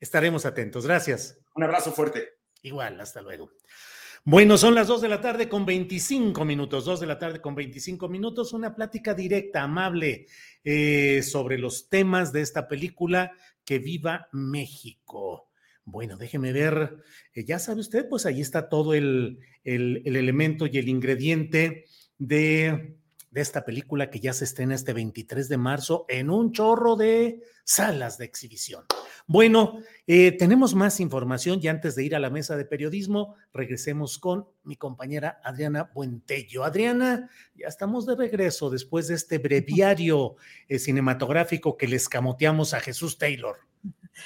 [0.00, 0.86] Estaremos atentos.
[0.86, 1.38] Gracias.
[1.54, 2.40] Un abrazo fuerte.
[2.62, 3.50] Igual, hasta luego.
[4.24, 7.54] Bueno, son las dos de la tarde con 25 minutos, dos de la tarde con
[7.54, 10.26] 25 minutos, una plática directa, amable,
[10.62, 13.32] eh, sobre los temas de esta película,
[13.64, 15.48] Que Viva México.
[15.84, 16.98] Bueno, déjeme ver,
[17.32, 21.86] eh, ya sabe usted, pues ahí está todo el, el, el elemento y el ingrediente
[22.18, 22.99] de,
[23.30, 27.42] de, esta película que ya se estrena este 23 de marzo en un chorro de
[27.64, 28.84] salas de exhibición.
[29.26, 34.18] Bueno, eh, tenemos más información y antes de ir a la mesa de periodismo, regresemos
[34.18, 36.64] con mi compañera Adriana Buentello.
[36.64, 40.36] Adriana, ya estamos de regreso después de este breviario
[40.68, 43.56] eh, cinematográfico que le escamoteamos a Jesús Taylor.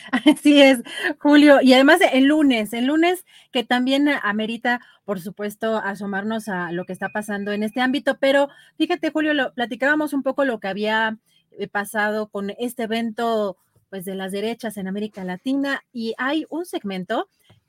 [0.13, 0.83] Así es,
[1.19, 1.61] Julio.
[1.63, 6.93] Y además el lunes, el lunes que también amerita, por supuesto, asomarnos a lo que
[6.93, 8.19] está pasando en este ámbito.
[8.19, 11.19] Pero fíjate, Julio, lo, platicábamos un poco lo que había
[11.53, 13.57] eh, pasado con este evento
[13.91, 17.29] pues de las derechas en América Latina y hay un segmento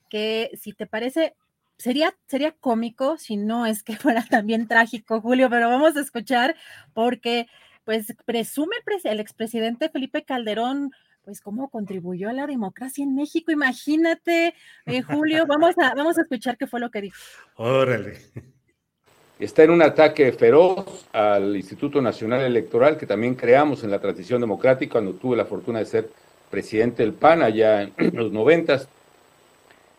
[0.10, 1.36] que si te parece
[1.78, 6.56] sería sería cómico si no es que fuera también trágico, Julio, pero vamos a escuchar
[6.96, 7.48] porque
[7.84, 10.92] pues presume el, el expresidente Felipe Calderón
[11.26, 13.52] pues cómo contribuyó a la democracia en México.
[13.52, 14.54] Imagínate,
[14.86, 17.18] eh, Julio, vamos a, vamos a escuchar qué fue lo que dijo.
[17.56, 18.20] Órale.
[19.40, 24.40] está en un ataque feroz al Instituto Nacional Electoral que también creamos en la transición
[24.40, 26.10] democrática cuando tuve la fortuna de ser
[26.52, 28.88] presidente del PAN allá en los noventas.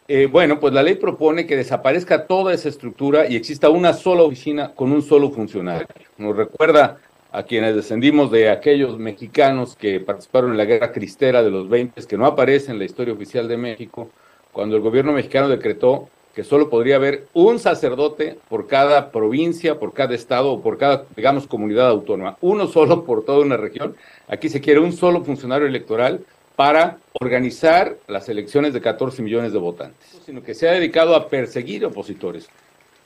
[0.09, 4.23] Eh, bueno, pues la ley propone que desaparezca toda esa estructura y exista una sola
[4.23, 5.89] oficina con un solo funcionario.
[6.17, 6.99] Nos recuerda
[7.37, 12.07] a quienes descendimos de aquellos mexicanos que participaron en la guerra cristera de los 20,
[12.07, 14.09] que no aparece en la historia oficial de México,
[14.53, 19.93] cuando el gobierno mexicano decretó que solo podría haber un sacerdote por cada provincia, por
[19.93, 22.39] cada estado o por cada, digamos, comunidad autónoma.
[22.41, 23.97] Uno solo por toda una región.
[24.29, 26.25] Aquí se quiere un solo funcionario electoral
[26.57, 31.29] para organizar las elecciones de 14 millones de votantes, sino que se ha dedicado a
[31.29, 32.49] perseguir opositores.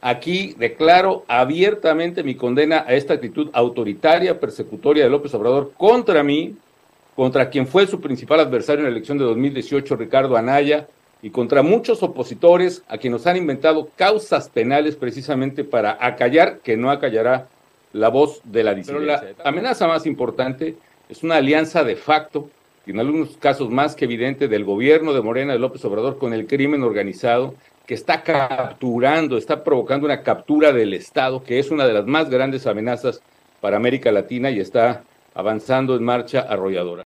[0.03, 6.57] Aquí declaro abiertamente mi condena a esta actitud autoritaria, persecutoria de López Obrador contra mí,
[7.15, 10.87] contra quien fue su principal adversario en la elección de 2018, Ricardo Anaya,
[11.23, 16.79] y contra muchos opositores a quienes nos han inventado causas penales precisamente para acallar, que
[16.79, 17.49] no acallará
[17.93, 19.21] la voz de la disidencia.
[19.21, 20.77] Pero la amenaza más importante
[21.11, 22.49] es una alianza de facto
[22.87, 26.33] y en algunos casos más que evidente del gobierno de Morena de López Obrador con
[26.33, 27.55] el crimen organizado
[27.91, 32.31] que está capturando, está provocando una captura del Estado, que es una de las más
[32.31, 33.21] grandes amenazas
[33.61, 35.03] para América Latina y está
[35.35, 37.03] avanzando en marcha arrolladora.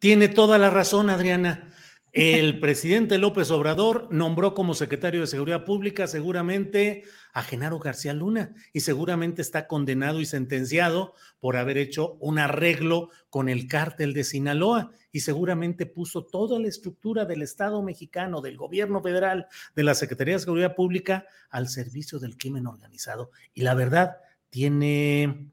[0.00, 1.71] Tiene toda la razón, Adriana.
[2.12, 8.54] El presidente López Obrador nombró como secretario de Seguridad Pública seguramente a Genaro García Luna
[8.74, 14.24] y seguramente está condenado y sentenciado por haber hecho un arreglo con el cártel de
[14.24, 19.94] Sinaloa y seguramente puso toda la estructura del Estado mexicano, del gobierno federal, de la
[19.94, 23.30] Secretaría de Seguridad Pública al servicio del crimen organizado.
[23.54, 24.18] Y la verdad,
[24.50, 25.50] tiene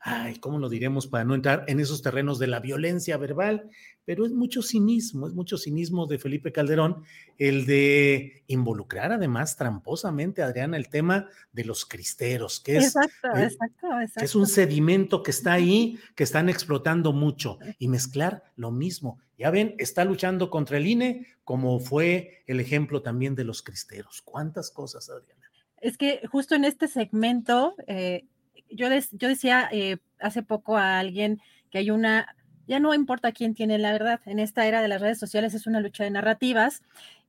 [0.00, 3.68] ay, ¿cómo lo diremos para no entrar en esos terrenos de la violencia verbal?
[4.08, 7.04] Pero es mucho cinismo, es mucho cinismo de Felipe Calderón
[7.36, 14.00] el de involucrar además tramposamente, Adriana, el tema de los cristeros, que es, exacto, exacto,
[14.00, 14.24] exacto.
[14.24, 19.18] es un sedimento que está ahí, que están explotando mucho, y mezclar lo mismo.
[19.36, 24.22] Ya ven, está luchando contra el INE, como fue el ejemplo también de los cristeros.
[24.22, 25.50] ¿Cuántas cosas, Adriana?
[25.82, 28.24] Es que justo en este segmento, eh,
[28.70, 32.34] yo, yo decía eh, hace poco a alguien que hay una,
[32.68, 35.66] ya no importa quién tiene la verdad, en esta era de las redes sociales es
[35.66, 36.82] una lucha de narrativas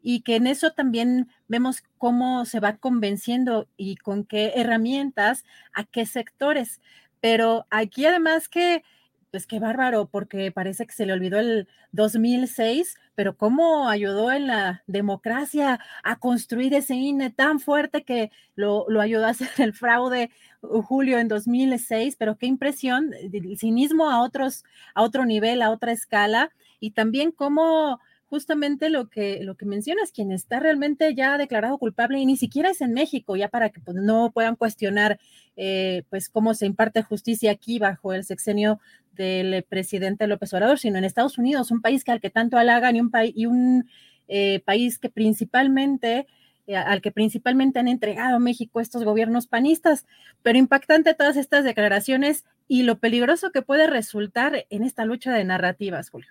[0.04, 5.86] y que en eso también vemos cómo se va convenciendo y con qué herramientas, a
[5.86, 6.82] qué sectores.
[7.22, 8.84] Pero aquí además que
[9.32, 14.48] pues qué bárbaro, porque parece que se le olvidó el 2006, pero cómo ayudó en
[14.48, 19.74] la democracia a construir ese INE tan fuerte que lo, lo ayudó a hacer el
[19.74, 24.64] fraude Julio en 2006, pero qué impresión, el cinismo a otros,
[24.94, 28.00] a otro nivel, a otra escala, y también cómo
[28.30, 32.70] justamente lo que, lo que mencionas, quien está realmente ya declarado culpable y ni siquiera
[32.70, 35.20] es en México, ya para que pues, no puedan cuestionar
[35.58, 38.80] eh, pues cómo se imparte justicia aquí bajo el sexenio
[39.14, 42.96] del presidente López Obrador, sino en Estados Unidos, un país que al que tanto halagan
[42.96, 43.90] y un, y un
[44.28, 46.28] eh, país que principalmente
[46.76, 50.06] al que principalmente han entregado a México estos gobiernos panistas,
[50.44, 55.44] pero impactante todas estas declaraciones y lo peligroso que puede resultar en esta lucha de
[55.44, 56.30] narrativas, Julio.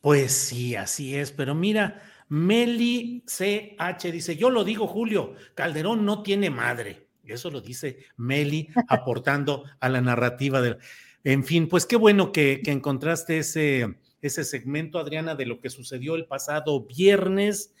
[0.00, 6.22] Pues sí, así es, pero mira, Meli CH dice, yo lo digo, Julio, Calderón no
[6.22, 7.08] tiene madre.
[7.24, 10.78] Eso lo dice Meli aportando a la narrativa del...
[11.24, 15.68] En fin, pues qué bueno que, que encontraste ese, ese segmento, Adriana, de lo que
[15.68, 17.74] sucedió el pasado viernes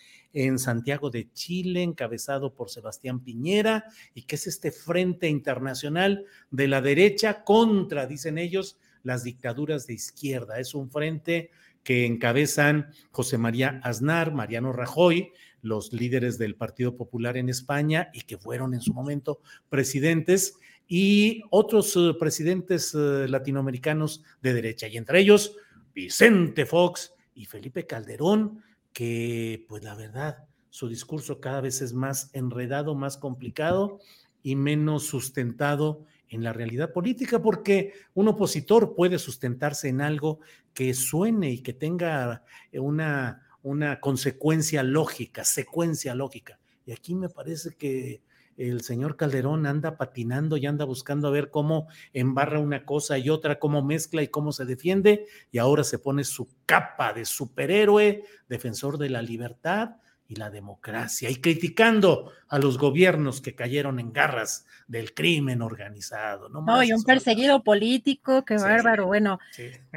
[0.46, 6.68] en Santiago de Chile, encabezado por Sebastián Piñera, y que es este frente internacional de
[6.68, 10.60] la derecha contra, dicen ellos, las dictaduras de izquierda.
[10.60, 11.50] Es un frente
[11.82, 18.20] que encabezan José María Aznar, Mariano Rajoy, los líderes del Partido Popular en España y
[18.20, 20.56] que fueron en su momento presidentes,
[20.86, 25.56] y otros eh, presidentes eh, latinoamericanos de derecha, y entre ellos
[25.92, 28.62] Vicente Fox y Felipe Calderón,
[28.98, 34.00] que pues la verdad, su discurso cada vez es más enredado, más complicado
[34.42, 40.40] y menos sustentado en la realidad política, porque un opositor puede sustentarse en algo
[40.74, 42.42] que suene y que tenga
[42.72, 46.58] eh, una, una consecuencia lógica, secuencia lógica.
[46.84, 48.20] Y aquí me parece que
[48.58, 53.30] el señor Calderón anda patinando y anda buscando a ver cómo embarra una cosa y
[53.30, 58.24] otra, cómo mezcla y cómo se defiende, y ahora se pone su capa de superhéroe,
[58.48, 59.96] defensor de la libertad,
[60.28, 66.50] y la democracia y criticando a los gobiernos que cayeron en garras del crimen organizado.
[66.50, 69.38] No, y un perseguido político, qué bárbaro, bueno,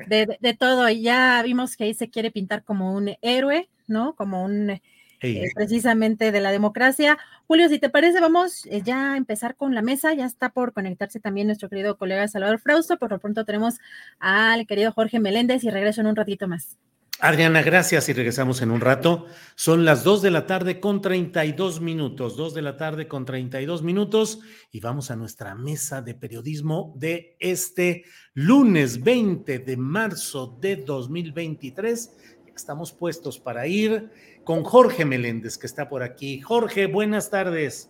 [0.07, 0.89] de, de, todo.
[0.89, 4.15] Ya vimos que ahí se quiere pintar como un héroe, ¿no?
[4.15, 4.79] Como un
[5.21, 7.17] eh, precisamente de la democracia.
[7.47, 10.13] Julio, si te parece, vamos eh, ya a empezar con la mesa.
[10.13, 12.97] Ya está por conectarse también nuestro querido colega Salvador Frausto.
[12.97, 13.79] Por lo pronto tenemos
[14.19, 16.77] al querido Jorge Meléndez y regreso en un ratito más.
[17.23, 19.27] Adriana, gracias y regresamos en un rato.
[19.53, 23.83] Son las 2 de la tarde con 32 minutos, 2 de la tarde con 32
[23.83, 24.39] minutos
[24.71, 32.40] y vamos a nuestra mesa de periodismo de este lunes 20 de marzo de 2023.
[32.61, 34.11] Estamos puestos para ir
[34.43, 36.41] con Jorge Meléndez, que está por aquí.
[36.41, 37.89] Jorge, buenas tardes.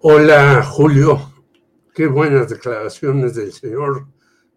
[0.00, 1.32] Hola, Julio.
[1.94, 4.08] Qué buenas declaraciones del señor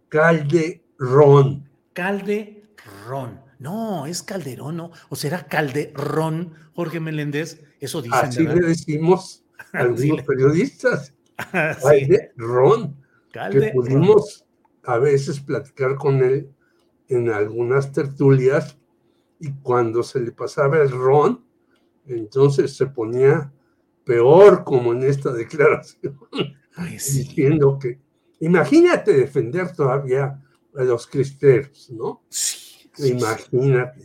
[0.10, 1.70] Calderón.
[1.94, 3.40] Calderón.
[3.58, 4.92] No, es Calderón, ¿no?
[5.08, 7.64] ¿O será Calderón, Jorge Meléndez?
[7.80, 11.14] Eso dicen, Así le decimos a algunos periodistas.
[11.82, 12.98] Calderón.
[13.32, 14.46] Que pudimos
[14.84, 16.50] a veces platicar con él
[17.08, 18.78] en algunas tertulias
[19.46, 21.46] y cuando se le pasaba el ron,
[22.08, 23.54] entonces se ponía
[24.04, 26.18] peor como en esta declaración,
[26.90, 28.00] diciendo que,
[28.40, 30.42] imagínate defender todavía
[30.76, 32.24] a los cristeros, ¿no?
[32.30, 32.90] Sí.
[32.98, 34.02] imagínate,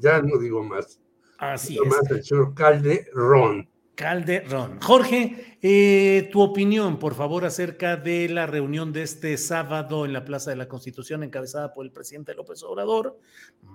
[0.00, 1.00] ya, no digo más.
[1.38, 1.88] Así es.
[1.88, 3.68] Más el señor Calderón.
[4.02, 4.80] Calderón.
[4.82, 10.24] Jorge, eh, tu opinión, por favor, acerca de la reunión de este sábado en la
[10.24, 13.20] Plaza de la Constitución encabezada por el presidente López Obrador,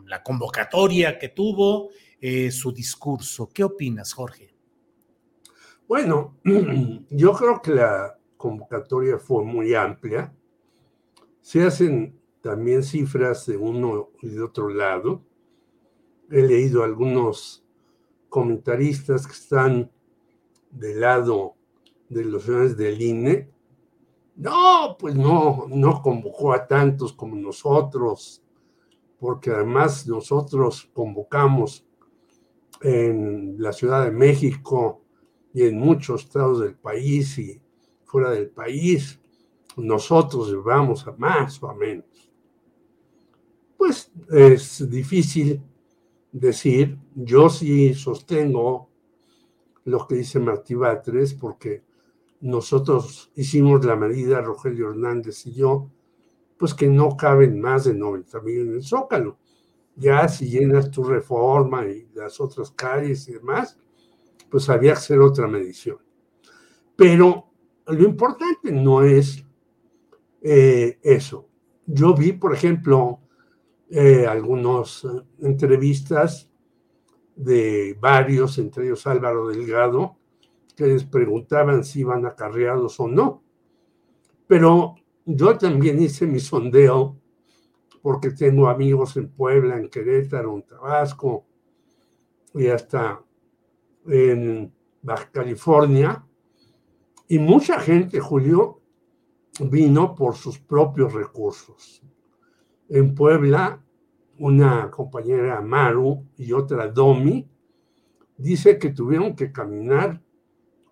[0.05, 3.47] la convocatoria que tuvo, eh, su discurso.
[3.53, 4.53] ¿Qué opinas, Jorge?
[5.87, 6.35] Bueno,
[7.09, 10.33] yo creo que la convocatoria fue muy amplia.
[11.39, 15.23] Se hacen también cifras de uno y de otro lado.
[16.29, 17.65] He leído algunos
[18.27, 19.89] comentaristas que están
[20.71, 21.55] del lado
[22.09, 23.49] de los señores del INE,
[24.35, 28.43] no, pues no, no convocó a tantos como nosotros,
[29.19, 31.83] porque además nosotros convocamos
[32.81, 35.01] en la Ciudad de México
[35.53, 37.59] y en muchos estados del país y
[38.05, 39.19] fuera del país,
[39.75, 42.31] nosotros llevamos a más o a menos.
[43.75, 45.61] Pues es difícil
[46.31, 48.86] decir, yo sí sostengo
[49.87, 51.81] lo que dice Martí Batres, porque
[52.41, 55.89] nosotros hicimos la medida, Rogelio Hernández y yo,
[56.57, 59.37] pues que no caben más de 90 mil en el Zócalo.
[59.95, 63.79] Ya si llenas tu reforma y las otras calles y demás,
[64.49, 65.99] pues había que hacer otra medición.
[66.97, 67.47] Pero
[67.87, 69.45] lo importante no es
[70.41, 71.47] eh, eso.
[71.85, 73.21] Yo vi, por ejemplo,
[73.89, 75.07] eh, algunas eh,
[75.39, 76.49] entrevistas
[77.37, 80.17] de varios, entre ellos Álvaro Delgado,
[80.75, 83.43] que les preguntaban si iban acarreados o no.
[84.47, 84.95] Pero
[85.25, 87.15] yo también hice mi sondeo
[88.01, 91.45] porque tengo amigos en Puebla, en Querétaro, en Tabasco
[92.53, 93.23] y hasta
[94.07, 96.25] en Baja California.
[97.27, 98.81] Y mucha gente, Julio,
[99.59, 102.01] vino por sus propios recursos.
[102.89, 103.83] En Puebla
[104.39, 107.49] una compañera Maru y otra Domi,
[108.37, 110.21] dice que tuvieron que caminar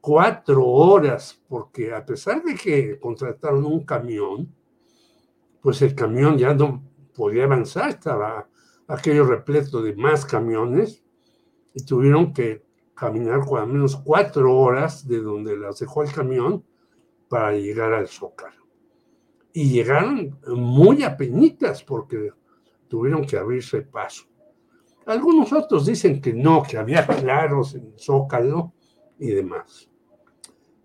[0.01, 4.53] cuatro horas porque a pesar de que contrataron un camión,
[5.61, 6.83] pues el camión ya no
[7.15, 8.47] podía avanzar, estaba
[8.87, 11.03] aquello repleto de más camiones
[11.73, 12.63] y tuvieron que
[12.93, 16.63] caminar al menos cuatro horas de donde las dejó el camión
[17.27, 18.65] para llegar al Zócalo.
[19.53, 22.31] Y llegaron muy apenitas porque
[22.87, 24.25] tuvieron que abrirse paso.
[25.05, 28.73] Algunos otros dicen que no, que había claros en Zócalo
[29.19, 29.89] y demás.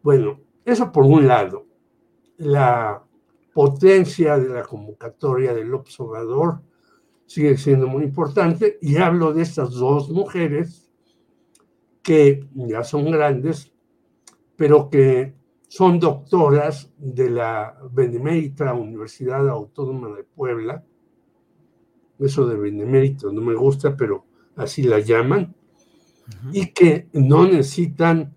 [0.02, 1.66] Bueno, eso por un lado.
[2.36, 3.02] La
[3.52, 6.62] potencia de la convocatoria del observador
[7.26, 10.90] sigue siendo muy importante y hablo de estas dos mujeres
[12.02, 13.72] que ya son grandes,
[14.56, 15.34] pero que
[15.68, 20.84] son doctoras de la Benemérita Universidad Autónoma de Puebla
[22.20, 24.24] eso de benemérito no me gusta, pero
[24.56, 25.54] así la llaman,
[26.52, 28.34] y que no necesitan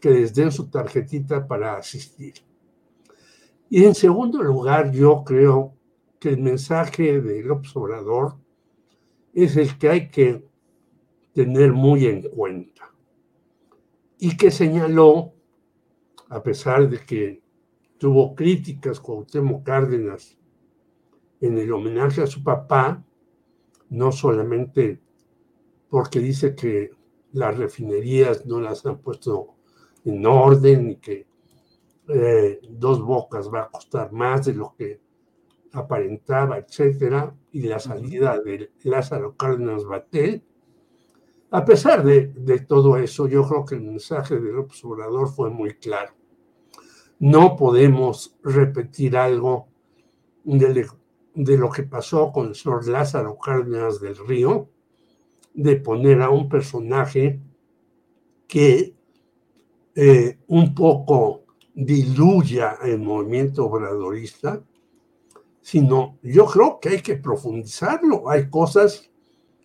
[0.00, 2.34] que les den su tarjetita para asistir.
[3.70, 5.74] Y en segundo lugar, yo creo
[6.18, 8.36] que el mensaje del observador
[9.32, 10.46] es el que hay que
[11.32, 12.92] tener muy en cuenta.
[14.18, 15.32] Y que señaló,
[16.28, 17.42] a pesar de que
[17.98, 20.36] tuvo críticas con Temo Cárdenas
[21.40, 23.04] en el homenaje a su papá,
[23.92, 25.00] no solamente
[25.90, 26.90] porque dice que
[27.32, 29.54] las refinerías no las han puesto
[30.04, 31.26] en orden y que
[32.08, 35.00] eh, dos bocas va a costar más de lo que
[35.72, 40.42] aparentaba, etcétera, y la salida de Lázaro Cárdenas Batel,
[41.50, 45.74] A pesar de, de todo eso, yo creo que el mensaje del observador fue muy
[45.74, 46.14] claro.
[47.18, 49.68] No podemos repetir algo
[50.44, 50.86] de,
[51.34, 54.68] de lo que pasó con el señor Lázaro Cárdenas del Río,
[55.54, 57.40] de poner a un personaje
[58.46, 58.94] que
[59.94, 61.44] eh, un poco
[61.74, 64.62] diluya el movimiento obradorista,
[65.60, 68.28] sino yo creo que hay que profundizarlo.
[68.28, 69.10] Hay cosas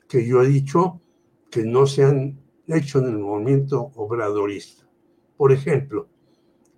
[0.08, 1.02] que yo he dicho
[1.50, 4.88] que no se han hecho en el movimiento obradorista.
[5.36, 6.08] Por ejemplo,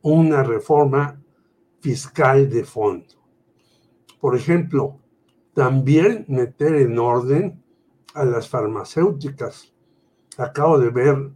[0.02, 1.22] una reforma
[1.80, 3.19] fiscal de fondo.
[4.20, 5.00] Por ejemplo,
[5.54, 7.64] también meter en orden
[8.14, 9.74] a las farmacéuticas.
[10.38, 11.32] Acabo de ver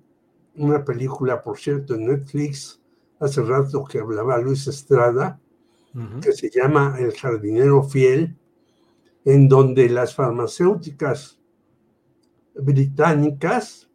[0.56, 2.82] una película, por cierto, en Netflix,
[3.20, 5.40] hace rato que hablaba Luis Estrada,
[6.22, 8.36] que se llama El jardinero fiel,
[9.26, 11.40] en donde las farmacéuticas
[12.56, 13.90] británicas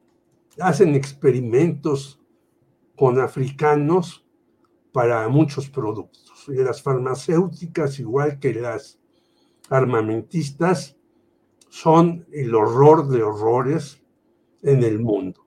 [0.60, 2.20] hacen experimentos
[2.96, 4.24] con africanos
[4.92, 6.27] para muchos productos.
[6.48, 8.98] Las farmacéuticas, igual que las
[9.68, 10.96] armamentistas,
[11.68, 14.02] son el horror de horrores
[14.62, 15.46] en el mundo.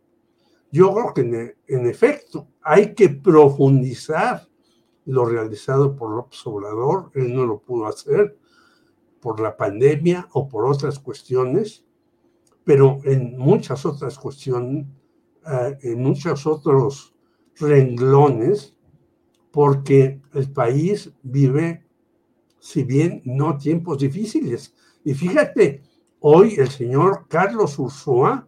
[0.72, 4.48] Yo creo que en, en efecto hay que profundizar
[5.06, 7.12] lo realizado por López Obrador.
[7.16, 8.38] Él no lo pudo hacer
[9.20, 11.86] por la pandemia o por otras cuestiones,
[12.64, 14.86] pero en muchas otras cuestiones,
[15.46, 17.14] uh, en muchos otros
[17.56, 18.76] renglones,
[19.52, 21.86] porque el país vive,
[22.60, 24.74] si bien no tiempos difíciles.
[25.04, 25.84] Y fíjate,
[26.20, 28.48] hoy el señor Carlos Ursúa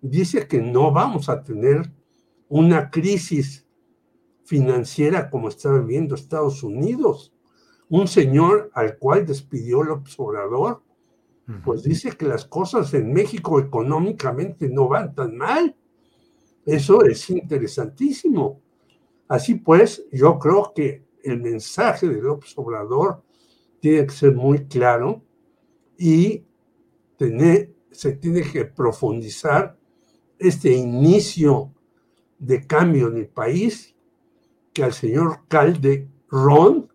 [0.00, 1.92] dice que no vamos a tener
[2.48, 3.66] una crisis
[4.44, 7.32] financiera como está viviendo Estados Unidos.
[7.88, 10.82] Un señor al cual despidió el observador,
[11.64, 15.76] pues dice que las cosas en México económicamente no van tan mal.
[16.64, 18.60] Eso es interesantísimo.
[19.32, 23.22] Así pues, yo creo que el mensaje del observador
[23.80, 25.22] tiene que ser muy claro
[25.96, 26.44] y
[27.92, 29.78] se tiene que profundizar
[30.38, 31.72] este inicio
[32.38, 33.96] de cambio en el país
[34.74, 36.92] que al señor Calderón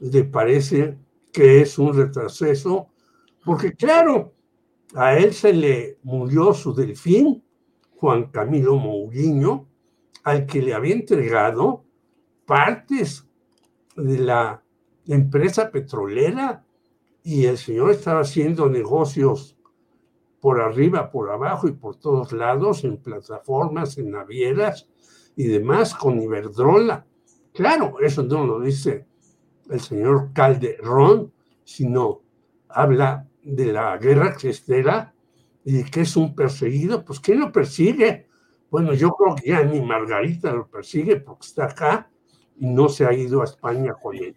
[0.00, 0.98] le parece
[1.32, 2.88] que es un retroceso,
[3.44, 4.34] porque claro,
[4.96, 7.44] a él se le murió su delfín,
[7.94, 9.68] Juan Camilo Mourinho,
[10.26, 11.84] al que le había entregado
[12.46, 13.24] partes
[13.94, 14.60] de la
[15.06, 16.64] empresa petrolera
[17.22, 19.56] y el señor estaba haciendo negocios
[20.40, 24.88] por arriba, por abajo y por todos lados, en plataformas, en navieras
[25.36, 27.06] y demás, con Iberdrola.
[27.54, 29.06] Claro, eso no lo dice
[29.70, 31.32] el señor Calderón,
[31.62, 32.22] sino
[32.68, 35.14] habla de la guerra cristera
[35.64, 37.04] y que es un perseguido.
[37.04, 38.25] Pues, ¿quién lo persigue?
[38.70, 42.10] Bueno, yo creo que ya ni Margarita lo persigue porque está acá
[42.58, 44.34] y no se ha ido a España con él.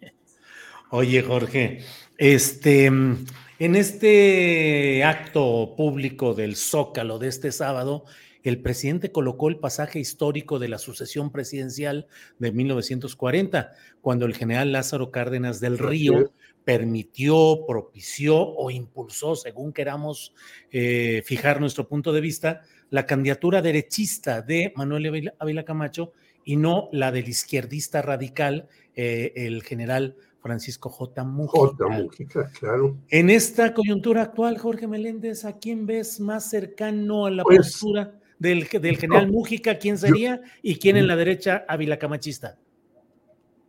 [0.90, 1.80] Oye, Jorge,
[2.18, 8.04] este, en este acto público del Zócalo de este sábado,
[8.42, 12.06] el presidente colocó el pasaje histórico de la sucesión presidencial
[12.38, 16.32] de 1940, cuando el general Lázaro Cárdenas del Río
[16.64, 20.34] permitió, propició o impulsó, según queramos
[20.70, 26.12] eh, fijar nuestro punto de vista, la candidatura derechista de Manuel Ávila Camacho
[26.44, 31.22] y no la del izquierdista radical, eh, el general Francisco J.
[31.24, 31.84] Mujica.
[31.84, 31.88] J.
[31.88, 32.96] Mujica, claro.
[33.08, 38.18] En esta coyuntura actual, Jorge Meléndez, ¿a quién ves más cercano a la Pues, postura
[38.38, 39.78] del, del general Mujica?
[39.78, 40.40] ¿Quién sería?
[40.62, 42.58] ¿Y quién en la derecha, Ávila Camachista?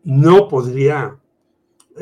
[0.04, 1.18] No podría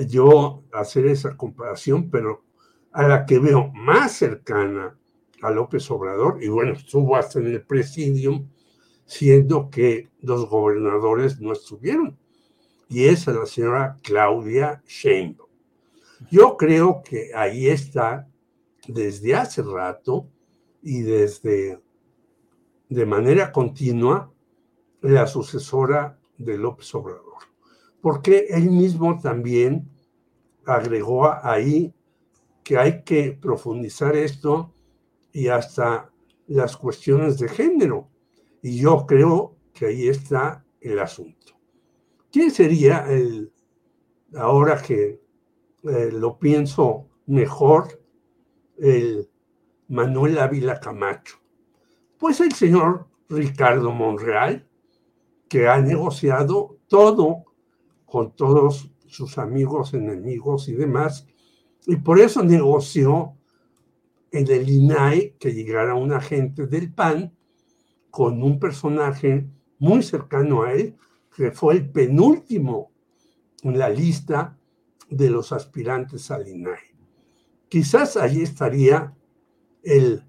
[0.08, 2.44] yo hacer esa comparación, pero
[2.92, 4.96] a la que veo más cercana
[5.42, 8.50] a López Obrador, y bueno, estuvo hasta en el presidium,
[9.06, 12.18] siendo que los gobernadores no estuvieron,
[12.88, 15.50] y es a la señora Claudia Sheinbaum.
[16.32, 18.28] Yo creo que ahí está
[18.88, 20.28] desde hace rato
[20.82, 21.80] y desde
[22.90, 24.32] de manera continua
[25.02, 27.44] la sucesora de López Obrador,
[28.02, 29.90] porque él mismo también
[30.66, 31.94] agregó ahí
[32.64, 34.74] que hay que profundizar esto
[35.40, 36.12] y hasta
[36.48, 38.10] las cuestiones de género.
[38.62, 41.54] Y yo creo que ahí está el asunto.
[42.30, 43.54] ¿Quién sería el,
[44.36, 45.22] ahora que
[45.84, 48.02] eh, lo pienso mejor,
[48.78, 49.30] el
[49.88, 51.38] Manuel Ávila Camacho?
[52.18, 54.68] Pues el señor Ricardo Monreal,
[55.48, 57.46] que ha negociado todo
[58.06, 61.26] con todos sus amigos, enemigos y demás,
[61.88, 63.39] y por eso negoció
[64.32, 67.34] en el INAI que llegara un agente del PAN
[68.10, 69.48] con un personaje
[69.78, 70.96] muy cercano a él,
[71.36, 72.92] que fue el penúltimo
[73.64, 74.58] en la lista
[75.10, 76.80] de los aspirantes al INAI.
[77.68, 79.14] Quizás allí estaría
[79.84, 80.24] el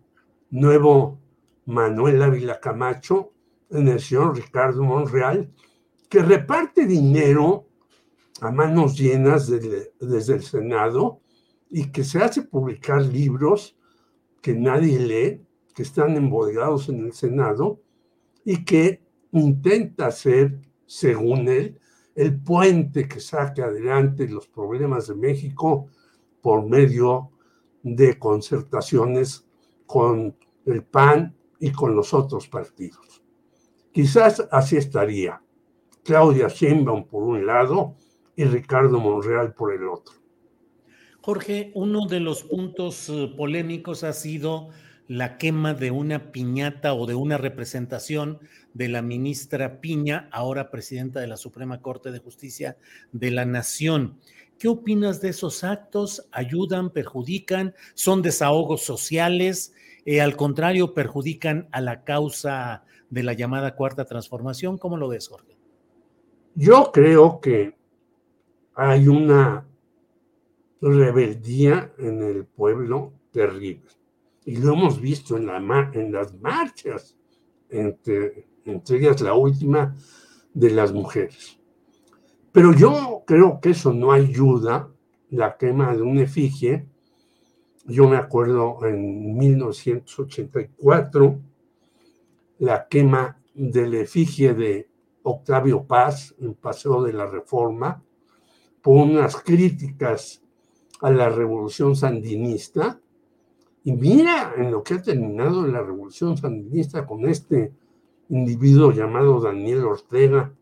[0.51, 1.18] nuevo
[1.66, 3.32] Manuel Ávila Camacho
[3.70, 5.51] en el señor Ricardo Monreal,
[6.09, 7.66] que reparte dinero
[8.40, 11.20] a manos llenas desde el Senado
[11.68, 13.77] y que se hace publicar libros
[14.40, 17.80] que nadie lee, que están embodegados en el Senado
[18.44, 19.02] y que
[19.32, 21.78] intenta ser, según él,
[22.14, 25.86] el puente que saque adelante los problemas de México
[26.42, 27.30] por medio
[27.82, 29.46] de concertaciones
[29.86, 30.36] con
[30.66, 33.22] el PAN y con los otros partidos.
[33.92, 35.42] Quizás así estaría
[36.04, 37.96] Claudia Sheinbaum por un lado
[38.36, 40.19] y Ricardo Monreal por el otro.
[41.22, 44.70] Jorge, uno de los puntos eh, polémicos ha sido
[45.06, 48.38] la quema de una piñata o de una representación
[48.74, 52.78] de la ministra Piña, ahora presidenta de la Suprema Corte de Justicia
[53.12, 54.18] de la Nación.
[54.59, 56.26] ¿Qué opinas de esos actos?
[56.32, 57.74] ¿Ayudan, perjudican?
[57.94, 59.74] ¿Son desahogos sociales?
[60.06, 64.78] Eh, al contrario, perjudican a la causa de la llamada cuarta transformación.
[64.78, 65.56] ¿Cómo lo ves, Jorge?
[66.55, 67.74] Yo creo que
[68.74, 69.66] hay una
[70.81, 73.90] rebeldía en el pueblo terrible.
[74.44, 75.59] Y lo hemos visto en, la,
[75.93, 77.16] en las marchas,
[77.69, 79.94] entre, entre ellas la última
[80.55, 81.61] de las mujeres.
[82.52, 84.90] Pero yo creo que eso no ayuda,
[85.31, 86.86] la quema de un efigie.
[87.85, 91.40] Yo me acuerdo en 1984,
[92.59, 94.90] la quema del efigie de
[95.23, 98.02] Octavio Paz en Paseo de la Reforma,
[98.82, 100.43] por unas críticas
[101.01, 103.01] a la revolución sandinista.
[103.85, 107.72] Y mira en lo que ha terminado la revolución sandinista con este
[108.28, 110.52] individuo llamado Daniel Ortega,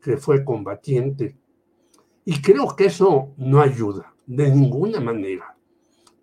[0.00, 1.36] que fue combatiente.
[2.24, 5.56] Y creo que eso no ayuda de ninguna manera.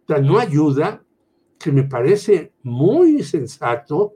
[0.03, 1.03] O sea, no ayuda,
[1.59, 4.13] que me parece muy sensato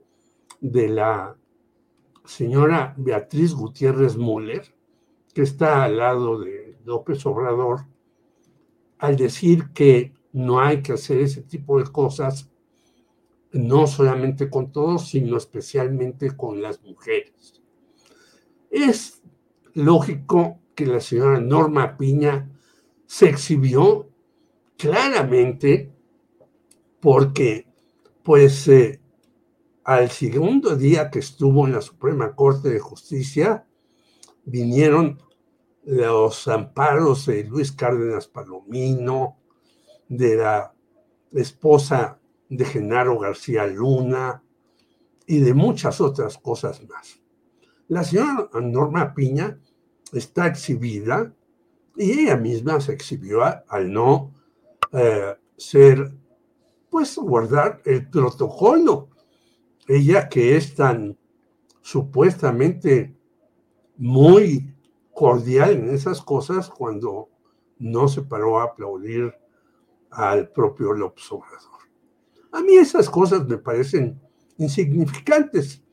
[0.60, 1.36] de la
[2.24, 4.74] señora Beatriz Gutiérrez Müller,
[5.34, 7.82] que está al lado de López Obrador,
[9.02, 12.52] al decir que no hay que hacer ese tipo de cosas,
[13.52, 17.64] no solamente con todos, sino especialmente con las mujeres.
[18.70, 19.24] Es
[19.74, 22.48] lógico que la señora Norma Piña
[23.08, 24.08] se exhibió
[24.78, 25.92] claramente
[27.00, 27.66] porque,
[28.22, 29.02] pues, eh,
[29.84, 33.66] al segundo día que estuvo en la Suprema Corte de Justicia,
[34.46, 35.18] vinieron
[35.84, 39.38] los amparos de Luis Cárdenas Palomino,
[40.08, 40.74] de la
[41.32, 44.44] esposa de Genaro García Luna
[45.26, 47.20] y de muchas otras cosas más.
[47.88, 49.58] La señora Norma Piña
[50.12, 51.34] está exhibida
[51.96, 54.34] y ella misma se exhibió al no
[54.92, 56.12] eh, ser,
[56.90, 59.10] pues guardar el protocolo.
[59.88, 61.18] Ella que es tan
[61.82, 63.16] supuestamente
[63.98, 64.71] muy
[65.22, 67.30] cordial en esas cosas cuando
[67.78, 69.32] no se paró a aplaudir
[70.10, 71.80] al propio López Obrador.
[72.52, 74.20] A mí esas cosas me parecen
[74.58, 75.84] insignificantes,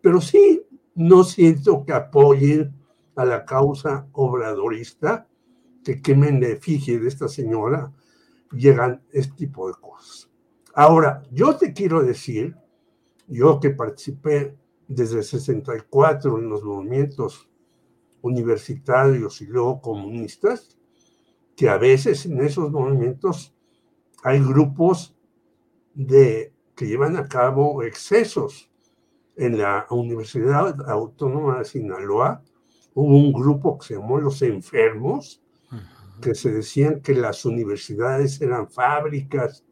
[0.00, 2.74] pero sí no siento que apoyen
[3.16, 5.28] a la causa obradorista,
[5.84, 7.92] que quemen la efigie de esta señora,
[8.50, 10.30] llegan este tipo de cosas.
[10.72, 12.56] Ahora, yo te quiero decir,
[13.28, 14.56] yo que participé
[14.88, 17.49] desde el 64 en los movimientos
[18.22, 20.78] universitarios y luego comunistas,
[21.56, 23.54] que a veces en esos movimientos
[24.22, 25.14] hay grupos
[25.94, 28.70] de, que llevan a cabo excesos.
[29.36, 32.42] En la Universidad Autónoma de Sinaloa
[32.94, 35.42] hubo un grupo que se llamó Los Enfermos,
[36.20, 39.64] que se decían que las universidades eran fábricas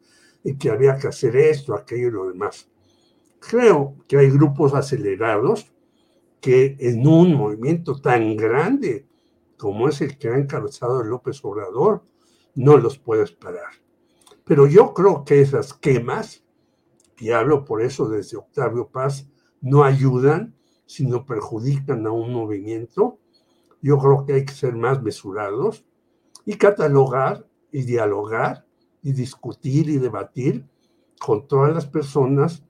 [0.43, 2.69] y que había que hacer esto, aquello y lo demás.
[3.39, 5.71] Creo que hay grupos acelerados
[6.41, 9.07] que en un movimiento tan grande
[9.57, 12.03] como es el que ha encabezado López Obrador,
[12.55, 13.73] no los puedes parar.
[14.45, 16.45] Pero yo creo que esas quemas,
[17.17, 19.27] y hablo por eso desde Octavio Paz,
[19.61, 20.55] no ayudan,
[20.85, 23.19] sino perjudican a un movimiento.
[23.81, 25.85] Yo creo que hay que ser más mesurados
[26.45, 28.65] y catalogar y dialogar
[29.03, 30.67] y discutir y debatir
[31.19, 32.63] con todas las personas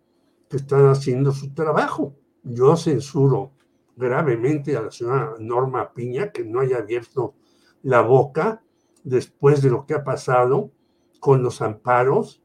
[0.50, 2.16] que están haciendo su trabajo.
[2.44, 3.54] Yo censuro
[4.00, 7.36] gravemente a la señora Norma Piña que no haya abierto
[7.84, 8.64] la boca
[9.04, 10.72] después de lo que ha pasado
[11.20, 12.42] con los amparos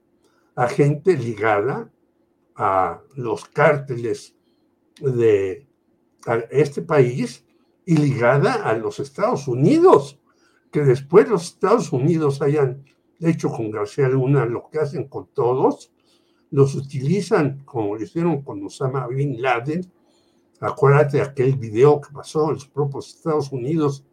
[0.56, 1.90] a gente ligada
[2.56, 4.36] a los cárteles
[5.01, 5.66] de
[6.51, 7.44] este país
[7.85, 10.20] y ligada a los Estados Unidos,
[10.70, 12.85] que después los Estados Unidos hayan
[13.20, 15.93] hecho con García Luna lo que hacen con todos,
[16.51, 19.90] los utilizan como lo hicieron con Osama Bin Laden.
[20.60, 24.05] Acuérdate de aquel video que pasó en los propios Estados Unidos,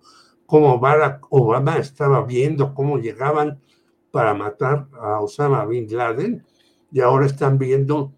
[0.45, 3.59] cómo Barack Obama estaba viendo cómo llegaban
[4.11, 6.45] para matar a Osama Bin Laden
[6.91, 8.13] y ahora están viendo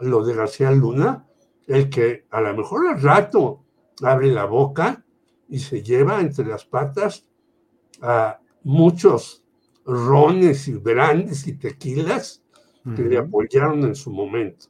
[0.00, 1.26] lo de García Luna,
[1.66, 3.64] el que a lo mejor al rato
[4.02, 5.04] abre la boca
[5.48, 7.28] y se lleva entre las patas
[8.02, 9.44] a muchos
[9.84, 12.42] rones y brandes y tequilas
[12.94, 14.66] que le apoyaron en su momento.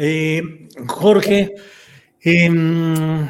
[0.00, 1.56] Eh, Jorge,
[2.20, 3.28] em,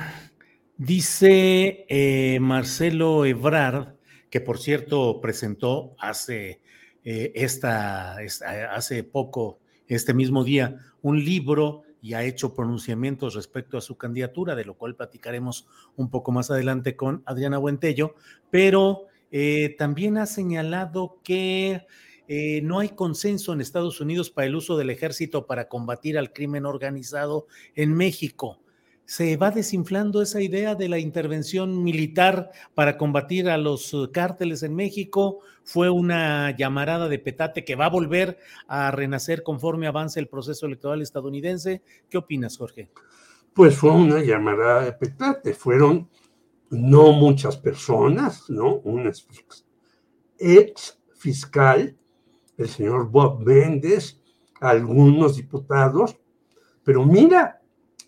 [0.77, 3.95] dice eh, Marcelo Ebrard,
[4.29, 6.61] que por cierto presentó hace,
[7.05, 8.19] eh, esta,
[8.71, 14.55] hace poco, este mismo día, un libro y ha hecho pronunciamientos respecto a su candidatura,
[14.55, 15.67] de lo cual platicaremos
[15.97, 18.15] un poco más adelante con Adriana Buentello,
[18.51, 19.07] pero
[19.79, 21.87] también ha señalado que
[22.29, 26.33] eh, no hay consenso en Estados Unidos para el uso del ejército para combatir al
[26.33, 28.61] crimen organizado en México.
[29.07, 34.63] ¿Se va desinflando esa idea de la intervención militar para combatir a los eh, cárteles
[34.63, 35.41] en México?
[35.65, 40.67] ¿Fue una llamarada de petate que va a volver a renacer conforme avance el proceso
[40.67, 41.81] electoral estadounidense?
[42.11, 42.91] ¿Qué opinas, Jorge?
[43.55, 45.55] Pues fue una llamarada de petate.
[45.55, 46.11] Fueron
[46.69, 48.75] no muchas personas, ¿no?
[48.85, 49.11] Un
[50.39, 51.98] ex fiscal
[52.59, 54.21] el señor Bob Méndez,
[54.61, 56.19] algunos diputados,
[56.85, 57.63] pero mira,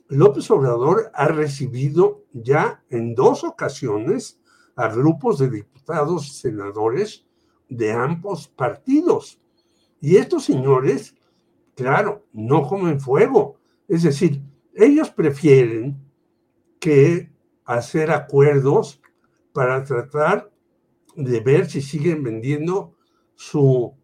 [0.09, 4.41] López Obrador ha recibido ya en dos ocasiones
[4.75, 7.25] a grupos de diputados y senadores
[7.69, 9.41] de ambos partidos.
[10.01, 11.15] Y estos señores,
[11.77, 13.57] claro, no comen fuego.
[13.87, 14.43] Es decir,
[14.75, 15.97] ellos prefieren
[16.81, 17.31] que
[17.65, 19.01] hacer acuerdos
[19.53, 20.51] para tratar
[21.15, 22.97] de ver si siguen vendiendo
[23.37, 23.95] su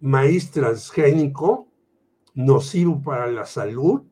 [0.00, 1.68] maíz transgénico
[2.34, 4.02] nocivo para la salud,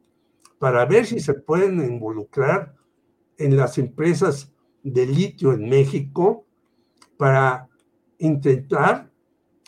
[0.58, 2.74] para ver si se pueden involucrar
[3.38, 4.52] en las empresas
[4.82, 6.46] de litio en México,
[7.16, 7.68] para
[8.18, 9.10] intentar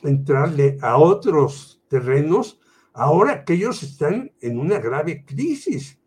[0.02, 2.60] entrarle a otros terrenos,
[2.92, 5.98] ahora que ellos están en una grave crisis.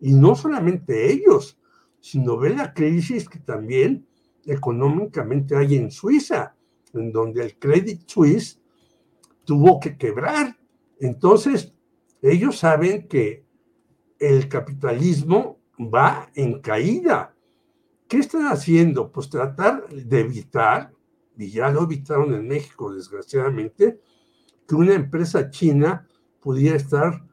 [0.00, 1.58] Y no solamente ellos,
[2.00, 4.06] sino ve la crisis que también
[4.46, 6.56] económicamente hay en Suiza,
[6.94, 8.61] en donde el Credit Suisse
[9.44, 10.56] tuvo que quebrar.
[11.00, 11.72] Entonces,
[12.20, 13.44] ellos saben que
[14.18, 17.34] el capitalismo va en caída.
[18.08, 19.10] ¿Qué están haciendo?
[19.10, 20.92] Pues tratar de evitar,
[21.36, 24.00] y ya lo evitaron en México, desgraciadamente,
[24.68, 26.06] que una empresa china
[26.40, 27.24] pudiera estar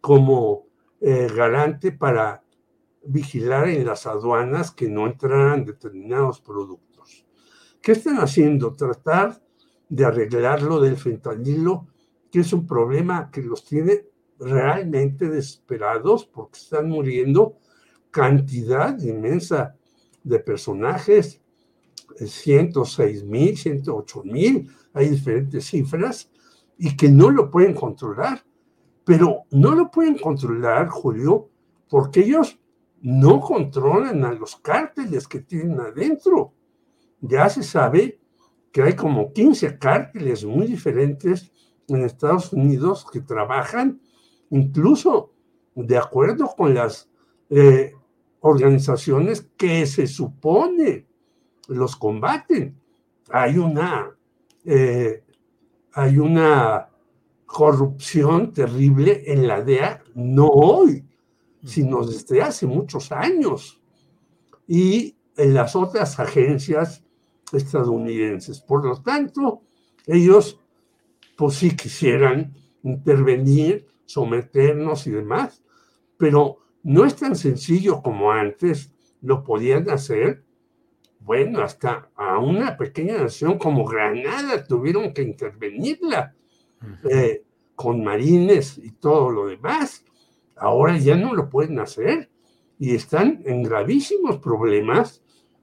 [0.00, 0.66] como
[1.00, 2.44] eh, garante para
[3.04, 7.26] vigilar en las aduanas que no entraran determinados productos.
[7.80, 8.74] ¿Qué están haciendo?
[8.74, 9.40] Tratar
[9.88, 11.86] de arreglar lo del fentanilo,
[12.30, 14.06] que es un problema que los tiene
[14.38, 17.58] realmente desesperados porque están muriendo
[18.10, 19.76] cantidad inmensa
[20.22, 21.40] de personajes,
[22.18, 26.30] 106 mil, 108 mil, hay diferentes cifras,
[26.78, 28.44] y que no lo pueden controlar.
[29.04, 31.48] Pero no lo pueden controlar, Julio,
[31.88, 32.58] porque ellos
[33.02, 36.52] no controlan a los cárteles que tienen adentro.
[37.20, 38.18] Ya se sabe
[38.76, 41.50] que hay como 15 cárteles muy diferentes
[41.88, 44.02] en Estados Unidos que trabajan
[44.50, 45.32] incluso
[45.74, 47.08] de acuerdo con las
[47.48, 47.94] eh,
[48.40, 51.06] organizaciones que se supone
[51.68, 52.78] los combaten.
[53.30, 54.14] Hay una,
[54.66, 55.24] eh,
[55.94, 56.90] hay una
[57.46, 61.02] corrupción terrible en la DEA, no hoy,
[61.64, 63.80] sino desde hace muchos años.
[64.68, 67.05] Y en las otras agencias
[67.52, 68.60] estadounidenses.
[68.60, 69.62] Por lo tanto,
[70.06, 70.60] ellos
[71.36, 75.62] pues sí quisieran intervenir, someternos y demás,
[76.16, 80.44] pero no es tan sencillo como antes lo podían hacer.
[81.18, 86.34] Bueno, hasta a una pequeña nación como Granada tuvieron que intervenirla
[87.10, 87.42] eh,
[87.74, 90.04] con marines y todo lo demás.
[90.54, 92.30] Ahora ya no lo pueden hacer
[92.78, 95.22] y están en gravísimos problemas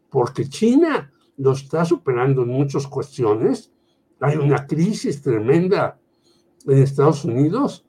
[0.09, 3.71] porque China lo está superando en muchas cuestiones.
[4.19, 5.99] Hay una crisis tremenda
[6.65, 7.85] en Estados Unidos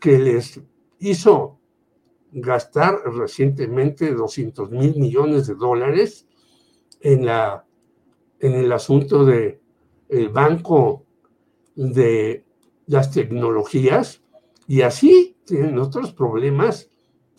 [0.00, 0.60] que les
[1.00, 1.58] hizo
[2.32, 6.26] gastar recientemente 200 mil millones de dólares
[7.00, 7.64] en, la,
[8.40, 9.60] en el asunto de
[10.32, 11.04] banco
[11.74, 12.44] de
[12.86, 14.22] las tecnologías
[14.66, 16.90] y así tienen otros problemas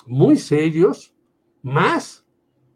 [0.05, 1.13] muy serios,
[1.61, 2.25] más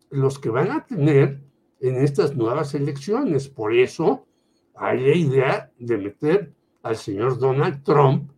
[0.10, 1.42] los que van a tener
[1.84, 3.50] en estas nuevas elecciones.
[3.50, 4.26] Por eso
[4.74, 8.32] hay la idea de meter al señor Donald Trump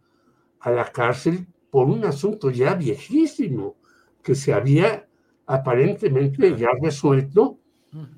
[0.60, 3.76] a la cárcel por un asunto ya viejísimo
[4.24, 5.08] que se había
[5.46, 7.60] aparentemente ya resuelto,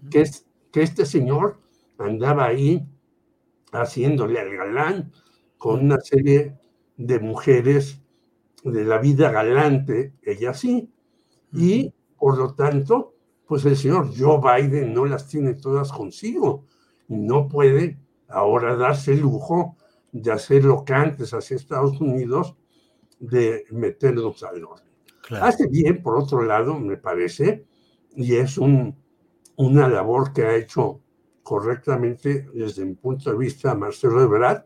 [0.10, 1.60] que es que este señor
[1.98, 2.88] andaba ahí
[3.74, 5.12] haciéndole al galán
[5.58, 6.58] con una serie
[6.96, 8.02] de mujeres
[8.64, 10.90] de la vida galante, ella sí,
[11.52, 13.17] y por lo tanto,
[13.48, 16.66] pues el señor Joe Biden no las tiene todas consigo
[17.08, 17.98] y no puede
[18.28, 19.78] ahora darse el lujo
[20.12, 22.56] de hacer lo que antes hacía Estados Unidos,
[23.20, 24.86] de meternos al orden.
[25.42, 27.66] Hace bien, por otro lado, me parece,
[28.16, 28.96] y es un,
[29.56, 31.02] una labor que ha hecho
[31.44, 34.66] correctamente desde mi punto de vista Marcelo Ebrard,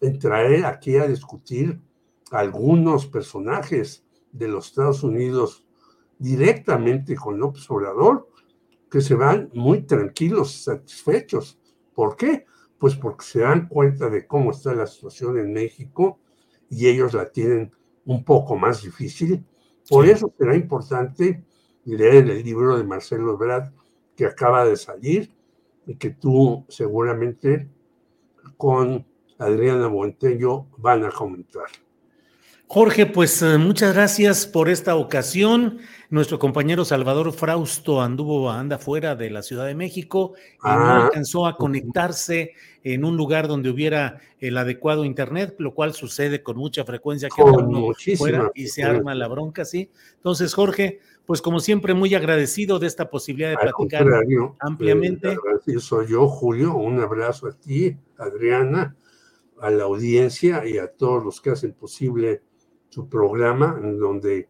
[0.00, 1.80] en traer aquí a discutir
[2.30, 5.67] algunos personajes de los Estados Unidos
[6.18, 8.28] directamente con López Obrador,
[8.90, 11.58] que se van muy tranquilos y satisfechos.
[11.94, 12.46] ¿Por qué?
[12.78, 16.20] Pues porque se dan cuenta de cómo está la situación en México
[16.70, 17.72] y ellos la tienen
[18.04, 19.44] un poco más difícil.
[19.88, 21.44] Por eso será importante
[21.84, 23.72] leer el libro de Marcelo Ebrard
[24.14, 25.32] que acaba de salir
[25.86, 27.68] y que tú seguramente
[28.56, 29.06] con
[29.38, 31.66] Adriana Montello van a comentar.
[32.70, 35.78] Jorge, pues eh, muchas gracias por esta ocasión.
[36.10, 41.04] Nuestro compañero Salvador Frausto anduvo, anda fuera de la Ciudad de México y no Ah.
[41.06, 42.52] alcanzó a conectarse
[42.84, 47.42] en un lugar donde hubiera el adecuado internet, lo cual sucede con mucha frecuencia que
[47.42, 49.90] uno fuera y se arma la bronca, ¿sí?
[50.16, 55.32] Entonces, Jorge, pues como siempre, muy agradecido de esta posibilidad de Al platicar contrario, ampliamente.
[55.66, 56.74] eh, soy yo, Julio.
[56.76, 58.94] Un abrazo a ti, Adriana,
[59.58, 62.42] a la audiencia y a todos los que hacen posible
[62.88, 64.48] su programa, en donde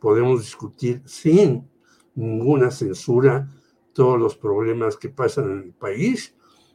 [0.00, 1.68] podemos discutir sin
[2.14, 3.50] ninguna censura
[3.92, 6.34] todos los problemas que pasan en el país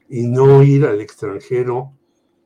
[0.10, 1.94] y no ir al extranjero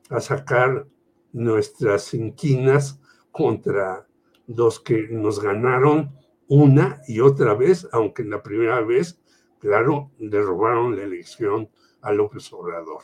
[0.09, 0.87] a sacar
[1.33, 2.99] nuestras inquinas
[3.31, 4.07] contra
[4.47, 6.15] los que nos ganaron
[6.47, 9.19] una y otra vez, aunque en la primera vez,
[9.59, 11.69] claro, le robaron la elección
[12.01, 13.01] a López Obrador.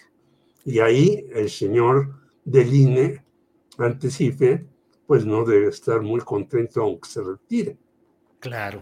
[0.64, 2.14] Y ahí el señor
[2.46, 3.26] del INE,
[5.12, 7.78] pues no debe estar muy contento aunque se retire.
[8.40, 8.82] Claro.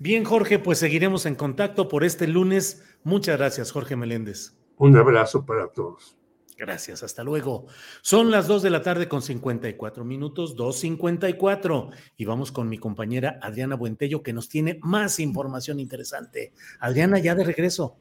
[0.00, 2.82] Bien, Jorge, pues seguiremos en contacto por este lunes.
[3.04, 4.56] Muchas gracias, Jorge Meléndez.
[4.76, 6.17] Un abrazo para todos.
[6.58, 7.66] Gracias, hasta luego.
[8.02, 11.90] Son las 2 de la tarde con 54 minutos, 2.54.
[12.16, 16.52] Y vamos con mi compañera Adriana Buentello, que nos tiene más información interesante.
[16.80, 17.98] Adriana, ya de regreso.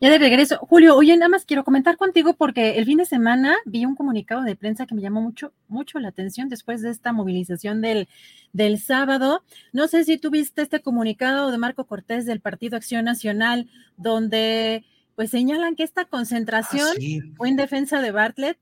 [0.00, 0.56] Ya de regreso.
[0.56, 4.40] Julio, oye, nada más quiero comentar contigo porque el fin de semana vi un comunicado
[4.40, 8.08] de prensa que me llamó mucho, mucho la atención después de esta movilización del,
[8.54, 9.44] del sábado.
[9.74, 14.86] No sé si tuviste este comunicado de Marco Cortés del Partido Acción Nacional, donde
[15.16, 17.20] pues señalan que esta concentración Ah, sí.
[17.36, 18.58] fue en defensa de Bartlett.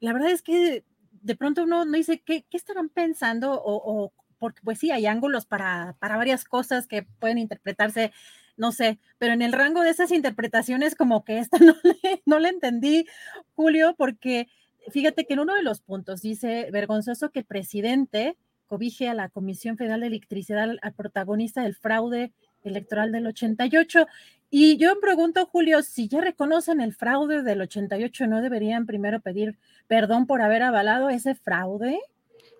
[0.00, 0.84] La verdad es que
[1.22, 5.06] de pronto uno no dice qué, qué estarán pensando o, o- porque pues sí, hay
[5.06, 8.12] ángulos para, para varias cosas que pueden interpretarse
[8.56, 12.38] no sé, pero en el rango de esas interpretaciones como que esta no le, no
[12.38, 13.06] le entendí,
[13.54, 14.46] Julio, porque
[14.90, 18.36] fíjate que en uno de los puntos dice, vergonzoso que el presidente
[18.66, 22.32] cobije a la Comisión Federal de Electricidad al, al protagonista del fraude
[22.64, 24.06] electoral del 88.
[24.50, 29.20] Y yo me pregunto, Julio, si ya reconocen el fraude del 88, ¿no deberían primero
[29.20, 29.56] pedir
[29.86, 31.98] perdón por haber avalado ese fraude?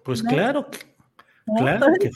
[0.05, 0.31] Pues No.
[0.31, 0.79] claro, que-
[1.57, 2.11] claro que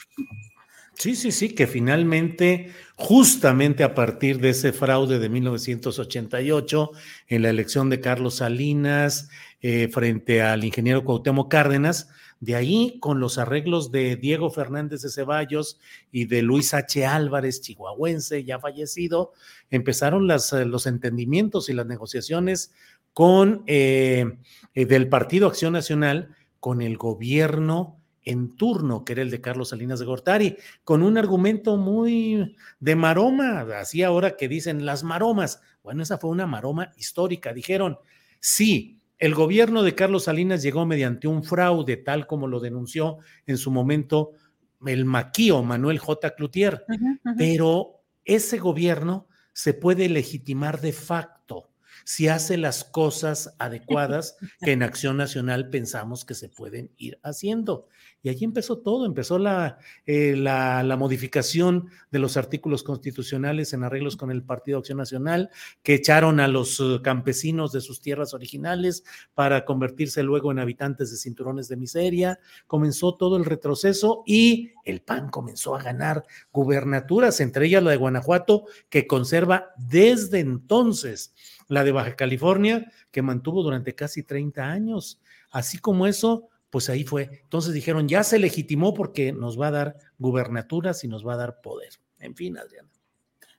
[0.95, 6.91] sí, sí, sí, que finalmente, justamente a partir de ese fraude de 1988,
[7.29, 9.29] en la elección de Carlos Salinas
[9.61, 12.09] eh, frente al ingeniero Cuauhtémoc Cárdenas,
[12.41, 15.79] de ahí con los arreglos de Diego Fernández de Ceballos
[16.13, 17.07] y de Luis H.
[17.07, 19.33] Álvarez, chihuahuense, ya fallecido,
[19.71, 22.73] empezaron eh, los entendimientos y las negociaciones
[23.13, 24.39] con eh,
[24.75, 29.69] eh, del Partido Acción Nacional con el gobierno en turno, que era el de Carlos
[29.71, 35.63] Salinas de Gortari, con un argumento muy de maroma, así ahora que dicen las maromas.
[35.83, 37.55] Bueno, esa fue una maroma histórica.
[37.55, 37.99] Dijeron,
[38.41, 43.59] sí, el gobierno de Carlos Salinas llegó mediante un fraude, tal como lo denunció en
[43.59, 44.33] su momento
[44.85, 46.35] el maquío Manuel J.
[46.35, 46.85] Cloutier,
[47.39, 51.71] pero ese gobierno se puede legitimar de facto
[52.05, 57.89] si hace las cosas adecuadas que en Acción Nacional pensamos que se pueden ir haciendo.
[58.27, 63.85] Y allí empezó todo, empezó la, eh, la, la, modificación de los artículos constitucionales en
[63.85, 65.49] arreglos con el Partido Acción Nacional,
[65.85, 69.05] que echaron a los uh, campesinos de sus tierras originales
[69.35, 72.41] para convertirse luego en habitantes de cinturones de miseria.
[72.67, 77.97] Comenzó todo el retroceso y el PAN comenzó a ganar gubernaturas, entre ellas la de
[77.97, 81.33] Guanajuato, que conserva desde entonces
[81.69, 85.21] la de Baja California, que mantuvo durante casi 30 años.
[85.53, 87.31] Así como eso, pues ahí fue.
[87.43, 91.39] Entonces dijeron, ya se legitimó porque nos va a dar gubernaturas y nos va a
[91.39, 91.89] dar poder.
[92.19, 92.91] En fin, Adriana.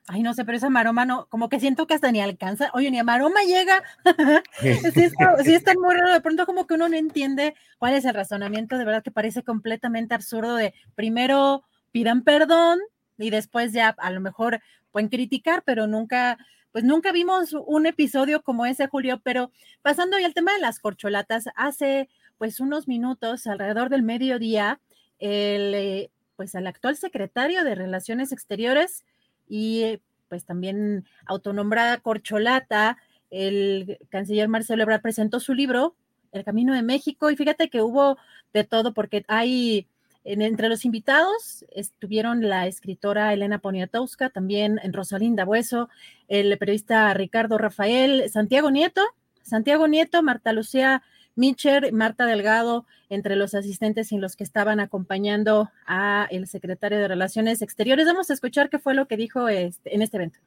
[0.06, 2.70] Ay, no sé, pero esa maroma no, como que siento que hasta ni alcanza.
[2.74, 3.82] Oye, ni a maroma llega.
[4.60, 4.68] sí,
[5.02, 6.12] está, sí, está, muy raro.
[6.12, 8.78] De pronto, como que uno no entiende cuál es el razonamiento.
[8.78, 12.78] De verdad que parece completamente absurdo de primero pidan perdón
[13.18, 14.60] y después ya a lo mejor
[14.92, 16.38] pueden criticar, pero nunca,
[16.70, 19.20] pues nunca vimos un episodio como ese, Julio.
[19.24, 19.50] Pero
[19.82, 22.08] pasando ya al tema de las corcholatas, hace
[22.38, 24.80] pues unos minutos, alrededor del mediodía,
[25.18, 29.04] el, eh, pues al actual secretario de Relaciones Exteriores
[29.48, 32.98] y pues también autonombrada corcholata,
[33.30, 35.96] el canciller Marcelo Ebrard presentó su libro,
[36.32, 38.18] El Camino de México, y fíjate que hubo
[38.52, 39.86] de todo, porque hay,
[40.24, 45.88] en, entre los invitados estuvieron la escritora Elena Poniatowska, también Rosalinda Bueso,
[46.28, 49.02] el periodista Ricardo Rafael, Santiago Nieto,
[49.42, 51.02] Santiago Nieto, Marta Lucía
[51.38, 57.06] Mitcher, Marta Delgado, entre los asistentes y los que estaban acompañando a el secretario de
[57.06, 58.06] Relaciones Exteriores.
[58.06, 60.40] Vamos a escuchar qué fue lo que dijo este, en este evento.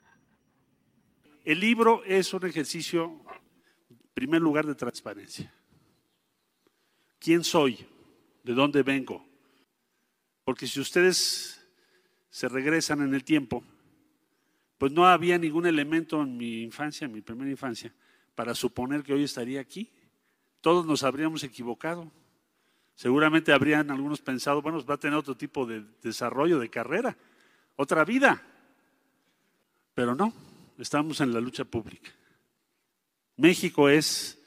[1.45, 3.21] El libro es un ejercicio,
[3.89, 5.51] en primer lugar, de transparencia.
[7.19, 7.87] ¿Quién soy?
[8.43, 9.25] ¿De dónde vengo?
[10.43, 11.65] Porque si ustedes
[12.29, 13.63] se regresan en el tiempo,
[14.77, 17.93] pues no había ningún elemento en mi infancia, en mi primera infancia,
[18.35, 19.89] para suponer que hoy estaría aquí
[20.61, 22.11] todos nos habríamos equivocado.
[22.95, 27.17] Seguramente habrían algunos pensado, bueno, va a tener otro tipo de desarrollo de carrera,
[27.75, 28.41] otra vida.
[29.95, 30.33] Pero no,
[30.77, 32.11] estamos en la lucha pública.
[33.37, 34.37] México es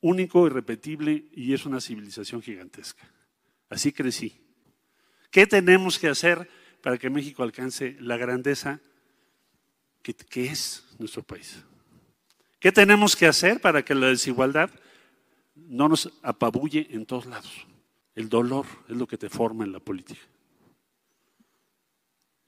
[0.00, 3.06] único, irrepetible y es una civilización gigantesca.
[3.68, 4.40] Así crecí.
[5.30, 6.48] ¿Qué tenemos que hacer
[6.82, 8.80] para que México alcance la grandeza
[10.02, 11.62] que, que es nuestro país?
[12.58, 14.70] ¿Qué tenemos que hacer para que la desigualdad
[15.54, 17.66] no nos apabulle en todos lados?
[18.14, 20.20] El dolor es lo que te forma en la política.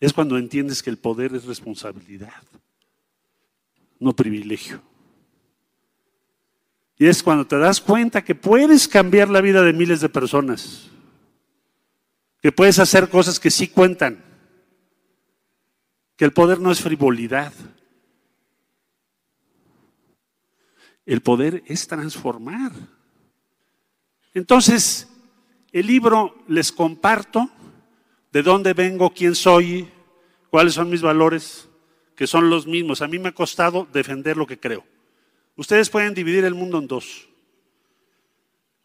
[0.01, 2.43] Es cuando entiendes que el poder es responsabilidad,
[3.99, 4.83] no privilegio.
[6.97, 10.91] Y es cuando te das cuenta que puedes cambiar la vida de miles de personas,
[12.43, 14.25] que puedes hacer cosas que sí cuentan,
[16.17, 17.53] que el poder no es frivolidad,
[21.11, 22.71] El poder es transformar.
[24.33, 25.09] Entonces,
[25.73, 27.51] el libro les comparto
[28.31, 29.89] de dónde vengo, quién soy,
[30.51, 31.69] cuáles son mis valores,
[32.15, 33.03] que son los mismos.
[33.03, 34.85] A mí me ha costado defender lo que creo.
[35.57, 37.29] Ustedes pueden dividir el mundo en dos.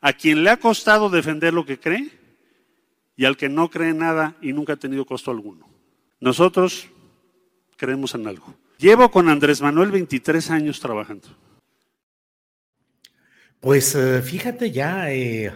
[0.02, 2.10] A quien le ha costado defender lo que cree
[3.16, 5.70] y al que no cree nada y nunca ha tenido costo alguno.
[6.20, 6.88] Nosotros
[7.78, 8.56] creemos en algo.
[8.80, 11.45] Llevo con Andrés Manuel 23 años trabajando.
[13.66, 15.52] Pues eh, fíjate ya eh,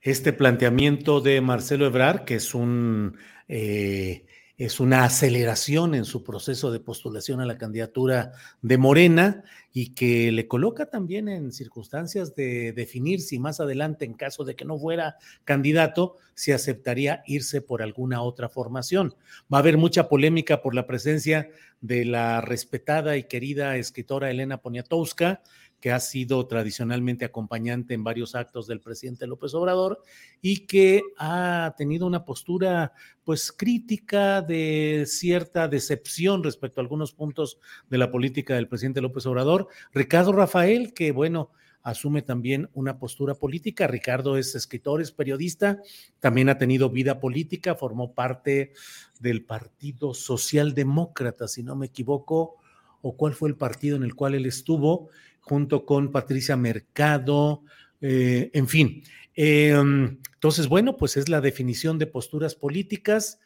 [0.00, 3.16] este planteamiento de Marcelo Ebrard, que es un
[3.48, 4.26] eh,
[4.64, 9.42] es una aceleración en su proceso de postulación a la candidatura de Morena
[9.72, 14.54] y que le coloca también en circunstancias de definir si más adelante, en caso de
[14.54, 19.16] que no fuera candidato, si aceptaría irse por alguna otra formación.
[19.52, 21.50] Va a haber mucha polémica por la presencia
[21.80, 25.42] de la respetada y querida escritora Elena Poniatowska,
[25.82, 30.00] que ha sido tradicionalmente acompañante en varios actos del presidente López Obrador
[30.40, 32.92] y que ha tenido una postura
[33.24, 37.58] pues crítica de cierta decepción respecto a algunos puntos
[37.90, 39.66] de la política del presidente López Obrador.
[39.92, 41.50] Ricardo Rafael, que bueno,
[41.82, 43.88] asume también una postura política.
[43.88, 45.82] Ricardo es escritor, es periodista,
[46.20, 48.72] también ha tenido vida política, formó parte
[49.18, 52.58] del Partido Socialdemócrata, si no me equivoco,
[53.00, 55.08] o cuál fue el partido en el cual él estuvo
[55.42, 57.62] junto con Patricia Mercado,
[58.00, 59.02] eh, en fin.
[59.34, 63.38] Em, entonces, bueno, pues es la definición de posturas políticas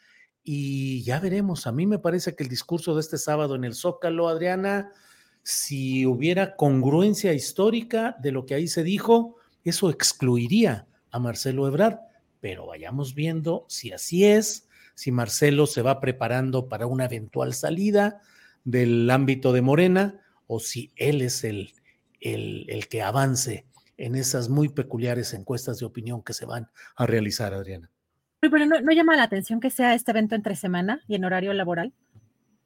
[0.43, 1.67] y ya veremos.
[1.67, 4.91] A mí me parece que el discurso de este sábado en el Zócalo, Adriana,
[5.43, 11.97] si hubiera congruencia histórica de lo que ahí se dijo, eso excluiría a Marcelo Ebrard.
[12.39, 18.21] Pero vayamos viendo si así es, si Marcelo se va preparando para una eventual salida
[18.63, 21.73] del ámbito de Morena o si él es el,
[22.33, 23.65] el, el que avance
[23.97, 27.89] en esas muy peculiares encuestas de opinión que se van a realizar, Adriana.
[28.39, 31.53] Pero no, no llama la atención que sea este evento entre semana y en horario
[31.53, 31.93] laboral.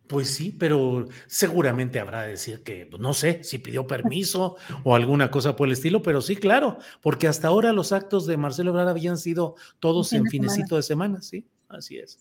[0.07, 4.93] Pues sí, pero seguramente habrá de decir que, pues, no sé, si pidió permiso o
[4.93, 8.71] alguna cosa por el estilo, pero sí, claro, porque hasta ahora los actos de Marcelo
[8.71, 12.19] Ebrard habían sido todos en de finecito de semana, sí, así es.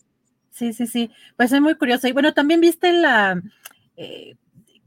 [0.51, 1.11] Sí, sí, sí.
[1.35, 2.07] Pues es muy curioso.
[2.07, 3.41] Y bueno, también viste la
[3.97, 4.37] eh,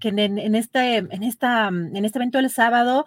[0.05, 3.07] que en, en este, en esta, en este evento del sábado,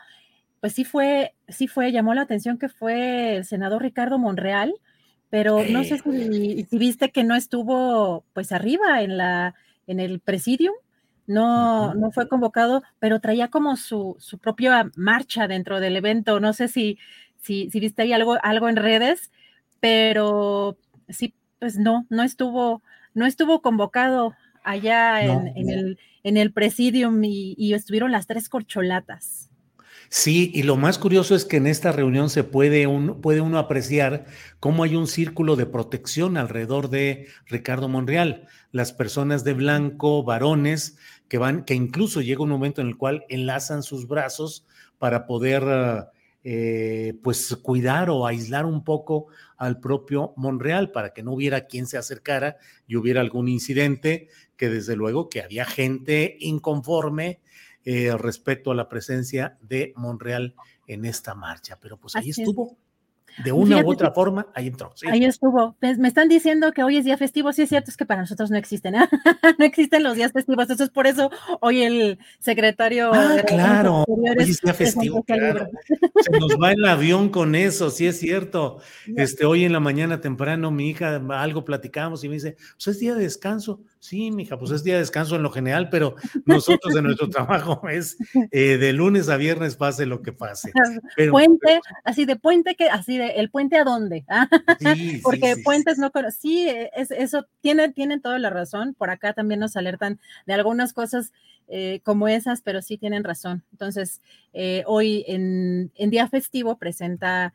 [0.60, 4.74] pues sí fue, sí fue, llamó la atención que fue el senador Ricardo Monreal,
[5.30, 9.54] pero no sé si, si viste que no estuvo pues arriba en la,
[9.86, 10.74] en el presidium,
[11.28, 16.40] no, no fue convocado, pero traía como su, su propia marcha dentro del evento.
[16.40, 16.98] No sé si,
[17.40, 19.32] si, si viste ahí algo, algo en redes,
[19.80, 20.78] pero
[21.10, 22.82] sí, pues no, no estuvo,
[23.14, 24.34] no estuvo convocado
[24.70, 25.74] allá en, No, en no.
[25.74, 29.50] el, en el presidium y, y estuvieron las tres corcholatas.
[30.10, 33.60] Sí, y lo más curioso es que en esta reunión se puede, un- puede uno
[33.60, 34.26] apreciar
[34.60, 38.48] cómo hay un círculo de protección alrededor de Ricardo Monreal.
[38.72, 43.26] Las personas de blanco, varones, que van, que incluso llega un momento en el cual
[43.28, 44.66] enlazan sus brazos
[44.98, 46.12] para poder ah,
[46.46, 49.28] eh, pues cuidar o aislar un poco
[49.58, 52.56] al propio Monreal para que no hubiera quien se acercara
[52.88, 57.40] y hubiera algún incidente, que desde luego que había gente inconforme
[57.86, 60.56] eh, respecto a la presencia de Monreal
[60.88, 61.78] en esta marcha.
[61.82, 62.40] Pero pues ahí Así es.
[62.40, 62.76] estuvo.
[63.44, 64.92] De una u otra forma, ahí entró.
[64.96, 65.06] sí.
[65.08, 65.76] Ahí estuvo.
[65.80, 67.54] Pues, me están diciendo que hoy es día festivo.
[67.54, 68.96] Sí, es cierto, es que para nosotros no existen.
[68.96, 69.08] ¿eh?
[69.60, 70.68] no existen los días festivos.
[70.70, 71.30] Eso es por eso
[71.62, 74.06] hoy el secretario Ah, de claro.
[74.08, 75.70] Hoy es día festivo, claro.
[76.22, 78.80] Se nos va el avión con eso, sí es cierto.
[79.16, 83.00] Este, hoy en la mañana temprano, mi hija, algo platicamos y me dice, pues es
[83.00, 83.82] día de descanso.
[84.00, 86.16] Sí, mija, pues es día de descanso en lo general, pero
[86.46, 88.18] nosotros en nuestro trabajo es
[88.52, 90.72] eh, de lunes a viernes pase lo que pase.
[91.16, 94.26] Pero, puente, así de puente que, así de, ¿el puente a dónde?
[94.86, 96.42] Ah, Sí, Porque sí, sí, puentes no conozco.
[96.42, 98.94] Sí, es, eso tienen, tienen toda la razón.
[98.94, 101.32] Por acá también nos alertan de algunas cosas
[101.68, 103.64] eh, como esas, pero sí tienen razón.
[103.72, 104.22] Entonces,
[104.54, 107.54] eh, hoy en, en día festivo presenta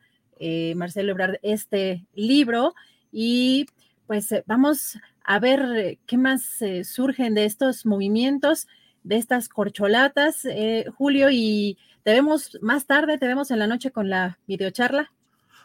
[0.75, 2.73] Marcelo Ebrard este libro
[3.13, 3.65] y
[4.07, 8.67] pues vamos a ver eh, qué más eh, surgen de estos movimientos,
[9.03, 13.91] de estas corcholatas, eh, Julio, y te vemos más tarde, te vemos en la noche
[13.91, 15.11] con la videocharla.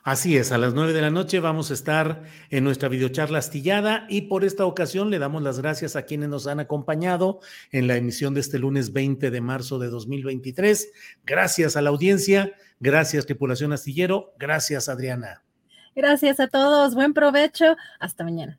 [0.04, 4.06] Así es, a las nueve de la noche vamos a estar en nuestra videocharla astillada
[4.08, 7.40] y por esta ocasión le damos las gracias a quienes nos han acompañado
[7.72, 10.92] en la emisión de este lunes 20 de marzo de 2023.
[11.26, 15.42] Gracias a la audiencia, gracias tripulación astillero, gracias Adriana.
[15.94, 18.58] Gracias a todos, buen provecho, hasta mañana.